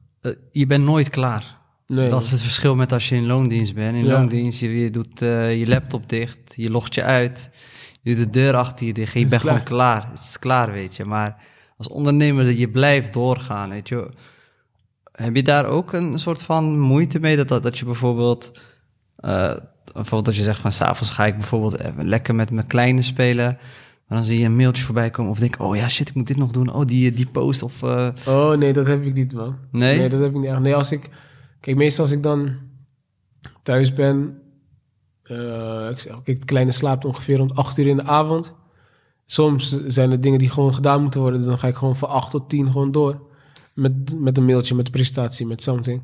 [0.52, 1.58] je bent nooit klaar.
[1.86, 3.96] Nee, dat is het verschil met als je in loondienst bent.
[3.96, 4.12] In Ja.
[4.18, 7.50] loondienst, je, je doet je laptop dicht, je logt je uit,
[8.02, 10.10] je doet de deur achter je dicht je bent gewoon klaar.
[10.10, 11.04] Het is klaar, weet je.
[11.04, 11.44] Maar
[11.76, 14.08] als ondernemer, je blijft doorgaan, weet je.
[15.12, 17.36] Heb je daar ook een soort van moeite mee?
[17.36, 18.52] Dat, dat, dat je bijvoorbeeld,
[19.16, 19.56] eh,
[19.92, 23.58] bijvoorbeeld als je zegt van s'avonds ga ik bijvoorbeeld even lekker met mijn kleine spelen.
[24.06, 26.26] Maar dan zie je een mailtje voorbij komen of denk, oh ja, shit, ik moet
[26.26, 26.72] dit nog doen.
[26.72, 27.82] Oh, die, die post of...
[27.82, 29.56] eh, Oh nee, dat heb ik niet man.
[29.70, 29.98] nee?
[29.98, 30.60] Nee, dat heb ik niet echt.
[30.60, 31.10] Nee, als ik...
[31.60, 32.56] Kijk, meestal als ik dan
[33.62, 34.38] thuis ben...
[35.22, 38.54] eh, ik zeg, kijk, de kleine slaapt ongeveer rond 8 uur in de avond.
[39.26, 41.44] Soms zijn er dingen die gewoon gedaan moeten worden.
[41.44, 43.20] Dan ga ik gewoon van 8 tot 10 gewoon door.
[43.74, 46.02] Met, met een mailtje, met de presentatie, met something.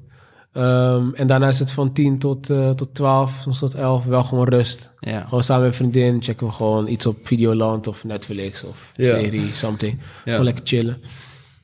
[0.53, 4.25] Ehm, en daarna is het van 10 tot, eh, tot 12, soms tot 11, wel
[4.25, 4.95] gewoon rust.
[5.01, 5.21] Ja.
[5.25, 9.19] Gewoon samen met een vriendin checken we gewoon iets op Videoland of Netflix of Ja.
[9.19, 9.99] serie, something.
[10.25, 10.97] Gewoon lekker chillen.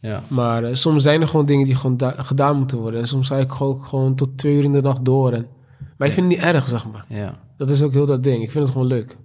[0.00, 0.22] ja.
[0.28, 3.00] Maar eh, soms zijn er gewoon dingen die gewoon da- gedaan moeten worden.
[3.00, 5.32] En soms ga ik ook gewoon tot twee uur in de nacht door.
[5.32, 5.46] En,
[5.96, 7.04] maar ik vind het niet erg, zeg maar.
[7.08, 7.38] ja.
[7.56, 8.42] Dat is ook heel dat ding.
[8.42, 9.16] Ik vind het gewoon leuk.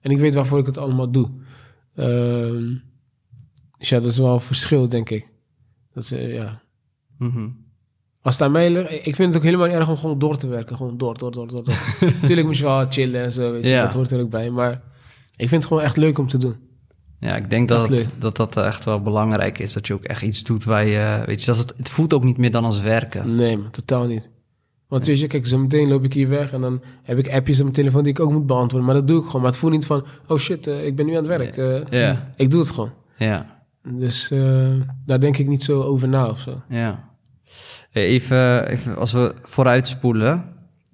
[0.00, 1.28] En ik weet waarvoor ik het allemaal doe.
[1.94, 2.74] Ehm,
[3.78, 5.28] dus ja, dat is wel een verschil, denk ik.
[5.92, 6.62] Dat eh, ja.
[7.18, 7.48] Mhm.
[8.22, 10.36] Als het aan mij ligt, ik vind het ook helemaal niet erg om gewoon door
[10.36, 10.76] te werken.
[10.76, 11.64] Gewoon door, door, door, door.
[11.64, 11.74] door.
[12.26, 13.68] Tuurlijk moet je wel chillen en zo, weet je.
[13.68, 13.82] Ja.
[13.82, 14.50] Dat hoort er ook bij.
[14.50, 14.82] Maar
[15.36, 16.56] ik vind het gewoon echt leuk om te doen.
[17.20, 19.72] Ja, ik denk dat, dat dat echt wel belangrijk is.
[19.72, 21.22] Dat je ook echt iets doet waar je...
[21.26, 23.36] Weet je, dat het, het voelt ook niet meer dan als werken.
[23.36, 24.28] Nee, man, totaal niet.
[24.94, 27.56] Want weet je, kijk, zo meteen loop ik hier weg en dan heb ik appjes
[27.56, 28.88] op mijn telefoon die ik ook moet beantwoorden.
[28.88, 29.40] Maar dat doe ik gewoon.
[29.40, 31.56] Maar het voelt niet van, oh shit, eh, ik ben nu aan het werk.
[31.90, 32.32] Ja.
[32.36, 32.92] Ik doe het gewoon.
[33.16, 34.68] Ja, Dus eh,
[35.06, 36.56] daar denk ik niet zo over na of zo.
[36.68, 37.08] ja.
[37.92, 40.44] Even, even als we vooruitspoelen.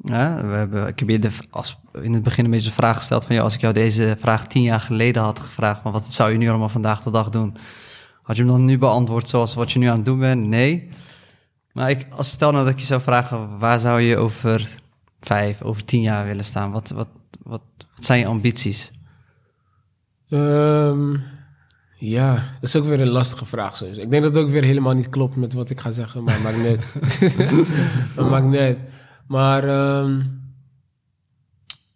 [0.02, 2.96] Hè, we hebben, ik heb je de, als, in het begin een beetje de vraag
[2.96, 3.34] gesteld van...
[3.34, 5.82] Joh, als ik jou deze vraag tien jaar geleden had gevraagd...
[5.82, 7.56] van wat zou je nu allemaal vandaag de dag doen?
[8.22, 10.46] Had je hem dan nu beantwoord zoals wat je nu aan het doen bent?
[10.46, 10.88] Nee.
[11.72, 13.58] Maar ik, als stel nou dat ik je zou vragen...
[13.58, 14.68] waar zou je over
[15.20, 16.70] vijf, over tien jaar willen staan?
[16.70, 17.08] Wat, wat,
[17.42, 17.62] wat,
[17.94, 18.92] wat zijn je ambities?
[20.28, 21.16] Ehm,
[21.96, 23.76] ja, dat is ook weer een lastige vraag.
[23.76, 24.00] Sowieso.
[24.00, 26.40] Ik denk dat het ook weer helemaal niet klopt met wat ik ga zeggen, maar
[26.42, 26.84] maakt niet uit.
[28.30, 28.78] maakt niet.
[29.26, 30.22] Maar ehm,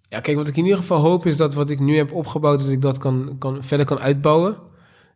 [0.09, 2.61] ja, kijk, wat ik in ieder geval hoop is dat wat ik nu heb opgebouwd,
[2.61, 4.57] dat ik dat kan, kan, verder kan uitbouwen.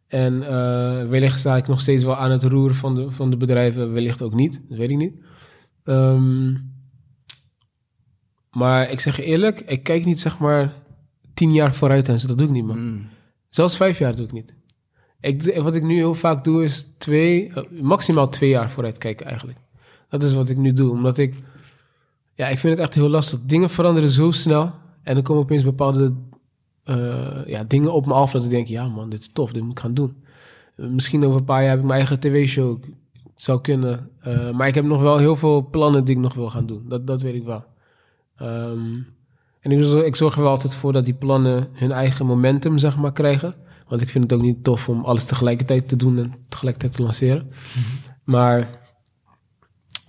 [0.08, 3.36] En eh, wellicht sta ik nog steeds wel aan het roer van de, van de
[3.36, 5.20] bedrijven, wellicht ook niet, dat weet ik niet.
[5.84, 6.54] Ehm,
[8.50, 10.72] maar ik zeg je eerlijk, ik kijk niet zeg maar
[11.34, 12.80] tien jaar vooruit en zo, dat doe ik niet man.
[12.80, 13.06] Mm.
[13.48, 14.54] Zelfs vijf jaar doe ik niet.
[15.20, 19.26] Ik, wat ik nu heel vaak doe is twee, eh, maximaal twee jaar vooruit kijken
[19.26, 19.58] eigenlijk.
[20.08, 21.34] Dat is wat ik nu doe, omdat ik,
[22.34, 23.40] ja, ik vind het echt heel lastig.
[23.40, 26.14] Dingen veranderen zo snel en dan komen opeens bepaalde
[26.88, 29.62] eh, ja, dingen op me af dat ik denk, ja man, dit is tof, dit
[29.62, 30.16] moet ik gaan doen.
[30.74, 32.82] Misschien over een paar jaar heb ik mijn eigen tv-show,
[33.36, 34.10] zou kunnen.
[34.20, 36.84] Eh, maar ik heb nog wel heel veel plannen die ik nog wil gaan doen.
[36.88, 37.64] Dat, dat weet ik wel.
[38.36, 38.78] Ehm,
[39.60, 42.78] en ik, zorg- ik zorg er wel altijd voor dat die plannen hun eigen momentum,
[42.78, 43.54] zeg maar, krijgen.
[43.88, 47.02] Want ik vind het ook niet tof om alles tegelijkertijd te doen en tegelijkertijd te
[47.02, 47.50] lanceren.
[48.24, 48.68] Maar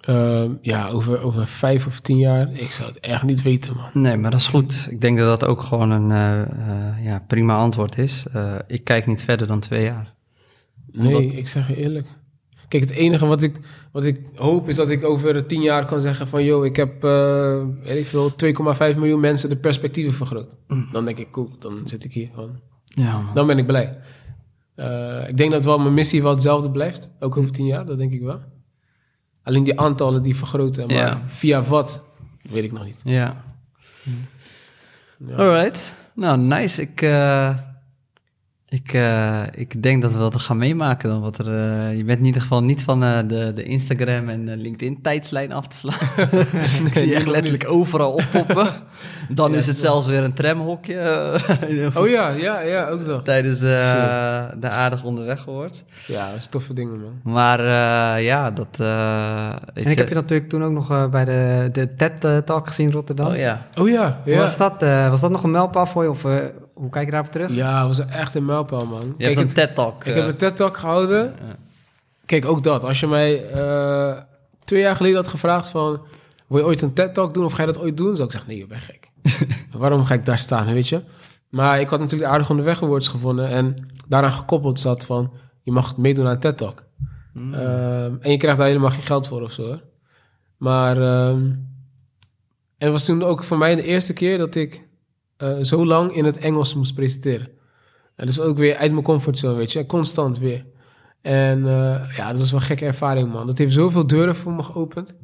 [0.02, 3.90] ehm, ja, over, over vijf of tien jaar, ik zou het echt niet weten, man.
[4.04, 4.88] Nee, maar dat is goed.
[4.90, 8.26] Ik denk dat dat ook gewoon een eh, eh, ja, prima antwoord is.
[8.34, 10.14] Eh, ik kijk niet verder dan twee jaar.
[10.92, 12.08] Nee, ik zeg je eerlijk.
[12.68, 13.56] Kijk, het enige wat ik,
[13.92, 16.44] wat ik hoop is dat ik over tien jaar kan zeggen van...
[16.44, 18.32] ...joh, ik heb, eh weet ik veel,
[18.92, 20.56] 2,5 miljoen mensen de perspectieven vergroot.
[20.92, 22.60] Dan denk ik, cool, dan zit ik hier gewoon.
[22.84, 23.34] Ja, man.
[23.34, 23.94] Dan ben ik blij.
[25.28, 27.10] Ik denk dat wel mijn missie wel hetzelfde blijft.
[27.20, 28.40] Ook over tien jaar, dat denk ik wel.
[29.50, 30.88] Alleen die aantallen die vergroten.
[30.88, 31.22] Maar Ja.
[31.26, 32.04] via wat,
[32.42, 33.02] weet ik nog niet.
[33.04, 33.36] ja.
[35.28, 35.36] Ja.
[35.36, 35.94] Alright.
[36.14, 36.82] Nou, nice.
[36.82, 37.58] Ik, eh,
[38.70, 41.22] ik, eh, ik denk dat we dat gaan meemaken dan.
[41.22, 44.56] Wat er, eh, je bent in ieder geval niet van eh, de, de Instagram en
[44.62, 46.28] LinkedIn tijdslijn af te slaan.
[46.88, 48.68] ik zie je echt letterlijk overal oppoppen.
[49.30, 49.86] Dan Ja, is het zo.
[49.86, 50.96] zelfs weer een tramhokje.
[51.96, 53.24] Oh ja, ja, ja, ook nog.
[53.24, 53.78] Tijdens de,
[54.60, 55.86] de aardig onderweg gehoord.
[56.08, 57.34] Ja, dat is toffe dingen, man.
[57.34, 58.80] Maar eh, ja, dat...
[58.80, 62.92] eh, En ik heb je natuurlijk toen ook nog bij de, de TED-talk gezien in
[62.94, 63.28] Rotterdam.
[63.28, 63.66] Oh ja.
[63.80, 64.38] Oh ja, ja.
[64.38, 66.10] Was, dat, eh, was dat nog een mijlpaal voor je?
[66.10, 66.36] Of eh,
[66.80, 67.52] hoe kijk je daarop terug?
[67.52, 69.14] Ja, was echt een mijlpaal, man.
[69.18, 70.06] Je hebt een het- TED-talk.
[70.06, 71.36] Ik heb een TED-talk gehouden.
[72.26, 72.84] Kijk, ook dat.
[72.84, 74.22] Als je mij eh,
[74.64, 76.06] twee jaar geleden had gevraagd van...
[76.48, 78.16] Wil je ooit een TED-talk doen of ga je dat ooit doen?
[78.16, 79.10] Zou ik zeggen, nee, je bent gek.
[79.78, 81.02] Waarom ga ik daar staan, weet je?
[81.50, 83.48] Maar ik had natuurlijk aardig onderweg awards gevonden.
[83.48, 85.34] En daaraan gekoppeld zat van...
[85.64, 86.84] Je mag meedoen aan een TED-talk.
[87.34, 87.54] Mm.
[87.54, 89.64] Ehm, en je krijgt daar helemaal geen geld voor of zo.
[89.66, 89.82] Hoor.
[90.58, 90.98] Maar...
[90.98, 91.42] ehm,
[92.78, 94.88] en het was toen ook voor mij de eerste keer dat ik...
[95.40, 97.50] eh, zo lang in het Engels moest presenteren.
[98.16, 99.86] En dus ook weer uit mijn comfortzone, weet je.
[99.86, 100.66] Constant weer.
[101.22, 103.48] En eh, ja, dat was wel een gekke ervaring, man.
[103.48, 105.16] Dat heeft zoveel deuren voor me geopend.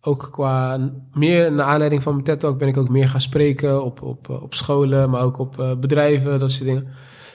[0.00, 4.02] Ook qua, meer naar aanleiding van mijn TED-talk ben ik ook meer gaan spreken op,
[4.02, 6.82] op, eh, op scholen, maar ook op bedrijven, dat soort dingen.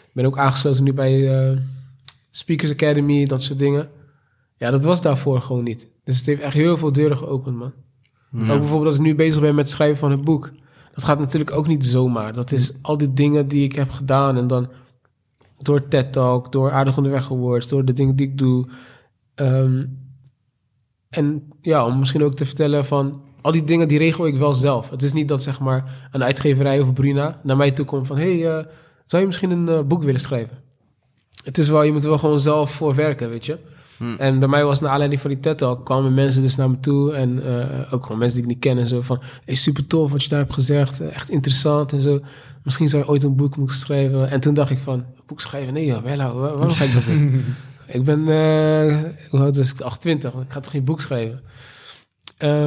[0.07, 1.57] Ik ben ook aangesloten nu bij
[2.29, 3.89] Speakers Academy, dat soort dingen.
[4.57, 5.87] Ja, dat was daarvoor gewoon niet.
[6.03, 7.73] Dus het heeft echt heel veel deuren geopend, man.
[8.33, 10.51] Ook bijvoorbeeld als ik nu bezig ben met het schrijven van het boek.
[10.93, 12.33] Dat gaat natuurlijk ook niet zomaar.
[12.33, 14.69] Dat is al die dingen die ik heb gedaan en dan
[15.57, 18.67] door TED Talk, door Aardig Onderweg Awards, door de dingen die ik doe.
[19.35, 19.85] Ehm,
[21.09, 24.53] en ja, om misschien ook te vertellen van al die dingen die regel ik wel
[24.53, 24.89] zelf.
[24.89, 28.17] Het is niet dat zeg maar een uitgeverij of Bruna naar mij toe komt van
[28.17, 28.65] hey, eh,
[29.05, 30.57] zou je misschien een eh, boek willen schrijven?
[31.43, 33.59] Het is wel, je moet er wel gewoon zelf voor werken, weet je.
[33.99, 34.15] Hm.
[34.17, 36.79] En bij mij was naar aanleiding van die TED Talk kwamen mensen dus naar me
[36.79, 39.87] toe en eh, ook gewoon mensen die ik niet ken en zo van hey, super
[39.87, 42.19] tof wat je daar hebt gezegd, eh, echt interessant en zo.
[42.63, 44.29] Misschien zou je ooit een boek moeten schrijven.
[44.29, 45.73] En toen dacht ik van, boek schrijven?
[45.73, 47.45] Nee joh, wel, waar- waarom ga ik dat doen?
[47.97, 49.81] ik ben, eh hoe oud was ik?
[49.81, 51.41] 28, ik ga toch geen boek schrijven?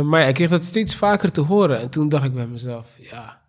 [0.09, 1.81] Maar ja, ik kreeg dat steeds vaker te horen.
[1.81, 3.41] En toen dacht ik bij mezelf, ja...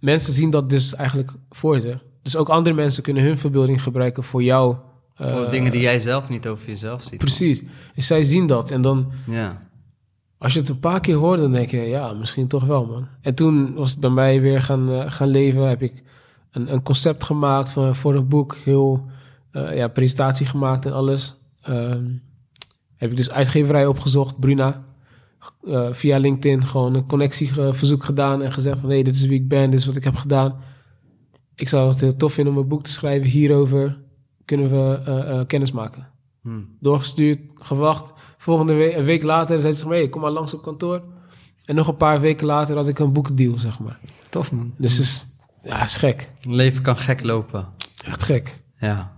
[0.00, 2.02] Mensen zien dat dus eigenlijk voor zich.
[2.22, 4.76] Dus ook andere mensen kunnen hun verbeelding gebruiken voor jou.
[5.16, 7.18] Eh, Voor dingen die jij zelf niet over jezelf ziet.
[7.18, 7.62] Precies.
[7.94, 8.70] Dus zij zien dat.
[8.70, 9.62] En dan, Ja.
[10.38, 13.08] als je het een paar keer hoort, dan denk je, ja, misschien toch wel, man.
[13.20, 15.68] En toen was het bij mij weer gaan, eh, gaan leven.
[15.68, 16.02] Heb ik
[16.50, 18.56] een, een concept gemaakt van, voor een boek.
[18.64, 19.06] Heel,
[19.50, 21.36] eh, ja, presentatie gemaakt en alles.
[21.62, 22.04] Ehm,
[22.96, 24.84] heb ik dus uitgeverij opgezocht, Bruna.
[25.90, 28.90] Via LinkedIn gewoon een connectieverzoek gedaan en gezegd van...
[28.90, 30.54] hé, dit is wie ik ben, dit is wat ik heb gedaan.
[31.54, 33.98] Ik zou het heel tof vinden om een boek te schrijven hierover.
[34.46, 36.08] Kunnen we eh, kennis maken
[36.42, 36.60] Hm.
[36.80, 38.12] doorgestuurd, gewacht.
[38.38, 41.02] Volgende week, een week later zei ze: hey, kom maar langs op kantoor.
[41.64, 43.98] En nog een paar weken later had ik een boekdeal, zeg maar.
[44.30, 44.74] Tof man.
[44.78, 45.26] Dus is,
[45.62, 46.28] ja, is gek.
[46.42, 47.66] Leven kan gek lopen.
[48.04, 48.60] Echt gek.
[48.78, 49.12] Ja.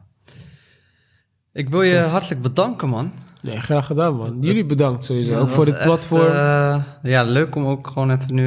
[1.53, 3.13] Ik wil je hartelijk bedanken, man.
[3.43, 4.37] Nee, graag gedaan, man.
[4.41, 5.33] Jullie bedankt sowieso.
[5.33, 6.27] Ja, ook voor dit platform.
[6.33, 8.47] eh, ja, leuk om ook gewoon even nu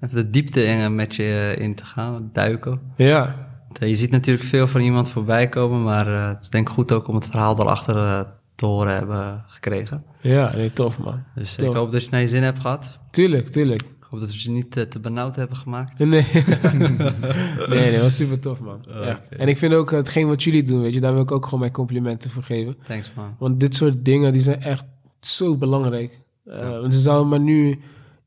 [0.00, 2.80] even de diepte in, met je in te gaan, duiken.
[2.96, 3.48] ja.
[3.78, 6.74] Eh, Je ziet natuurlijk veel van iemand voorbij komen, maar eh, het is denk ik
[6.74, 8.20] goed ook om het verhaal daarachter eh,
[8.54, 10.04] te horen hebben gekregen.
[10.20, 11.24] ja, nee, tof, man.
[11.34, 11.68] Dus Tof.
[11.68, 12.98] ik hoop dat je naar je zin hebt gehad.
[13.10, 13.80] Tuurlijk, tuurlijk.
[13.82, 15.98] Ik hoop dat we je niet te benauwd hebben gemaakt.
[15.98, 16.08] Nee.
[16.68, 18.84] nee, nee, dat was super tof, man.
[19.04, 19.28] Echt.
[19.28, 21.60] En ik vind ook hetgeen wat jullie doen, weet je, daar wil ik ook gewoon
[21.60, 22.76] mijn complimenten voor geven.
[22.86, 23.34] Thanks man.
[23.38, 24.84] Want dit soort dingen, die zijn echt
[25.20, 26.20] zo belangrijk.
[26.46, 27.78] Eh, want er zou maar nu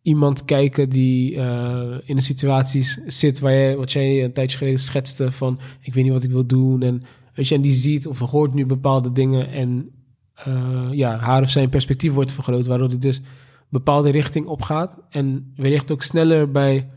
[0.03, 4.57] iemand kijken die eh, in een situatie s- zit waar jij, wat jij een tijdje
[4.57, 6.81] geleden schetste van, ik weet niet wat ik wil doen.
[6.81, 7.01] En,
[7.33, 9.89] weet je, en die ziet of hoort nu bepaalde dingen en
[10.33, 13.21] eh, ja, haar of zijn perspectief wordt vergroot, waardoor hij dus
[13.69, 16.89] bepaalde richting opgaat en wellicht ook sneller bij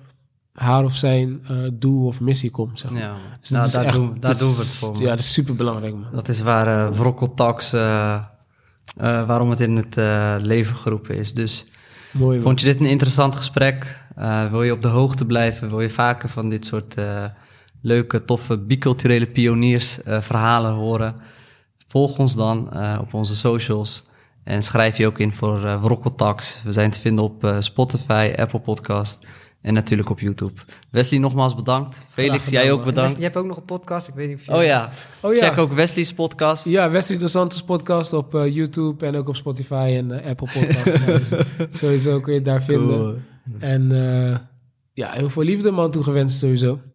[0.52, 2.78] haar of zijn eh, doel of missie komt.
[2.78, 3.00] Zeg maar.
[3.00, 3.16] Ja.
[3.40, 4.92] Dus nou, dat is daar, echt- doen, daar dat doen we het voor.
[4.92, 5.00] man.
[5.02, 6.06] Ja, dat is super belangrijk, man.
[6.12, 8.22] Dat is waar Vrokkel Talks, eh, eh,
[9.26, 9.96] waarom het in het
[10.42, 11.34] leven geroepen is.
[11.34, 11.70] Dus
[12.18, 13.98] Mooi, vond je dit een interessant gesprek?
[14.16, 15.68] Eh, wil je op de hoogte blijven?
[15.68, 17.24] Wil je vaker van dit soort eh,
[17.82, 21.14] leuke, toffe, biculturele pioniers eh, verhalen horen?
[21.88, 24.04] Volg ons dan op onze socials.
[24.44, 26.60] En schrijf je ook in voor uh, Talks.
[26.64, 29.26] We zijn te vinden op Spotify, Apple Podcast
[29.66, 30.52] en natuurlijk op YouTube.
[30.90, 32.00] Wesley, nogmaals bedankt.
[32.10, 33.16] Felix, jij ook bedankt.
[33.16, 34.52] Je hebt ook nog een podcast, ik weet niet of je...
[34.52, 34.90] Oh ja,
[35.20, 35.40] Oh ja.
[35.48, 36.68] check ook Wesley's podcast.
[36.68, 40.48] Ja, Wesley Dos Santos podcast op eh, YouTube en ook op Spotify en eh, Apple
[40.52, 40.92] Podcasts.
[41.06, 41.34] Nou, dus
[41.72, 42.96] sowieso kun je het daar vinden.
[42.96, 43.14] Cool.
[43.58, 44.38] En eh,
[44.92, 46.80] ja, heel veel liefde man toegewenst sowieso.